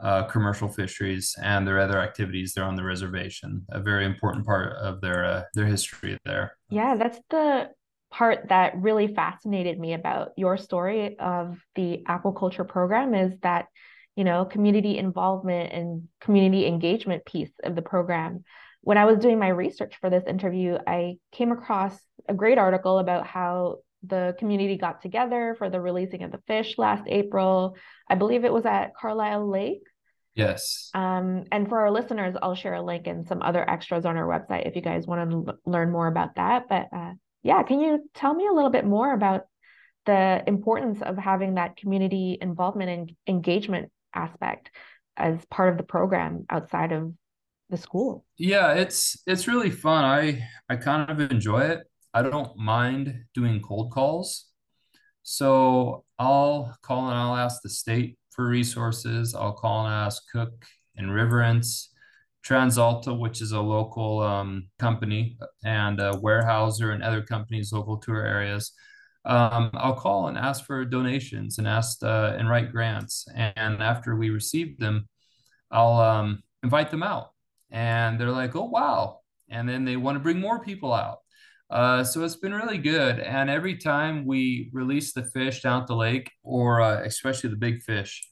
uh, 0.00 0.24
commercial 0.24 0.68
fisheries, 0.68 1.34
and 1.42 1.66
their 1.66 1.78
other 1.78 1.98
activities 1.98 2.52
there 2.54 2.64
on 2.64 2.76
the 2.76 2.84
reservation. 2.84 3.64
A 3.70 3.80
very 3.80 4.04
important 4.04 4.46
part 4.46 4.76
of 4.76 5.00
their 5.00 5.24
uh, 5.24 5.42
their 5.54 5.66
history 5.66 6.18
there. 6.24 6.52
Yeah, 6.70 6.96
that's 6.96 7.18
the 7.30 7.70
part 8.10 8.48
that 8.48 8.76
really 8.76 9.14
fascinated 9.14 9.78
me 9.78 9.92
about 9.94 10.30
your 10.36 10.56
story 10.56 11.18
of 11.18 11.58
the 11.74 12.02
aquaculture 12.08 12.66
program 12.66 13.14
is 13.14 13.32
that 13.42 13.66
you 14.16 14.24
know 14.24 14.44
community 14.44 14.98
involvement 14.98 15.72
and 15.72 16.08
community 16.20 16.66
engagement 16.66 17.24
piece 17.26 17.52
of 17.62 17.74
the 17.74 17.82
program 17.82 18.44
when 18.80 18.96
i 18.96 19.04
was 19.04 19.18
doing 19.18 19.38
my 19.38 19.48
research 19.48 19.96
for 20.00 20.08
this 20.08 20.24
interview 20.26 20.78
i 20.86 21.16
came 21.32 21.52
across 21.52 21.98
a 22.28 22.34
great 22.34 22.58
article 22.58 22.98
about 22.98 23.26
how 23.26 23.76
the 24.02 24.34
community 24.38 24.76
got 24.76 25.02
together 25.02 25.54
for 25.58 25.70
the 25.70 25.80
releasing 25.80 26.22
of 26.22 26.30
the 26.30 26.40
fish 26.46 26.78
last 26.78 27.04
April. 27.06 27.76
I 28.08 28.14
believe 28.14 28.44
it 28.44 28.52
was 28.52 28.66
at 28.66 28.94
Carlisle 28.94 29.50
Lake. 29.50 29.82
Yes. 30.34 30.90
Um, 30.94 31.44
and 31.50 31.68
for 31.68 31.80
our 31.80 31.90
listeners, 31.90 32.36
I'll 32.40 32.54
share 32.54 32.74
a 32.74 32.82
link 32.82 33.08
and 33.08 33.26
some 33.26 33.42
other 33.42 33.68
extras 33.68 34.04
on 34.04 34.16
our 34.16 34.26
website 34.26 34.68
if 34.68 34.76
you 34.76 34.82
guys 34.82 35.06
want 35.06 35.30
to 35.30 35.36
l- 35.48 35.58
learn 35.66 35.90
more 35.90 36.06
about 36.06 36.36
that. 36.36 36.68
But 36.68 36.86
uh, 36.96 37.12
yeah, 37.42 37.62
can 37.64 37.80
you 37.80 38.08
tell 38.14 38.34
me 38.34 38.46
a 38.46 38.52
little 38.52 38.70
bit 38.70 38.84
more 38.84 39.12
about 39.12 39.46
the 40.06 40.44
importance 40.46 41.02
of 41.02 41.18
having 41.18 41.54
that 41.54 41.76
community 41.76 42.38
involvement 42.40 42.90
and 42.90 43.12
engagement 43.26 43.90
aspect 44.14 44.70
as 45.16 45.44
part 45.46 45.70
of 45.70 45.76
the 45.76 45.82
program 45.82 46.46
outside 46.48 46.92
of 46.92 47.12
the 47.68 47.76
school? 47.76 48.24
Yeah, 48.36 48.74
it's 48.74 49.20
it's 49.26 49.48
really 49.48 49.70
fun. 49.70 50.04
I 50.04 50.46
I 50.68 50.76
kind 50.76 51.10
of 51.10 51.32
enjoy 51.32 51.62
it. 51.62 51.80
I 52.14 52.22
don't 52.22 52.56
mind 52.56 53.24
doing 53.34 53.60
cold 53.60 53.92
calls. 53.92 54.46
So 55.22 56.04
I'll 56.18 56.76
call 56.82 57.08
and 57.08 57.18
I'll 57.18 57.36
ask 57.36 57.60
the 57.62 57.68
state 57.68 58.18
for 58.30 58.48
resources. 58.48 59.34
I'll 59.34 59.52
call 59.52 59.84
and 59.84 59.94
ask 59.94 60.22
Cooke 60.32 60.64
and 60.96 61.12
Riverence, 61.12 61.92
TransAlta, 62.46 63.18
which 63.18 63.42
is 63.42 63.52
a 63.52 63.60
local 63.60 64.20
um, 64.20 64.68
company, 64.78 65.36
and 65.64 66.00
uh, 66.00 66.14
Weyerhaeuser 66.14 66.94
and 66.94 67.02
other 67.02 67.22
companies 67.22 67.72
local 67.72 67.98
to 67.98 68.12
our 68.12 68.24
areas. 68.24 68.72
Um, 69.24 69.70
I'll 69.74 69.94
call 69.94 70.28
and 70.28 70.38
ask 70.38 70.64
for 70.64 70.84
donations 70.84 71.58
and 71.58 71.68
ask 71.68 72.02
uh, 72.02 72.34
and 72.38 72.48
write 72.48 72.72
grants. 72.72 73.26
And 73.34 73.82
after 73.82 74.16
we 74.16 74.30
receive 74.30 74.78
them, 74.78 75.08
I'll 75.70 76.00
um, 76.00 76.42
invite 76.62 76.90
them 76.90 77.02
out. 77.02 77.32
And 77.70 78.18
they're 78.18 78.30
like, 78.30 78.56
oh, 78.56 78.64
wow. 78.64 79.20
And 79.50 79.68
then 79.68 79.84
they 79.84 79.96
want 79.96 80.16
to 80.16 80.20
bring 80.20 80.40
more 80.40 80.64
people 80.64 80.94
out. 80.94 81.18
Uh, 81.70 82.02
so 82.02 82.24
it's 82.24 82.36
been 82.36 82.54
really 82.54 82.78
good. 82.78 83.20
And 83.20 83.50
every 83.50 83.76
time 83.76 84.24
we 84.26 84.70
release 84.72 85.12
the 85.12 85.24
fish 85.24 85.62
down 85.62 85.84
the 85.86 85.94
lake, 85.94 86.30
or 86.42 86.80
uh, 86.80 87.02
especially 87.04 87.50
the 87.50 87.56
big 87.56 87.82
fish, 87.82 88.26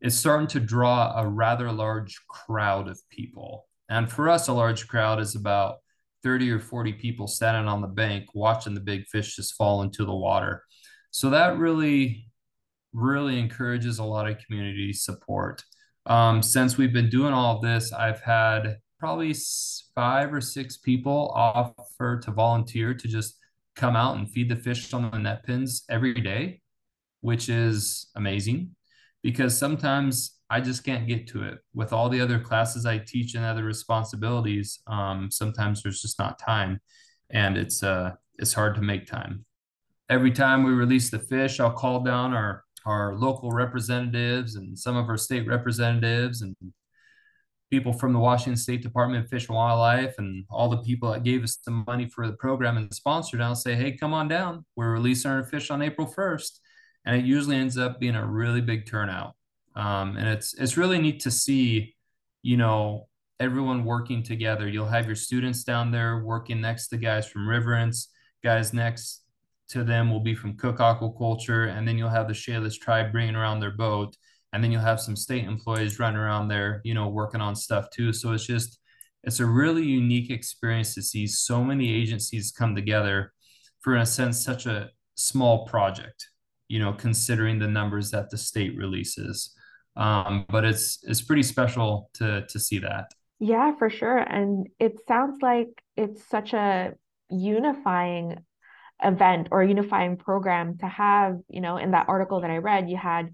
it's 0.00 0.16
starting 0.16 0.48
to 0.48 0.60
draw 0.60 1.12
a 1.16 1.26
rather 1.26 1.70
large 1.72 2.20
crowd 2.28 2.88
of 2.88 3.00
people. 3.08 3.66
And 3.88 4.10
for 4.10 4.28
us, 4.28 4.48
a 4.48 4.52
large 4.52 4.88
crowd 4.88 5.20
is 5.20 5.36
about 5.36 5.76
30 6.22 6.50
or 6.50 6.60
40 6.60 6.94
people 6.94 7.26
standing 7.26 7.68
on 7.68 7.80
the 7.80 7.88
bank 7.88 8.26
watching 8.34 8.74
the 8.74 8.80
big 8.80 9.06
fish 9.06 9.36
just 9.36 9.54
fall 9.54 9.82
into 9.82 10.04
the 10.04 10.14
water. 10.14 10.62
So 11.10 11.30
that 11.30 11.58
really, 11.58 12.26
really 12.92 13.38
encourages 13.38 13.98
a 13.98 14.04
lot 14.04 14.28
of 14.28 14.38
community 14.38 14.92
support. 14.92 15.62
Um, 16.06 16.42
since 16.42 16.76
we've 16.76 16.92
been 16.92 17.10
doing 17.10 17.32
all 17.32 17.56
of 17.56 17.62
this, 17.62 17.92
I've 17.92 18.20
had 18.20 18.78
probably 19.02 19.34
five 19.96 20.32
or 20.32 20.40
six 20.40 20.76
people 20.76 21.32
offer 21.34 22.20
to 22.20 22.30
volunteer 22.30 22.94
to 22.94 23.08
just 23.08 23.36
come 23.74 23.96
out 23.96 24.16
and 24.16 24.30
feed 24.30 24.48
the 24.48 24.54
fish 24.54 24.94
on 24.94 25.10
the 25.10 25.18
net 25.18 25.44
pens 25.44 25.82
every 25.90 26.14
day, 26.14 26.60
which 27.20 27.48
is 27.48 28.12
amazing 28.14 28.70
because 29.24 29.58
sometimes 29.58 30.38
I 30.48 30.60
just 30.60 30.84
can't 30.84 31.08
get 31.08 31.26
to 31.28 31.42
it 31.42 31.58
with 31.74 31.92
all 31.92 32.08
the 32.08 32.20
other 32.20 32.38
classes 32.38 32.86
I 32.86 32.98
teach 32.98 33.34
and 33.34 33.44
other 33.44 33.64
responsibilities. 33.64 34.78
Um, 34.86 35.32
sometimes 35.32 35.82
there's 35.82 36.00
just 36.00 36.20
not 36.20 36.38
time, 36.38 36.80
and 37.28 37.56
it's 37.56 37.82
uh 37.82 38.12
it's 38.38 38.52
hard 38.52 38.76
to 38.76 38.82
make 38.82 39.08
time. 39.08 39.44
Every 40.10 40.30
time 40.30 40.62
we 40.62 40.70
release 40.70 41.10
the 41.10 41.18
fish, 41.18 41.58
I'll 41.58 41.72
call 41.72 42.04
down 42.04 42.34
our 42.34 42.62
our 42.86 43.16
local 43.16 43.50
representatives 43.50 44.54
and 44.54 44.78
some 44.78 44.96
of 44.96 45.08
our 45.08 45.16
state 45.16 45.48
representatives 45.48 46.42
and 46.42 46.54
people 47.72 47.94
from 47.94 48.12
the 48.12 48.18
Washington 48.18 48.54
State 48.54 48.82
Department 48.82 49.24
of 49.24 49.30
Fish 49.30 49.48
and 49.48 49.56
Wildlife 49.56 50.16
and 50.18 50.44
all 50.50 50.68
the 50.68 50.82
people 50.82 51.10
that 51.10 51.24
gave 51.24 51.42
us 51.42 51.56
the 51.56 51.70
money 51.70 52.06
for 52.06 52.26
the 52.26 52.34
program 52.34 52.76
and 52.76 52.92
sponsored 52.92 53.40
I'll 53.40 53.54
say, 53.54 53.74
hey, 53.74 53.96
come 53.96 54.12
on 54.12 54.28
down. 54.28 54.66
We're 54.76 54.92
releasing 54.92 55.30
our 55.30 55.42
fish 55.42 55.70
on 55.70 55.80
April 55.80 56.06
1st. 56.06 56.50
And 57.06 57.16
it 57.16 57.24
usually 57.24 57.56
ends 57.56 57.78
up 57.78 57.98
being 57.98 58.14
a 58.14 58.26
really 58.26 58.60
big 58.60 58.84
turnout. 58.84 59.36
Um, 59.74 60.18
and 60.18 60.28
it's 60.28 60.52
it's 60.52 60.76
really 60.76 60.98
neat 60.98 61.20
to 61.20 61.30
see, 61.30 61.96
you 62.42 62.58
know, 62.58 63.08
everyone 63.40 63.86
working 63.86 64.22
together. 64.22 64.68
You'll 64.68 64.86
have 64.86 65.06
your 65.06 65.16
students 65.16 65.64
down 65.64 65.90
there 65.90 66.22
working 66.22 66.60
next 66.60 66.88
to 66.88 66.98
guys 66.98 67.26
from 67.26 67.48
Riverence, 67.48 68.10
guys 68.44 68.74
next 68.74 69.22
to 69.68 69.82
them 69.82 70.10
will 70.10 70.20
be 70.20 70.34
from 70.34 70.58
Cooke 70.58 70.76
Aquaculture, 70.76 71.74
and 71.74 71.88
then 71.88 71.96
you'll 71.96 72.10
have 72.10 72.28
the 72.28 72.34
Chehalis 72.34 72.76
tribe 72.76 73.12
bringing 73.12 73.34
around 73.34 73.60
their 73.60 73.70
boat 73.70 74.14
and 74.52 74.62
then 74.62 74.70
you'll 74.72 74.80
have 74.80 75.00
some 75.00 75.16
state 75.16 75.44
employees 75.44 75.98
running 75.98 76.18
around 76.20 76.48
there 76.48 76.80
you 76.84 76.94
know 76.94 77.08
working 77.08 77.40
on 77.40 77.54
stuff 77.54 77.86
too 77.90 78.12
so 78.12 78.32
it's 78.32 78.46
just 78.46 78.78
it's 79.24 79.40
a 79.40 79.46
really 79.46 79.84
unique 79.84 80.30
experience 80.30 80.94
to 80.94 81.02
see 81.02 81.26
so 81.26 81.62
many 81.62 81.92
agencies 81.92 82.52
come 82.52 82.74
together 82.74 83.32
for 83.80 83.94
in 83.94 84.02
a 84.02 84.06
sense 84.06 84.44
such 84.44 84.66
a 84.66 84.90
small 85.14 85.66
project 85.66 86.28
you 86.68 86.78
know 86.78 86.92
considering 86.92 87.58
the 87.58 87.68
numbers 87.68 88.10
that 88.10 88.30
the 88.30 88.38
state 88.38 88.76
releases 88.76 89.54
Um, 89.96 90.46
but 90.48 90.64
it's 90.64 91.00
it's 91.04 91.22
pretty 91.22 91.42
special 91.42 92.10
to 92.14 92.46
to 92.48 92.58
see 92.58 92.78
that. 92.80 93.06
Yeah, 93.40 93.76
for 93.76 93.90
sure. 93.90 94.18
And 94.18 94.68
it 94.78 95.00
sounds 95.06 95.42
like 95.42 95.68
it's 95.96 96.24
such 96.28 96.54
a 96.54 96.94
unifying 97.28 98.38
event 99.02 99.48
or 99.50 99.64
unifying 99.64 100.16
program 100.16 100.78
to 100.78 100.86
have, 100.86 101.40
you 101.48 101.60
know, 101.60 101.76
in 101.76 101.90
that 101.90 102.08
article 102.08 102.40
that 102.40 102.50
I 102.50 102.58
read, 102.58 102.88
you 102.88 102.96
had 102.96 103.32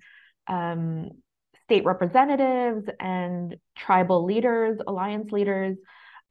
um, 0.48 1.10
state 1.64 1.84
representatives 1.84 2.88
and 2.98 3.56
tribal 3.76 4.24
leaders, 4.24 4.78
alliance 4.86 5.30
leaders. 5.30 5.76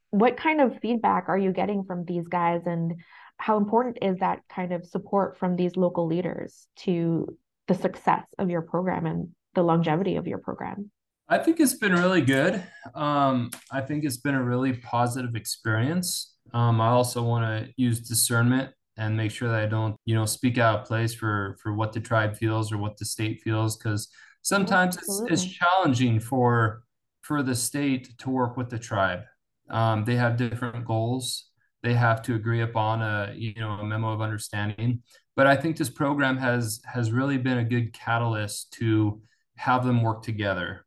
What 0.09 0.37
kind 0.37 0.61
of 0.61 0.79
feedback 0.79 1.25
are 1.27 1.37
you 1.37 1.51
getting 1.51 1.83
from 1.83 2.05
these 2.05 2.27
guys 2.27 2.61
and 2.65 2.95
how 3.37 3.57
important 3.57 3.99
is 4.01 4.17
that 4.19 4.41
kind 4.49 4.73
of 4.73 4.85
support 4.85 5.37
from 5.37 5.55
these 5.55 5.75
local 5.75 6.07
leaders 6.07 6.67
to 6.77 7.37
the 7.67 7.75
success 7.75 8.25
of 8.39 8.49
your 8.49 8.61
program 8.61 9.05
and 9.05 9.29
the 9.53 9.61
longevity 9.61 10.15
of 10.15 10.27
your 10.27 10.39
program? 10.39 10.89
I 11.29 11.37
think 11.37 11.59
it's 11.59 11.73
been 11.73 11.93
really 11.93 12.21
good. 12.21 12.63
Um, 12.95 13.51
I 13.71 13.81
think 13.81 14.05
it's 14.05 14.17
been 14.17 14.33
a 14.33 14.43
really 14.43 14.73
positive 14.73 15.35
experience. 15.35 16.35
Um, 16.53 16.79
I 16.79 16.87
also 16.87 17.21
want 17.21 17.45
to 17.45 17.73
use 17.75 17.99
discernment 17.99 18.71
and 18.97 19.15
make 19.15 19.31
sure 19.31 19.49
that 19.49 19.63
I 19.63 19.65
don't, 19.67 19.95
you 20.05 20.15
know, 20.15 20.25
speak 20.25 20.57
out 20.57 20.81
of 20.81 20.87
place 20.87 21.13
for 21.13 21.57
for 21.61 21.73
what 21.73 21.93
the 21.93 21.99
tribe 21.99 22.35
feels 22.35 22.71
or 22.71 22.77
what 22.77 22.97
the 22.97 23.05
state 23.05 23.41
feels, 23.41 23.77
because 23.77 24.09
sometimes 24.41 24.97
it's, 24.97 25.23
it's 25.27 25.45
challenging 25.45 26.19
for 26.19 26.83
for 27.21 27.43
the 27.43 27.55
state 27.55 28.17
to 28.19 28.29
work 28.29 28.57
with 28.57 28.69
the 28.69 28.79
tribe. 28.79 29.21
Um, 29.69 30.05
they 30.05 30.15
have 30.15 30.37
different 30.37 30.85
goals. 30.85 31.45
They 31.83 31.93
have 31.93 32.21
to 32.23 32.35
agree 32.35 32.61
upon 32.61 33.01
a 33.01 33.33
you 33.35 33.53
know 33.55 33.71
a 33.71 33.85
memo 33.85 34.13
of 34.13 34.21
understanding. 34.21 35.03
But 35.35 35.47
I 35.47 35.55
think 35.55 35.77
this 35.77 35.89
program 35.89 36.37
has 36.37 36.81
has 36.85 37.11
really 37.11 37.37
been 37.37 37.59
a 37.59 37.63
good 37.63 37.93
catalyst 37.93 38.73
to 38.79 39.21
have 39.57 39.85
them 39.85 40.01
work 40.01 40.23
together. 40.23 40.85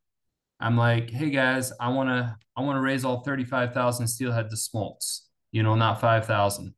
I'm 0.59 0.77
like, 0.77 1.09
hey 1.09 1.29
guys, 1.29 1.71
I 1.79 1.89
want 1.89 2.09
to 2.09 2.35
I 2.55 2.61
want 2.61 2.77
to 2.77 2.81
raise 2.81 3.05
all 3.05 3.23
35,000 3.23 4.07
steelhead 4.07 4.49
to 4.49 4.57
smolts, 4.57 5.27
you 5.51 5.63
know, 5.63 5.75
not 5.75 6.01
5,000 6.01 6.73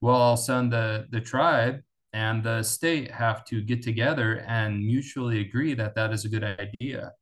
well, 0.00 0.16
all 0.16 0.34
of 0.34 0.38
a 0.38 0.42
sudden 0.42 0.70
the 0.70 1.06
the 1.10 1.20
tribe 1.20 1.80
and 2.12 2.42
the 2.42 2.62
state 2.62 3.10
have 3.10 3.44
to 3.44 3.60
get 3.60 3.82
together 3.82 4.44
and 4.46 4.84
mutually 4.84 5.40
agree 5.40 5.74
that 5.74 5.94
that 5.94 6.12
is 6.12 6.24
a 6.24 6.28
good 6.28 6.44
idea. 6.44 7.12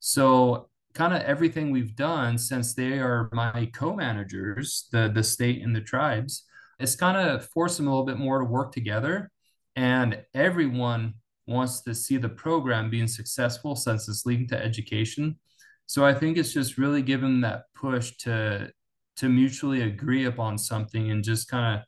So 0.00 0.68
kind 0.94 1.14
of 1.14 1.22
everything 1.22 1.70
we've 1.70 1.94
done 1.96 2.36
since 2.38 2.74
they 2.74 2.98
are 2.98 3.30
my 3.32 3.70
co-managers, 3.72 4.88
the 4.92 5.10
the 5.14 5.22
state 5.22 5.62
and 5.62 5.74
the 5.74 5.80
tribes, 5.80 6.44
it's 6.78 6.96
kind 6.96 7.16
of 7.16 7.46
forced 7.46 7.76
them 7.76 7.86
a 7.86 7.90
little 7.90 8.06
bit 8.06 8.18
more 8.18 8.38
to 8.38 8.44
work 8.44 8.72
together. 8.72 9.30
And 9.76 10.22
everyone 10.34 11.14
wants 11.46 11.80
to 11.82 11.94
see 11.94 12.16
the 12.16 12.28
program 12.28 12.90
being 12.90 13.08
successful 13.08 13.74
since 13.76 14.08
it's 14.08 14.26
leading 14.26 14.48
to 14.48 14.62
education. 14.62 15.38
So 15.86 16.04
I 16.04 16.14
think 16.14 16.36
it's 16.36 16.52
just 16.52 16.78
really 16.78 17.02
given 17.02 17.40
that 17.42 17.64
push 17.74 18.16
to 18.18 18.70
to 19.16 19.28
mutually 19.28 19.82
agree 19.82 20.24
upon 20.24 20.56
something 20.58 21.10
and 21.10 21.22
just 21.22 21.48
kind 21.48 21.78
of 21.78 21.84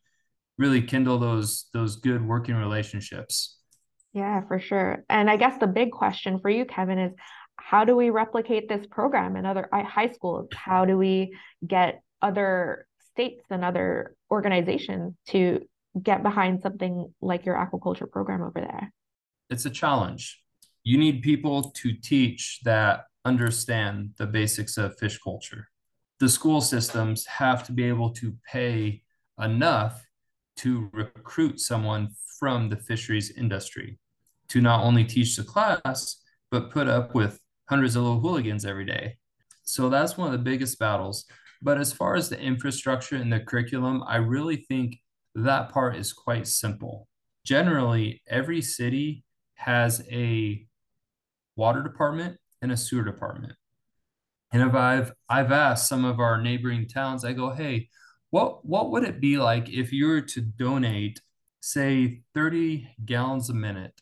really 0.59 0.83
kindle 0.83 1.19
those 1.19 1.67
those 1.73 1.97
good 1.97 2.27
working 2.27 2.55
relationships. 2.55 3.59
Yeah, 4.13 4.43
for 4.47 4.61
sure. 4.61 5.05
And 5.09 5.29
I 5.29 5.37
guess 5.37 5.59
the 5.59 5.67
big 5.67 5.91
question 5.91 6.39
for 6.39 6.49
you, 6.49 6.65
Kevin, 6.65 6.99
is 6.99 7.13
how 7.57 7.85
do 7.85 7.97
we 7.97 8.11
replicate 8.11 8.69
this 8.69 8.87
program 8.87 9.37
in 9.37 9.45
other 9.45 9.69
uh, 9.73 9.83
high 9.83 10.11
schools? 10.11 10.49
How 10.55 10.85
do 10.85 10.97
we 10.97 11.37
get 11.67 12.03
other 12.23 12.87
states 13.11 13.45
and 13.51 13.65
other 13.65 14.15
organizations 14.31 15.15
to 15.29 15.61
get 16.01 16.23
behind 16.23 16.61
something 16.63 17.13
like 17.21 17.45
your 17.45 17.57
aquaculture 17.57 18.11
program 18.11 18.43
over 18.43 18.61
there? 18.61 18.93
It's 19.51 19.67
a 19.67 19.71
challenge. 19.71 20.41
You 20.83 20.99
need 20.99 21.23
people 21.23 21.71
to 21.71 21.93
teach 21.93 22.61
that 22.65 23.05
understand 23.25 24.11
the 24.19 24.27
basics 24.27 24.77
of 24.77 24.99
fish 24.99 25.19
culture. 25.19 25.69
The 26.21 26.29
school 26.29 26.61
systems 26.61 27.27
have 27.27 27.65
to 27.67 27.73
be 27.73 27.85
able 27.85 28.11
to 28.11 28.37
pay 28.51 29.03
enough 29.39 30.05
to 30.57 30.89
recruit 30.93 31.61
someone 31.61 32.11
from 32.39 32.69
the 32.69 32.77
fisheries 32.77 33.31
industry 33.37 33.99
to 34.49 34.61
not 34.61 34.85
only 34.85 35.05
teach 35.05 35.37
the 35.37 35.43
class, 35.43 36.23
but 36.51 36.71
put 36.71 36.89
up 36.89 37.15
with 37.15 37.41
hundreds 37.69 37.97
of 37.97 38.03
little 38.03 38.21
hooligans 38.21 38.65
every 38.65 38.85
day. 38.85 39.17
So 39.63 39.89
that's 39.89 40.17
one 40.17 40.27
of 40.27 40.33
the 40.33 40.51
biggest 40.51 40.79
battles. 40.79 41.25
But 41.63 41.79
as 41.79 41.93
far 41.93 42.15
as 42.15 42.29
the 42.29 42.39
infrastructure 42.39 43.17
and 43.17 43.33
the 43.33 43.41
curriculum, 43.41 44.05
I 44.07 44.17
really 44.17 44.57
think 44.57 44.99
that 45.35 45.71
part 45.71 45.97
is 45.97 46.13
quite 46.13 46.47
simple. 46.47 47.09
Generally, 47.45 48.23
every 48.29 48.61
city 48.61 49.25
has 49.55 50.07
a 50.11 50.67
water 51.57 51.83
department 51.83 52.39
and 52.61 52.71
a 52.71 52.77
sewer 52.77 53.05
department. 53.05 53.55
And 54.53 54.63
if 54.63 54.75
I've 54.75 55.13
I've 55.29 55.53
asked 55.53 55.89
some 55.89 56.05
of 56.05 56.21
our 56.21 56.41
neighboring 56.41 56.87
towns, 56.87 57.25
I 57.25 57.33
go, 57.33 57.51
hey, 57.51 57.89
what 58.35 58.65
what 58.65 58.91
would 58.91 59.05
it 59.05 59.21
be 59.21 59.37
like 59.37 59.69
if 59.69 59.93
you 59.93 60.09
were 60.09 60.21
to 60.21 60.41
donate, 60.41 61.21
say, 61.61 62.23
30 62.35 62.89
gallons 63.05 63.49
a 63.49 63.55
minute, 63.55 64.01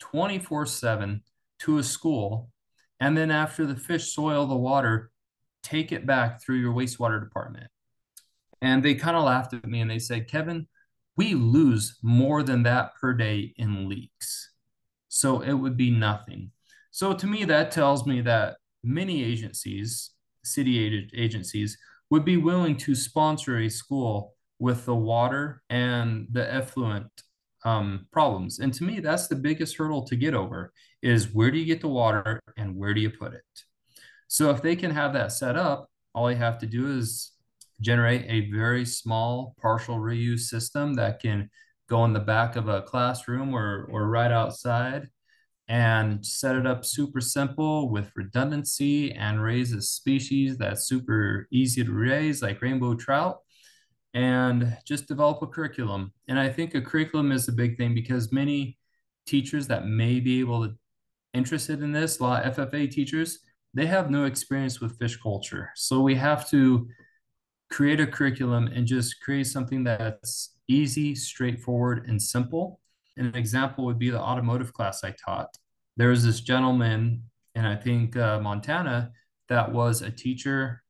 24/7 0.00 1.22
to 1.60 1.78
a 1.78 1.84
school, 1.84 2.50
and 2.98 3.16
then 3.16 3.30
after 3.30 3.66
the 3.66 3.76
fish 3.76 4.12
soil 4.12 4.46
the 4.46 4.56
water, 4.56 5.12
take 5.62 5.92
it 5.92 6.06
back 6.06 6.42
through 6.42 6.56
your 6.56 6.74
wastewater 6.74 7.22
department? 7.22 7.70
And 8.60 8.84
they 8.84 8.96
kind 8.96 9.16
of 9.16 9.22
laughed 9.22 9.54
at 9.54 9.64
me 9.64 9.80
and 9.80 9.88
they 9.88 10.00
said, 10.00 10.26
Kevin, 10.26 10.66
we 11.16 11.34
lose 11.34 12.00
more 12.02 12.42
than 12.42 12.64
that 12.64 12.96
per 13.00 13.14
day 13.14 13.54
in 13.58 13.88
leaks. 13.88 14.50
So 15.08 15.38
it 15.38 15.52
would 15.52 15.76
be 15.76 15.92
nothing. 15.92 16.50
So 16.90 17.14
to 17.14 17.26
me, 17.28 17.44
that 17.44 17.70
tells 17.70 18.04
me 18.06 18.22
that 18.22 18.56
many 18.82 19.22
agencies, 19.22 20.10
city 20.42 21.08
agencies, 21.14 21.78
would 22.10 22.24
be 22.24 22.36
willing 22.36 22.76
to 22.76 22.94
sponsor 22.94 23.58
a 23.58 23.68
school 23.68 24.34
with 24.58 24.84
the 24.86 24.94
water 24.94 25.62
and 25.70 26.26
the 26.30 26.52
effluent 26.52 27.06
um, 27.64 28.06
problems. 28.12 28.58
And 28.58 28.72
to 28.74 28.84
me, 28.84 29.00
that's 29.00 29.28
the 29.28 29.36
biggest 29.36 29.76
hurdle 29.76 30.02
to 30.04 30.16
get 30.16 30.34
over 30.34 30.72
is 31.02 31.34
where 31.34 31.50
do 31.50 31.58
you 31.58 31.66
get 31.66 31.80
the 31.80 31.88
water 31.88 32.40
and 32.56 32.76
where 32.76 32.94
do 32.94 33.00
you 33.00 33.10
put 33.10 33.34
it? 33.34 33.42
So 34.28 34.50
if 34.50 34.62
they 34.62 34.76
can 34.76 34.90
have 34.90 35.12
that 35.14 35.32
set 35.32 35.56
up, 35.56 35.88
all 36.14 36.30
you 36.30 36.36
have 36.38 36.58
to 36.58 36.66
do 36.66 36.96
is 36.96 37.32
generate 37.80 38.24
a 38.28 38.50
very 38.50 38.84
small 38.84 39.54
partial 39.60 39.96
reuse 39.96 40.40
system 40.40 40.94
that 40.94 41.20
can 41.20 41.50
go 41.88 42.04
in 42.04 42.12
the 42.12 42.20
back 42.20 42.56
of 42.56 42.68
a 42.68 42.82
classroom 42.82 43.54
or, 43.54 43.88
or 43.90 44.08
right 44.08 44.32
outside 44.32 45.08
and 45.68 46.24
set 46.24 46.56
it 46.56 46.66
up 46.66 46.84
super 46.84 47.20
simple 47.20 47.90
with 47.90 48.10
redundancy 48.16 49.12
and 49.12 49.42
raise 49.42 49.72
a 49.72 49.82
species 49.82 50.56
that's 50.56 50.88
super 50.88 51.46
easy 51.50 51.84
to 51.84 51.92
raise 51.92 52.42
like 52.42 52.62
rainbow 52.62 52.94
trout 52.94 53.38
and 54.14 54.76
just 54.86 55.06
develop 55.06 55.42
a 55.42 55.46
curriculum. 55.46 56.12
And 56.28 56.38
i 56.38 56.48
think 56.48 56.74
a 56.74 56.80
curriculum 56.80 57.32
is 57.32 57.48
a 57.48 57.52
big 57.52 57.76
thing 57.76 57.94
because 57.94 58.32
many 58.32 58.78
teachers 59.26 59.66
that 59.66 59.86
may 59.86 60.20
be 60.20 60.40
able 60.40 60.66
to 60.66 60.74
interested 61.34 61.82
in 61.82 61.92
this 61.92 62.18
a 62.18 62.22
lot 62.22 62.44
of 62.46 62.56
ffa 62.56 62.90
teachers 62.90 63.40
they 63.74 63.86
have 63.86 64.10
no 64.10 64.24
experience 64.24 64.80
with 64.80 64.98
fish 64.98 65.16
culture. 65.16 65.70
So 65.76 66.00
we 66.00 66.14
have 66.16 66.48
to 66.50 66.88
create 67.70 68.00
a 68.00 68.06
curriculum 68.06 68.66
and 68.68 68.86
just 68.86 69.20
create 69.20 69.46
something 69.46 69.84
that's 69.84 70.56
easy 70.68 71.14
straightforward 71.14 72.06
and 72.08 72.20
simple 72.20 72.80
an 73.18 73.34
example 73.34 73.84
would 73.86 73.98
be 73.98 74.10
the 74.10 74.20
automotive 74.20 74.72
class 74.72 75.04
I 75.04 75.14
taught. 75.24 75.54
There 75.96 76.10
was 76.10 76.24
this 76.24 76.40
gentleman 76.40 77.24
in, 77.54 77.64
I 77.64 77.76
think, 77.76 78.16
uh, 78.16 78.40
Montana 78.40 79.12
that 79.48 79.72
was 79.72 80.02
a 80.02 80.10
teacher, 80.10 80.82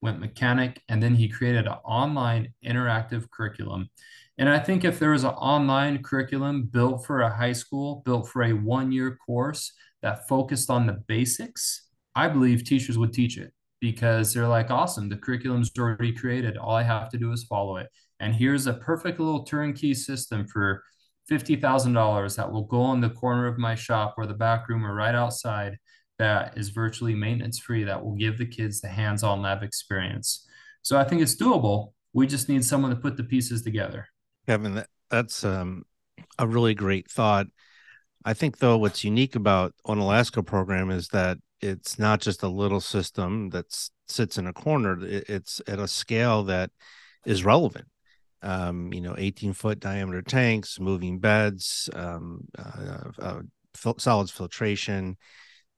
went 0.00 0.20
mechanic, 0.20 0.82
and 0.88 1.02
then 1.02 1.14
he 1.14 1.28
created 1.28 1.66
an 1.66 1.74
online 1.84 2.52
interactive 2.64 3.30
curriculum. 3.30 3.90
And 4.38 4.48
I 4.48 4.58
think 4.58 4.84
if 4.84 4.98
there 4.98 5.12
was 5.12 5.24
an 5.24 5.30
online 5.30 6.02
curriculum 6.02 6.64
built 6.64 7.06
for 7.06 7.22
a 7.22 7.34
high 7.34 7.52
school, 7.52 8.02
built 8.04 8.28
for 8.28 8.42
a 8.42 8.52
one 8.52 8.92
year 8.92 9.16
course 9.24 9.72
that 10.02 10.28
focused 10.28 10.68
on 10.68 10.86
the 10.86 11.02
basics, 11.06 11.88
I 12.14 12.28
believe 12.28 12.64
teachers 12.64 12.98
would 12.98 13.12
teach 13.12 13.38
it 13.38 13.52
because 13.80 14.32
they're 14.32 14.48
like, 14.48 14.70
awesome, 14.70 15.08
the 15.08 15.16
curriculum's 15.16 15.70
already 15.78 16.12
created. 16.12 16.56
All 16.56 16.74
I 16.74 16.82
have 16.82 17.10
to 17.10 17.18
do 17.18 17.32
is 17.32 17.44
follow 17.44 17.76
it. 17.76 17.88
And 18.20 18.34
here's 18.34 18.66
a 18.66 18.74
perfect 18.74 19.20
little 19.20 19.44
turnkey 19.44 19.94
system 19.94 20.46
for 20.46 20.82
$50,000 21.30 22.36
that 22.36 22.50
will 22.50 22.64
go 22.64 22.92
in 22.92 23.00
the 23.00 23.10
corner 23.10 23.46
of 23.46 23.58
my 23.58 23.74
shop 23.74 24.14
or 24.16 24.26
the 24.26 24.34
back 24.34 24.68
room 24.68 24.86
or 24.86 24.94
right 24.94 25.14
outside 25.14 25.78
that 26.18 26.56
is 26.56 26.70
virtually 26.70 27.14
maintenance 27.14 27.58
free 27.58 27.84
that 27.84 28.02
will 28.02 28.14
give 28.14 28.38
the 28.38 28.46
kids 28.46 28.80
the 28.80 28.88
hands-on 28.88 29.42
lab 29.42 29.62
experience. 29.62 30.46
So 30.82 30.98
I 30.98 31.04
think 31.04 31.20
it's 31.20 31.36
doable. 31.36 31.92
We 32.12 32.26
just 32.26 32.48
need 32.48 32.64
someone 32.64 32.90
to 32.90 32.96
put 32.96 33.16
the 33.16 33.24
pieces 33.24 33.62
together. 33.62 34.06
Kevin, 34.46 34.76
that, 34.76 34.88
that's 35.10 35.44
um, 35.44 35.84
a 36.38 36.46
really 36.46 36.74
great 36.74 37.10
thought. 37.10 37.48
I 38.24 38.34
think 38.34 38.58
though 38.58 38.78
what's 38.78 39.04
unique 39.04 39.36
about 39.36 39.74
Onalaska 39.86 40.44
program 40.44 40.90
is 40.90 41.08
that 41.08 41.38
it's 41.60 41.98
not 41.98 42.20
just 42.20 42.42
a 42.42 42.48
little 42.48 42.80
system 42.80 43.50
that 43.50 43.66
sits 44.08 44.38
in 44.38 44.46
a 44.46 44.52
corner. 44.52 44.98
It's 45.02 45.60
at 45.66 45.78
a 45.78 45.88
scale 45.88 46.44
that 46.44 46.70
is 47.24 47.44
relevant 47.44 47.86
um, 48.42 48.92
you 48.92 49.00
know, 49.00 49.14
18 49.16 49.52
foot 49.52 49.80
diameter 49.80 50.22
tanks, 50.22 50.78
moving 50.80 51.18
beds, 51.18 51.88
um, 51.94 52.40
uh, 52.58 53.10
uh, 53.20 53.40
fil- 53.74 53.98
solids 53.98 54.30
filtration. 54.30 55.16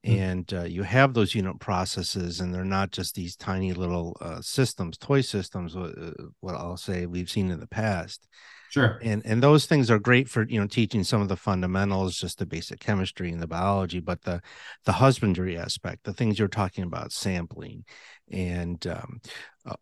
Mm. 0.05 0.17
and 0.17 0.53
uh, 0.53 0.63
you 0.63 0.83
have 0.83 1.13
those 1.13 1.35
unit 1.35 1.59
processes 1.59 2.39
and 2.39 2.53
they're 2.53 2.63
not 2.63 2.91
just 2.91 3.15
these 3.15 3.35
tiny 3.35 3.73
little 3.73 4.15
uh, 4.21 4.39
systems 4.41 4.97
toy 4.97 5.19
systems 5.19 5.75
uh, 5.75 6.13
what 6.39 6.55
i'll 6.55 6.77
say 6.77 7.05
we've 7.05 7.29
seen 7.29 7.51
in 7.51 7.59
the 7.59 7.67
past 7.67 8.25
sure 8.69 8.99
and 9.01 9.21
and 9.25 9.43
those 9.43 9.65
things 9.65 9.89
are 9.89 9.99
great 9.99 10.29
for 10.29 10.47
you 10.47 10.59
know 10.59 10.67
teaching 10.67 11.03
some 11.03 11.21
of 11.21 11.27
the 11.27 11.35
fundamentals 11.35 12.17
just 12.17 12.39
the 12.39 12.45
basic 12.45 12.79
chemistry 12.79 13.31
and 13.31 13.41
the 13.41 13.47
biology 13.47 13.99
but 13.99 14.21
the 14.21 14.41
the 14.85 14.93
husbandry 14.93 15.57
aspect 15.57 16.03
the 16.03 16.13
things 16.13 16.39
you're 16.39 16.47
talking 16.47 16.83
about 16.83 17.11
sampling 17.11 17.83
and 18.31 18.85
um, 18.87 19.19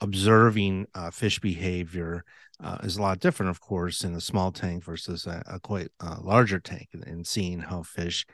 observing 0.01 0.85
uh, 0.95 1.11
fish 1.11 1.39
behavior 1.39 2.23
uh, 2.63 2.77
is 2.83 2.97
a 2.97 3.01
lot 3.01 3.19
different 3.19 3.49
of 3.49 3.61
course 3.61 4.03
in 4.03 4.15
a 4.15 4.21
small 4.21 4.51
tank 4.51 4.83
versus 4.83 5.27
a, 5.27 5.43
a 5.47 5.59
quite 5.59 5.89
uh, 5.99 6.17
larger 6.21 6.59
tank 6.59 6.87
and, 6.93 7.05
and 7.05 7.27
seeing 7.27 7.59
how 7.59 7.83
fish 7.83 8.25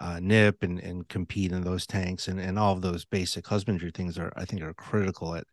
uh, 0.00 0.18
nip 0.20 0.62
and, 0.62 0.80
and 0.80 1.08
compete 1.08 1.52
in 1.52 1.62
those 1.62 1.86
tanks 1.86 2.26
and, 2.26 2.40
and 2.40 2.58
all 2.58 2.72
of 2.72 2.80
those 2.80 3.04
basic 3.04 3.46
husbandry 3.46 3.90
things 3.90 4.18
are 4.18 4.32
I 4.36 4.44
think 4.44 4.62
are 4.62 4.74
critical 4.74 5.34
at 5.34 5.44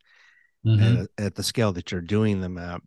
mm-hmm. 0.65 1.01
at, 1.01 1.25
at, 1.25 1.35
the 1.35 1.43
scale 1.43 1.73
that 1.73 1.91
you're 1.91 2.01
doing 2.01 2.41
them 2.41 2.57
at. 2.57 2.81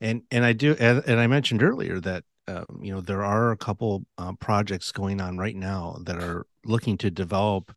And 0.00 0.22
and 0.30 0.44
I 0.44 0.52
do 0.52 0.74
and, 0.78 1.20
I 1.20 1.26
mentioned 1.26 1.62
earlier 1.62 2.00
that 2.00 2.24
um, 2.46 2.66
you 2.80 2.92
know 2.92 3.00
there 3.00 3.24
are 3.24 3.50
a 3.50 3.56
couple 3.56 4.06
uh, 4.16 4.32
projects 4.34 4.92
going 4.92 5.20
on 5.20 5.38
right 5.38 5.56
now 5.56 5.98
that 6.04 6.22
are 6.22 6.46
looking 6.64 6.96
to 6.98 7.10
develop 7.10 7.74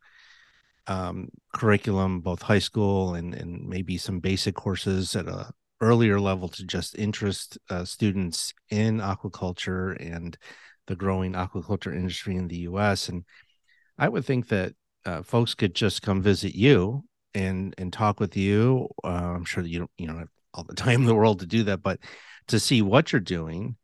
um, 0.88 1.30
curriculum, 1.54 2.22
both 2.22 2.42
high 2.42 2.60
school 2.60 3.16
and 3.16 3.34
and 3.34 3.68
maybe 3.68 3.98
some 3.98 4.20
basic 4.20 4.56
courses 4.56 5.16
at 5.16 5.28
a 5.28 5.52
earlier 5.82 6.20
level 6.20 6.48
to 6.48 6.64
just 6.64 6.96
interest 6.98 7.58
uh, 7.70 7.84
students 7.84 8.54
in 8.70 9.00
aquaculture 9.00 9.98
and 10.00 10.38
the 10.88 10.96
growing 10.96 11.34
aquaculture 11.34 11.96
industry 11.96 12.36
in 12.36 12.48
the 12.48 12.58
U.S. 12.58 13.10
And 13.10 13.26
I 13.98 14.10
would 14.10 14.26
think 14.26 14.48
that 14.50 14.74
uh, 15.06 15.24
folks 15.24 15.56
could 15.56 15.74
just 15.74 16.04
come 16.04 16.22
visit 16.22 16.54
you 16.56 17.04
and 17.34 17.74
and 17.78 17.92
talk 17.92 18.20
with 18.20 18.38
you. 18.38 18.90
Uh, 19.04 19.08
I'm 19.08 19.46
sure 19.46 19.64
that 19.64 19.70
you 19.70 19.80
don't 19.80 19.92
you 19.98 20.16
have 20.16 20.30
all 20.54 20.64
the 20.64 20.76
time 20.76 21.02
in 21.02 21.08
the 21.08 21.16
world 21.16 21.40
to 21.40 21.46
do 21.46 21.64
that, 21.64 21.82
but 21.82 22.00
to 22.48 22.60
see 22.60 22.82
what 22.82 23.12
you're 23.12 23.20
doing 23.20 23.76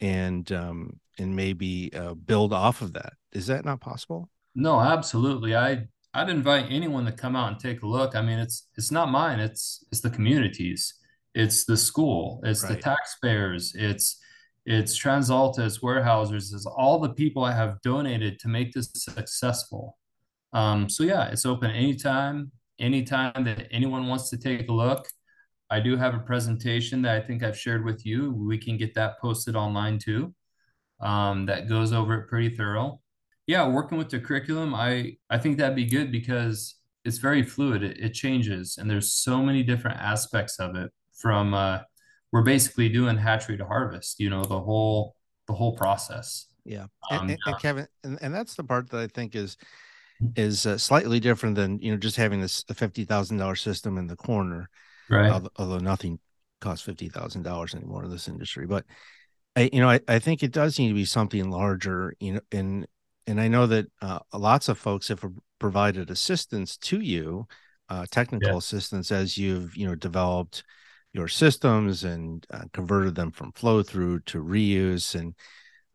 and 0.00 0.50
um, 0.52 1.00
and 1.18 1.36
maybe 1.36 1.92
uh, 1.94 2.14
build 2.14 2.52
off 2.52 2.82
of 2.82 2.94
that. 2.94 3.14
Is 3.32 3.46
that 3.48 3.64
not 3.64 3.80
possible? 3.80 4.28
No, 4.54 4.80
absolutely. 4.80 5.56
I 5.56 5.86
I'd 6.12 6.30
invite 6.30 6.66
anyone 6.70 7.04
to 7.06 7.12
come 7.12 7.36
out 7.36 7.52
and 7.52 7.60
take 7.60 7.82
a 7.82 7.86
look. 7.86 8.14
I 8.14 8.22
mean, 8.22 8.38
it's 8.38 8.68
it's 8.76 8.90
not 8.90 9.10
mine. 9.10 9.40
It's 9.40 9.84
it's 9.90 10.00
the 10.00 10.10
communities. 10.10 10.94
It's 11.34 11.64
the 11.64 11.76
school. 11.76 12.40
It's 12.44 12.62
right. 12.62 12.76
the 12.76 12.80
taxpayers. 12.80 13.74
It's 13.74 14.20
it's 14.66 14.98
TransAlta, 14.98 15.58
it's 15.58 15.80
Weyerhaeuser's, 15.80 16.52
it's 16.52 16.64
all 16.66 16.98
the 16.98 17.10
people 17.10 17.44
I 17.44 17.52
have 17.52 17.82
donated 17.82 18.38
to 18.40 18.48
make 18.48 18.72
this 18.72 18.90
successful. 18.94 19.98
Um, 20.52 20.88
so 20.88 21.02
yeah, 21.04 21.28
it's 21.28 21.44
open 21.44 21.70
anytime, 21.70 22.50
anytime 22.78 23.44
that 23.44 23.68
anyone 23.70 24.06
wants 24.06 24.30
to 24.30 24.38
take 24.38 24.68
a 24.68 24.72
look. 24.72 25.06
I 25.70 25.80
do 25.80 25.96
have 25.96 26.14
a 26.14 26.18
presentation 26.18 27.02
that 27.02 27.16
I 27.16 27.20
think 27.20 27.42
I've 27.42 27.58
shared 27.58 27.84
with 27.84 28.04
you. 28.04 28.32
We 28.32 28.58
can 28.58 28.76
get 28.76 28.94
that 28.94 29.18
posted 29.20 29.56
online 29.56 29.98
too. 29.98 30.34
Um, 31.00 31.46
that 31.46 31.68
goes 31.68 31.92
over 31.92 32.14
it 32.14 32.28
pretty 32.28 32.54
thorough. 32.54 33.00
Yeah, 33.46 33.68
working 33.68 33.98
with 33.98 34.08
the 34.08 34.20
curriculum, 34.20 34.74
I 34.74 35.16
I 35.28 35.38
think 35.38 35.58
that'd 35.58 35.76
be 35.76 35.86
good 35.86 36.10
because 36.12 36.76
it's 37.04 37.18
very 37.18 37.42
fluid. 37.42 37.82
It, 37.82 37.98
it 37.98 38.14
changes, 38.14 38.78
and 38.78 38.90
there's 38.90 39.12
so 39.12 39.42
many 39.42 39.62
different 39.62 39.98
aspects 40.00 40.58
of 40.58 40.76
it 40.76 40.90
from 41.12 41.52
uh, 41.52 41.80
we're 42.34 42.42
basically 42.42 42.88
doing 42.88 43.16
hatchery 43.16 43.56
to 43.56 43.64
harvest 43.64 44.18
you 44.18 44.28
know 44.28 44.42
the 44.42 44.60
whole 44.60 45.14
the 45.46 45.52
whole 45.52 45.76
process 45.76 46.46
yeah 46.64 46.86
um, 47.10 47.30
and, 47.30 47.38
and, 47.46 47.58
kevin 47.60 47.86
and, 48.02 48.18
and 48.20 48.34
that's 48.34 48.56
the 48.56 48.64
part 48.64 48.90
that 48.90 49.00
i 49.00 49.06
think 49.06 49.36
is 49.36 49.56
is 50.34 50.66
uh, 50.66 50.76
slightly 50.76 51.20
different 51.20 51.54
than 51.54 51.78
you 51.78 51.92
know 51.92 51.96
just 51.96 52.16
having 52.16 52.40
this 52.40 52.64
$50000 52.64 53.58
system 53.58 53.98
in 53.98 54.06
the 54.06 54.16
corner 54.16 54.68
right 55.08 55.30
although, 55.56 55.78
nothing 55.78 56.18
costs 56.60 56.86
$50000 56.86 57.74
anymore 57.74 58.04
in 58.04 58.10
this 58.10 58.28
industry 58.28 58.66
but 58.66 58.84
I, 59.56 59.70
you 59.72 59.80
know, 59.80 59.88
I, 59.88 60.00
I 60.08 60.18
think 60.18 60.42
it 60.42 60.52
does 60.52 60.78
need 60.78 60.88
to 60.88 60.94
be 60.94 61.04
something 61.04 61.48
larger, 61.50 62.14
you 62.18 62.34
know, 62.34 62.40
and 62.50 62.86
and 63.26 63.40
I 63.40 63.48
know 63.48 63.66
that 63.66 63.86
uh, 64.02 64.18
lots 64.32 64.68
of 64.68 64.78
folks 64.78 65.08
have 65.08 65.24
provided 65.58 66.10
assistance 66.10 66.76
to 66.76 67.00
you, 67.00 67.46
uh, 67.88 68.04
technical 68.10 68.50
yeah. 68.50 68.58
assistance 68.58 69.12
as 69.12 69.38
you've 69.38 69.76
you 69.76 69.86
know 69.86 69.94
developed 69.94 70.64
your 71.12 71.28
systems 71.28 72.02
and 72.04 72.44
uh, 72.50 72.64
converted 72.72 73.14
them 73.14 73.30
from 73.30 73.52
flow 73.52 73.82
through 73.82 74.18
to 74.20 74.42
reuse. 74.42 75.14
And 75.14 75.34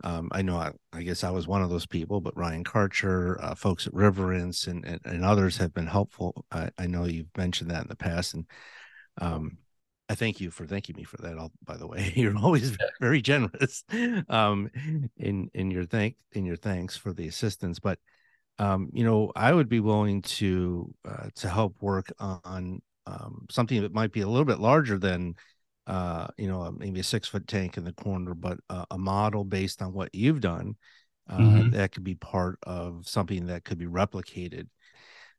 um, 0.06 0.30
I 0.32 0.42
know, 0.42 0.56
I, 0.56 0.72
I, 0.94 1.04
guess 1.04 1.26
I 1.26 1.30
was 1.30 1.46
one 1.46 1.62
of 1.62 1.70
those 1.70 1.86
people, 1.86 2.22
but 2.22 2.38
Ryan 2.38 2.64
Karcher, 2.64 3.36
uh, 3.44 3.54
folks 3.54 3.86
at 3.86 3.94
Riverence, 3.94 4.68
and, 4.68 4.86
and, 4.86 5.02
and 5.04 5.26
others 5.26 5.58
have 5.58 5.74
been 5.74 5.88
helpful. 5.88 6.46
I, 6.54 6.70
I, 6.78 6.88
know 6.88 7.04
you've 7.04 7.36
mentioned 7.38 7.70
that 7.72 7.82
in 7.82 7.90
the 7.90 7.98
past, 7.98 8.34
and 8.34 8.46
um, 9.20 9.58
I 10.10 10.16
thank 10.16 10.42
you 10.42 10.50
for 10.50 10.66
thanking 10.66 10.96
me 10.96 11.04
for 11.04 11.18
that. 11.18 11.38
All 11.38 11.52
by 11.64 11.78
the 11.78 11.88
way, 11.88 12.12
you're 12.16 12.38
always 12.38 12.76
very 13.00 13.22
generous 13.22 13.84
um, 14.30 14.72
in 15.18 15.50
in 15.54 15.72
your 15.72 15.86
thank 15.86 16.16
in 16.32 16.46
your 16.46 16.56
thanks 16.56 16.98
for 16.98 17.14
the 17.14 17.28
assistance. 17.28 17.80
But 17.80 18.00
um, 18.58 18.90
you 18.92 19.04
know, 19.04 19.32
I 19.36 19.54
would 19.54 19.70
be 19.70 19.80
willing 19.80 20.22
to 20.24 20.94
uh, 21.08 21.30
to 21.36 21.50
help 21.50 21.82
work 21.82 22.12
on 22.20 22.82
um, 23.06 23.46
something 23.50 23.82
that 23.82 23.94
might 23.94 24.12
be 24.12 24.22
a 24.22 24.28
little 24.28 24.46
bit 24.46 24.60
larger 24.60 24.98
than 24.98 25.36
uh, 25.88 26.28
you 26.38 26.48
know 26.48 26.72
maybe 26.76 27.00
a 27.00 27.04
six 27.04 27.28
foot 27.28 27.48
tank 27.48 27.78
in 27.78 27.84
the 27.84 27.94
corner, 27.94 28.34
but 28.34 28.58
uh, 28.70 28.86
a 28.92 28.98
model 28.98 29.44
based 29.44 29.82
on 29.82 29.94
what 29.94 30.14
you've 30.14 30.42
done 30.42 30.76
uh, 31.30 31.38
mm-hmm. 31.38 31.70
that 31.70 31.92
could 31.92 32.04
be 32.04 32.16
part 32.16 32.58
of 32.64 33.08
something 33.08 33.46
that 33.46 33.64
could 33.64 33.78
be 33.78 33.86
replicated. 33.86 34.68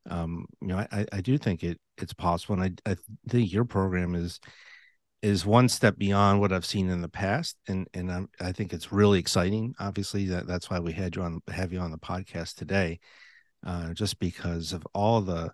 Um, 0.09 0.47
you 0.61 0.69
know, 0.69 0.79
I, 0.79 1.07
I 1.13 1.21
do 1.21 1.37
think 1.39 1.63
it 1.63 1.79
it's 1.99 2.15
possible, 2.15 2.61
and 2.61 2.79
I, 2.87 2.93
I 2.93 2.97
think 3.29 3.53
your 3.53 3.65
program 3.65 4.15
is 4.15 4.41
is 5.23 5.45
one 5.45 5.69
step 5.69 5.99
beyond 5.99 6.41
what 6.41 6.53
I've 6.53 6.65
seen 6.65 6.89
in 6.89 7.03
the 7.03 7.09
past, 7.09 7.57
and 7.69 7.87
and 7.95 8.11
I'm, 8.11 8.29
I 8.41 8.53
think 8.53 8.73
it's 8.73 8.93
really 8.93 9.19
exciting. 9.19 9.75
Obviously, 9.79 10.27
that 10.27 10.47
that's 10.47 10.71
why 10.71 10.79
we 10.81 10.93
had 10.93 11.17
you 11.17 11.23
on 11.23 11.41
have 11.49 11.73
you 11.73 11.81
on 11.81 11.91
the 11.91 11.99
podcast 11.99 12.55
today, 12.55 13.01
uh, 13.67 13.93
just 13.93 14.19
because 14.19 14.73
of 14.73 14.87
all 14.95 15.21
the 15.21 15.53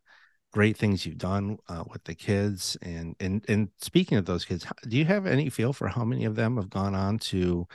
great 0.52 0.76
things 0.76 1.04
you've 1.04 1.18
done 1.18 1.58
uh, 1.68 1.84
with 1.90 2.02
the 2.04 2.14
kids 2.14 2.78
and 2.80 3.14
and 3.20 3.44
and 3.46 3.68
speaking 3.78 4.16
of 4.16 4.24
those 4.24 4.44
kids 4.44 4.64
do 4.88 4.96
you 4.96 5.04
have 5.04 5.26
any 5.26 5.50
feel 5.50 5.70
for 5.70 5.86
how 5.86 6.02
many 6.02 6.24
of 6.24 6.34
them 6.34 6.56
have 6.56 6.70
gone 6.70 6.94
on 6.94 7.18
to 7.18 7.66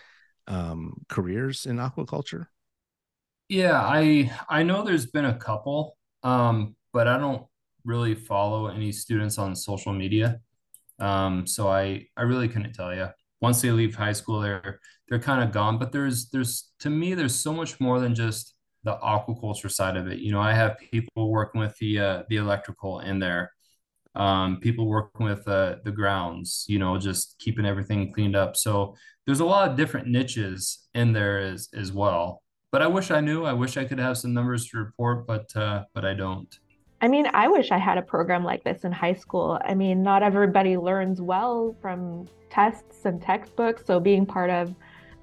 um, 0.47 0.95
careers 1.07 1.67
in 1.67 1.77
aquaculture 1.77 2.47
yeah 3.49 3.79
i 3.79 4.31
i 4.49 4.63
know 4.63 4.83
there's 4.83 5.05
been 5.05 5.25
a 5.25 5.37
couple 5.37 5.95
um, 6.23 6.75
but 6.93 7.07
i 7.07 7.17
don't 7.17 7.45
really 7.83 8.15
follow 8.15 8.67
any 8.67 8.91
students 8.91 9.37
on 9.37 9.55
social 9.55 9.93
media 9.93 10.39
um, 10.99 11.45
so 11.47 11.67
i 11.67 12.05
i 12.17 12.21
really 12.21 12.47
couldn't 12.47 12.73
tell 12.73 12.93
you 12.93 13.07
once 13.41 13.61
they 13.61 13.71
leave 13.71 13.95
high 13.95 14.13
school 14.13 14.39
they're 14.39 14.79
they're 15.09 15.19
kind 15.19 15.43
of 15.43 15.51
gone 15.51 15.77
but 15.77 15.91
there's 15.91 16.29
there's 16.29 16.71
to 16.79 16.89
me 16.89 17.13
there's 17.13 17.35
so 17.35 17.53
much 17.53 17.79
more 17.79 17.99
than 17.99 18.13
just 18.13 18.55
the 18.83 18.97
aquaculture 18.97 19.71
side 19.71 19.97
of 19.97 20.07
it. 20.07 20.19
You 20.19 20.31
know, 20.31 20.41
I 20.41 20.53
have 20.53 20.77
people 20.79 21.31
working 21.31 21.61
with 21.61 21.77
the 21.77 21.99
uh, 21.99 22.23
the 22.29 22.37
electrical 22.37 22.99
in 22.99 23.19
there, 23.19 23.51
um, 24.15 24.59
people 24.59 24.87
working 24.87 25.25
with 25.25 25.47
uh, 25.47 25.77
the 25.83 25.91
grounds. 25.91 26.65
You 26.67 26.79
know, 26.79 26.97
just 26.97 27.37
keeping 27.39 27.65
everything 27.65 28.11
cleaned 28.13 28.35
up. 28.35 28.55
So 28.57 28.95
there's 29.25 29.39
a 29.39 29.45
lot 29.45 29.69
of 29.69 29.77
different 29.77 30.07
niches 30.07 30.87
in 30.93 31.13
there 31.13 31.39
as 31.39 31.69
as 31.73 31.91
well. 31.91 32.43
But 32.71 32.81
I 32.81 32.87
wish 32.87 33.11
I 33.11 33.19
knew. 33.19 33.43
I 33.43 33.53
wish 33.53 33.75
I 33.75 33.83
could 33.83 33.99
have 33.99 34.17
some 34.17 34.33
numbers 34.33 34.67
to 34.69 34.77
report, 34.77 35.27
but 35.27 35.55
uh, 35.55 35.83
but 35.93 36.05
I 36.05 36.13
don't. 36.13 36.57
I 37.01 37.07
mean, 37.07 37.27
I 37.33 37.47
wish 37.47 37.71
I 37.71 37.77
had 37.77 37.97
a 37.97 38.01
program 38.01 38.43
like 38.43 38.63
this 38.63 38.83
in 38.83 38.91
high 38.91 39.15
school. 39.15 39.59
I 39.65 39.73
mean, 39.73 40.03
not 40.03 40.23
everybody 40.23 40.77
learns 40.77 41.19
well 41.19 41.75
from 41.81 42.27
tests 42.49 43.05
and 43.05 43.21
textbooks. 43.21 43.83
So 43.85 43.99
being 43.99 44.25
part 44.25 44.51
of 44.51 44.73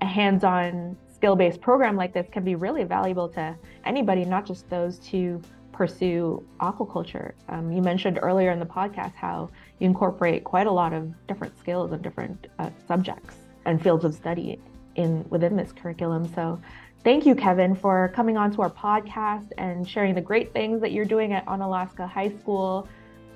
a 0.01 0.07
hands-on 0.07 0.97
skill-based 1.15 1.61
program 1.61 1.97
like 1.97 2.13
this 2.13 2.27
can 2.31 2.45
be 2.45 2.57
really 2.57 2.85
valuable 2.85 3.29
to 3.31 3.57
anybody, 3.85 4.25
not 4.25 4.45
just 4.45 4.69
those 4.69 4.99
to 5.11 5.41
pursue 5.73 6.45
aquaculture. 6.61 7.33
Um, 7.49 7.71
you 7.71 7.81
mentioned 7.81 8.19
earlier 8.21 8.51
in 8.51 8.59
the 8.59 8.67
podcast 8.67 9.15
how 9.15 9.49
you 9.79 9.87
incorporate 9.87 10.43
quite 10.43 10.67
a 10.67 10.73
lot 10.73 10.93
of 10.93 11.15
different 11.29 11.57
skills 11.59 11.93
and 11.93 12.03
different 12.03 12.49
uh, 12.59 12.71
subjects 12.89 13.37
and 13.65 13.81
fields 13.81 14.05
of 14.05 14.15
study 14.15 14.59
in 14.97 15.25
within 15.31 15.55
this 15.55 15.71
curriculum. 15.71 16.27
So 16.35 16.61
thank 17.05 17.27
you, 17.27 17.35
Kevin, 17.35 17.75
for 17.75 18.13
coming 18.15 18.37
on 18.37 18.51
to 18.53 18.63
our 18.63 18.71
podcast 18.71 19.49
and 19.59 19.89
sharing 19.89 20.15
the 20.15 20.21
great 20.21 20.53
things 20.53 20.81
that 20.81 20.93
you're 20.93 21.05
doing 21.05 21.33
at 21.33 21.47
Onalaska 21.47 22.09
High 22.09 22.31
School. 22.39 22.89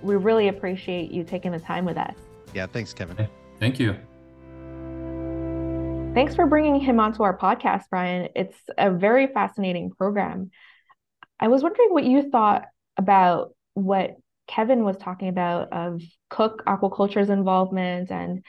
We 0.02 0.16
really 0.16 0.48
appreciate 0.48 1.10
you 1.10 1.24
taking 1.24 1.52
the 1.52 1.60
time 1.60 1.84
with 1.84 1.96
us. 1.96 2.16
Yeah, 2.54 2.66
thanks, 2.66 2.92
Kevin. 2.92 3.28
Thank 3.58 3.78
you. 3.78 3.96
Thanks 6.14 6.34
for 6.34 6.46
bringing 6.46 6.78
him 6.78 7.00
onto 7.00 7.22
our 7.22 7.36
podcast, 7.36 7.84
Brian. 7.88 8.28
It's 8.36 8.58
a 8.76 8.90
very 8.90 9.28
fascinating 9.28 9.90
program. 9.90 10.50
I 11.40 11.48
was 11.48 11.62
wondering 11.62 11.92
what 11.92 12.04
you 12.04 12.30
thought 12.30 12.66
about 12.98 13.54
what 13.74 14.16
Kevin 14.46 14.84
was 14.84 14.98
talking 14.98 15.28
about 15.28 15.72
of 15.72 16.02
Cooke 16.28 16.62
Aquaculture's 16.66 17.30
involvement, 17.30 18.10
and 18.10 18.44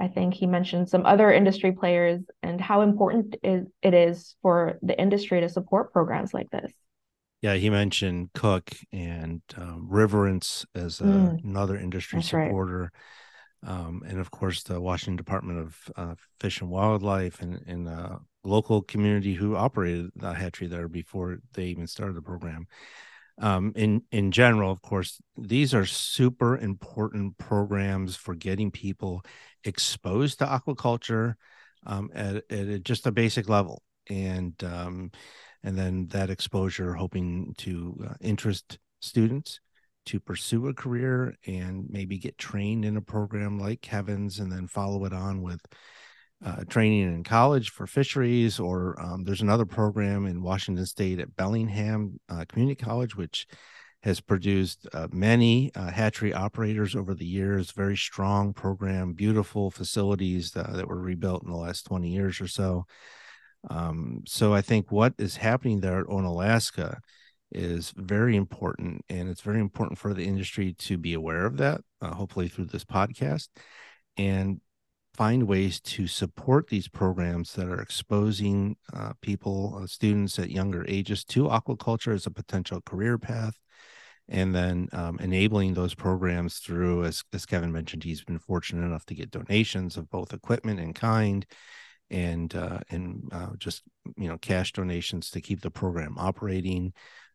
I 0.00 0.08
think 0.08 0.34
he 0.34 0.46
mentioned 0.46 0.88
some 0.88 1.04
other 1.06 1.32
industry 1.32 1.72
players 1.72 2.22
and 2.42 2.60
how 2.60 2.82
important 2.82 3.36
it 3.42 3.94
is 3.94 4.36
for 4.42 4.78
the 4.82 4.98
industry 4.98 5.40
to 5.40 5.48
support 5.48 5.92
programs 5.92 6.32
like 6.32 6.50
this. 6.50 6.72
Yeah, 7.42 7.54
he 7.54 7.70
mentioned 7.70 8.30
Cooke 8.34 8.70
and 8.92 9.42
um, 9.56 9.86
Riverence 9.88 10.66
as 10.74 11.00
a, 11.00 11.04
mm, 11.04 11.44
another 11.44 11.76
industry 11.76 12.22
supporter. 12.22 12.92
Right. 13.62 13.70
Um, 13.70 14.02
and 14.06 14.18
of 14.18 14.30
course, 14.30 14.62
the 14.62 14.80
Washington 14.80 15.16
Department 15.16 15.58
of 15.60 15.76
uh, 15.96 16.14
Fish 16.40 16.60
and 16.60 16.70
Wildlife 16.70 17.40
and, 17.40 17.62
and 17.66 17.86
the 17.86 18.18
local 18.44 18.82
community 18.82 19.34
who 19.34 19.56
operated 19.56 20.10
the 20.16 20.32
hatchery 20.32 20.68
there 20.68 20.88
before 20.88 21.38
they 21.54 21.64
even 21.66 21.86
started 21.86 22.16
the 22.16 22.22
program. 22.22 22.66
Um, 23.40 23.72
in 23.76 24.02
in 24.10 24.32
general, 24.32 24.70
of 24.70 24.82
course, 24.82 25.20
these 25.36 25.72
are 25.74 25.86
super 25.86 26.56
important 26.56 27.38
programs 27.38 28.16
for 28.16 28.34
getting 28.34 28.70
people 28.70 29.22
exposed 29.64 30.40
to 30.40 30.46
aquaculture 30.46 31.34
um, 31.86 32.10
at, 32.14 32.50
at 32.50 32.82
just 32.82 33.06
a 33.06 33.12
basic 33.12 33.48
level, 33.48 33.82
and 34.08 34.54
um, 34.64 35.12
and 35.62 35.78
then 35.78 36.06
that 36.08 36.30
exposure 36.30 36.94
hoping 36.94 37.54
to 37.58 37.96
uh, 38.08 38.14
interest 38.20 38.78
students 39.00 39.60
to 40.06 40.18
pursue 40.18 40.68
a 40.68 40.74
career 40.74 41.36
and 41.46 41.86
maybe 41.90 42.18
get 42.18 42.38
trained 42.38 42.84
in 42.84 42.96
a 42.96 43.02
program 43.02 43.58
like 43.58 43.82
Kevin's 43.82 44.38
and 44.38 44.50
then 44.50 44.66
follow 44.66 45.04
it 45.04 45.12
on 45.12 45.42
with 45.42 45.60
uh, 46.44 46.64
training 46.68 47.02
in 47.02 47.24
college 47.24 47.70
for 47.70 47.86
fisheries 47.86 48.60
or 48.60 49.00
um, 49.00 49.24
there's 49.24 49.40
another 49.40 49.66
program 49.66 50.26
in 50.26 50.42
Washington 50.42 50.86
state 50.86 51.18
at 51.18 51.34
Bellingham 51.36 52.20
uh, 52.28 52.44
Community 52.48 52.82
College 52.82 53.16
which 53.16 53.46
has 54.04 54.20
produced 54.20 54.86
uh, 54.92 55.08
many 55.10 55.72
uh, 55.74 55.90
hatchery 55.90 56.32
operators 56.32 56.94
over 56.94 57.14
the 57.14 57.26
years 57.26 57.72
very 57.72 57.96
strong 57.96 58.52
program 58.52 59.12
beautiful 59.12 59.70
facilities 59.70 60.56
uh, 60.56 60.70
that 60.74 60.86
were 60.86 61.00
rebuilt 61.00 61.42
in 61.42 61.50
the 61.50 61.56
last 61.56 61.86
20 61.86 62.08
years 62.08 62.40
or 62.40 62.46
so 62.46 62.86
um, 63.70 64.22
so 64.26 64.54
I 64.54 64.60
think 64.60 64.90
what 64.90 65.14
is 65.18 65.36
happening 65.36 65.80
there 65.80 66.00
at 66.00 66.06
Onalaska 66.06 66.98
is 67.50 67.92
very 67.96 68.36
important, 68.36 69.04
and 69.08 69.28
it's 69.28 69.40
very 69.40 69.60
important 69.60 69.98
for 69.98 70.14
the 70.14 70.24
industry 70.24 70.74
to 70.74 70.98
be 70.98 71.14
aware 71.14 71.46
of 71.46 71.56
that. 71.58 71.80
Uh, 72.00 72.14
hopefully 72.14 72.48
through 72.48 72.66
this 72.66 72.84
podcast, 72.84 73.48
and 74.16 74.60
find 75.18 75.48
ways 75.48 75.80
to 75.80 76.06
support 76.06 76.68
these 76.68 76.86
programs 76.86 77.52
that 77.54 77.66
are 77.66 77.80
exposing 77.80 78.76
uh, 78.92 79.12
people, 79.20 79.76
uh, 79.82 79.84
students 79.84 80.38
at 80.38 80.48
younger 80.48 80.84
ages 80.86 81.24
to 81.24 81.48
aquaculture 81.48 82.14
as 82.14 82.24
a 82.24 82.30
potential 82.30 82.80
career 82.82 83.18
path. 83.18 83.58
And 84.28 84.54
then 84.54 84.88
um, 84.92 85.18
enabling 85.18 85.74
those 85.74 85.92
programs 85.92 86.58
through, 86.58 87.04
as, 87.04 87.24
as 87.32 87.46
Kevin 87.46 87.72
mentioned, 87.72 88.04
he's 88.04 88.22
been 88.22 88.38
fortunate 88.38 88.86
enough 88.86 89.04
to 89.06 89.16
get 89.16 89.32
donations 89.32 89.96
of 89.96 90.08
both 90.08 90.32
equipment 90.32 90.78
and 90.78 90.94
kind 90.94 91.44
and 92.10 92.54
uh, 92.54 92.78
and 92.88 93.28
uh, 93.32 93.50
just 93.58 93.82
you 94.16 94.28
know 94.28 94.38
cash 94.38 94.72
donations 94.72 95.30
to 95.30 95.40
keep 95.40 95.62
the 95.62 95.70
program 95.70 96.16
operating. 96.16 96.92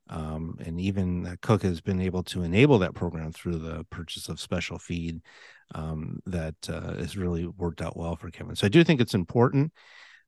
Um, 0.10 0.58
and 0.66 0.80
even 0.80 1.26
uh, 1.26 1.36
Cooke 1.42 1.64
has 1.64 1.82
been 1.82 2.02
able 2.02 2.24
to 2.24 2.44
enable 2.44 2.80
that 2.80 2.94
program 2.94 3.32
through 3.32 3.58
the 3.58 3.86
purchase 3.90 4.30
of 4.30 4.40
special 4.40 4.78
feed 4.78 5.22
um, 5.74 6.20
that 6.26 6.56
uh, 6.70 6.96
has 6.96 7.18
really 7.18 7.48
worked 7.48 7.82
out 7.82 7.98
well 7.98 8.16
for 8.16 8.30
Kevin. 8.32 8.56
So 8.56 8.66
I 8.66 8.70
do 8.70 8.84
think 8.84 9.02
it's 9.02 9.14
important, 9.14 9.74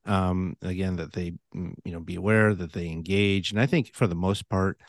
um, 0.06 0.56
again, 0.62 0.96
that 0.98 1.14
they 1.14 1.32
mm, 1.56 1.74
you 1.84 1.92
know 1.92 2.00
be 2.00 2.16
aware 2.16 2.54
that 2.54 2.74
they 2.74 2.88
engage, 2.88 3.52
and 3.52 3.60
I 3.60 3.66
think 3.66 3.94
for 3.94 4.08
the 4.08 4.16
most 4.16 4.50
part, 4.50 4.80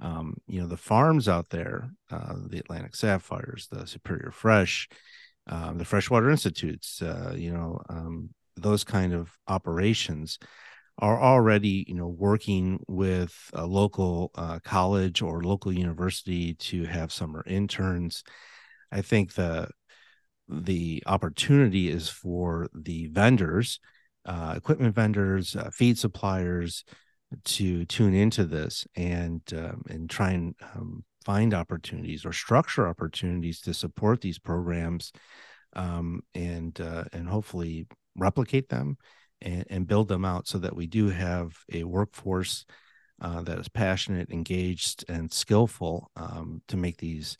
um, 0.00 0.34
you 0.46 0.60
know, 0.60 0.66
the 0.66 0.76
farms 0.76 1.28
out 1.28 1.50
there, 1.50 1.90
uh, 2.10 2.34
the 2.46 2.58
Atlantic 2.58 2.94
Sapphires, 2.94 3.68
the 3.70 3.86
Superior 3.86 4.30
Fresh, 4.30 4.88
um, 5.46 5.78
the 5.78 5.84
Freshwater 5.84 6.30
Institutes, 6.30 7.02
uh, 7.02 7.34
you 7.36 7.52
know, 7.52 7.80
um, 7.88 8.30
those 8.56 8.84
kind 8.84 9.12
of 9.12 9.30
operations 9.46 10.38
are 11.00 11.20
already 11.20 11.84
you 11.86 11.94
know 11.94 12.08
working 12.08 12.82
with 12.88 13.32
a 13.52 13.64
local 13.64 14.30
uh, 14.34 14.58
college 14.64 15.22
or 15.22 15.42
local 15.42 15.72
university 15.72 16.54
to 16.54 16.84
have 16.84 17.12
summer 17.12 17.44
interns 17.46 18.24
i 18.90 19.00
think 19.00 19.34
the 19.34 19.68
the 20.48 21.02
opportunity 21.06 21.90
is 21.90 22.08
for 22.08 22.68
the 22.74 23.06
vendors 23.08 23.80
uh, 24.26 24.54
equipment 24.56 24.94
vendors 24.94 25.56
uh, 25.56 25.70
feed 25.72 25.98
suppliers 25.98 26.84
to 27.44 27.84
tune 27.86 28.14
into 28.14 28.44
this 28.44 28.86
and 28.96 29.42
um, 29.54 29.82
and 29.88 30.08
try 30.08 30.30
and 30.30 30.54
um, 30.74 31.04
find 31.24 31.52
opportunities 31.52 32.24
or 32.24 32.32
structure 32.32 32.88
opportunities 32.88 33.60
to 33.60 33.74
support 33.74 34.20
these 34.20 34.38
programs 34.38 35.12
um, 35.74 36.20
and 36.34 36.80
uh, 36.80 37.04
and 37.12 37.28
hopefully 37.28 37.86
replicate 38.16 38.68
them 38.68 38.96
and, 39.40 39.64
and, 39.70 39.86
build 39.86 40.08
them 40.08 40.24
out 40.24 40.48
so 40.48 40.58
that 40.58 40.74
we 40.74 40.86
do 40.86 41.08
have 41.08 41.52
a 41.72 41.84
workforce 41.84 42.64
uh, 43.20 43.42
that 43.42 43.58
is 43.58 43.68
passionate, 43.68 44.30
engaged, 44.30 45.04
and 45.08 45.32
skillful 45.32 46.10
um, 46.16 46.62
to 46.68 46.76
make 46.76 46.96
these 46.96 47.36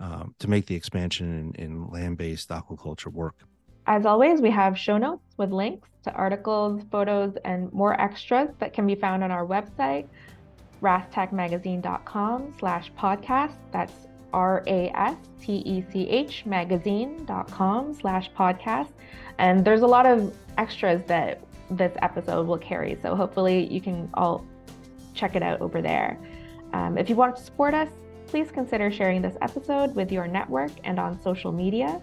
um, 0.00 0.34
to 0.38 0.48
make 0.48 0.66
the 0.66 0.74
expansion 0.74 1.54
in, 1.56 1.62
in 1.62 1.88
land-based 1.90 2.48
aquaculture 2.48 3.12
work. 3.12 3.36
As 3.86 4.04
always, 4.04 4.40
we 4.40 4.50
have 4.50 4.78
show 4.78 4.98
notes 4.98 5.24
with 5.38 5.50
links 5.50 5.88
to 6.04 6.12
articles, 6.12 6.82
photos, 6.90 7.36
and 7.44 7.72
more 7.72 7.98
extras 8.00 8.50
that 8.58 8.72
can 8.74 8.86
be 8.86 8.94
found 8.94 9.24
on 9.24 9.30
our 9.30 9.46
website, 9.46 10.06
rastechmagazine.com 10.82 12.54
slash 12.58 12.92
podcast. 12.92 13.54
That's 13.72 13.92
R-A-S-T-E-C-H 14.32 14.86
magazine.com 16.46 17.94
slash 17.94 18.30
podcast. 18.32 18.90
And 19.38 19.64
there's 19.64 19.80
a 19.80 19.86
lot 19.86 20.04
of 20.06 20.34
extras 20.58 21.02
that 21.06 21.40
this 21.70 21.96
episode 22.02 22.46
will 22.46 22.58
carry. 22.58 22.98
So 23.00 23.14
hopefully 23.16 23.72
you 23.72 23.80
can 23.80 24.10
all 24.14 24.44
check 25.14 25.34
it 25.34 25.42
out 25.42 25.60
over 25.60 25.80
there. 25.80 26.18
Um, 26.72 26.98
if 26.98 27.08
you 27.08 27.16
want 27.16 27.36
to 27.36 27.42
support 27.42 27.72
us, 27.74 27.88
please 28.28 28.50
consider 28.50 28.90
sharing 28.90 29.22
this 29.22 29.36
episode 29.42 29.94
with 29.94 30.12
your 30.12 30.26
network 30.26 30.70
and 30.84 30.98
on 30.98 31.20
social 31.20 31.50
media. 31.50 32.00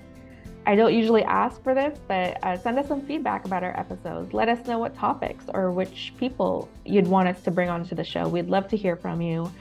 I 0.68 0.76
don't 0.76 0.94
usually 0.94 1.24
ask 1.24 1.62
for 1.64 1.76
this, 1.76 2.00
but 2.08 2.44
uh, 2.44 2.58
send 2.58 2.80
us 2.80 2.88
some 2.88 3.06
feedback 3.06 3.46
about 3.46 3.64
our 3.64 3.80
episodes. 3.80 4.34
Let 4.34 4.50
us 4.50 4.66
know 4.66 4.80
what 4.80 4.96
topics 4.96 5.46
or 5.54 5.72
which 5.72 6.14
people 6.18 6.68
you'd 6.84 7.08
want 7.08 7.30
us 7.30 7.42
to 7.44 7.52
bring 7.52 7.70
onto 7.70 7.94
the 7.94 8.04
show. 8.04 8.28
We'd 8.28 8.50
love 8.50 8.68
to 8.70 8.78
hear 8.78 8.96
from 8.96 9.22
you. 9.22 9.52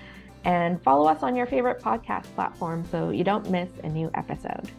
And 0.44 0.82
follow 0.82 1.08
us 1.08 1.22
on 1.22 1.36
your 1.36 1.46
favorite 1.46 1.80
podcast 1.82 2.24
platform 2.34 2.84
so 2.90 3.10
you 3.10 3.24
don't 3.24 3.50
miss 3.50 3.68
a 3.82 3.88
new 3.88 4.10
episode. 4.14 4.70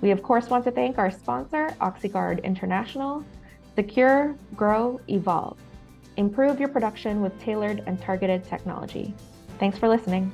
We, 0.00 0.10
of 0.10 0.22
course, 0.22 0.48
want 0.48 0.64
to 0.64 0.70
thank 0.70 0.96
our 0.96 1.10
sponsor, 1.10 1.74
OxyGuard 1.80 2.44
International. 2.44 3.24
Secure, 3.74 4.36
grow, 4.54 5.00
evolve. 5.08 5.58
Improve 6.16 6.58
your 6.58 6.68
production 6.68 7.20
with 7.20 7.38
tailored 7.40 7.82
and 7.86 8.00
targeted 8.00 8.44
technology. 8.44 9.14
Thanks 9.58 9.78
for 9.78 9.88
listening. 9.88 10.32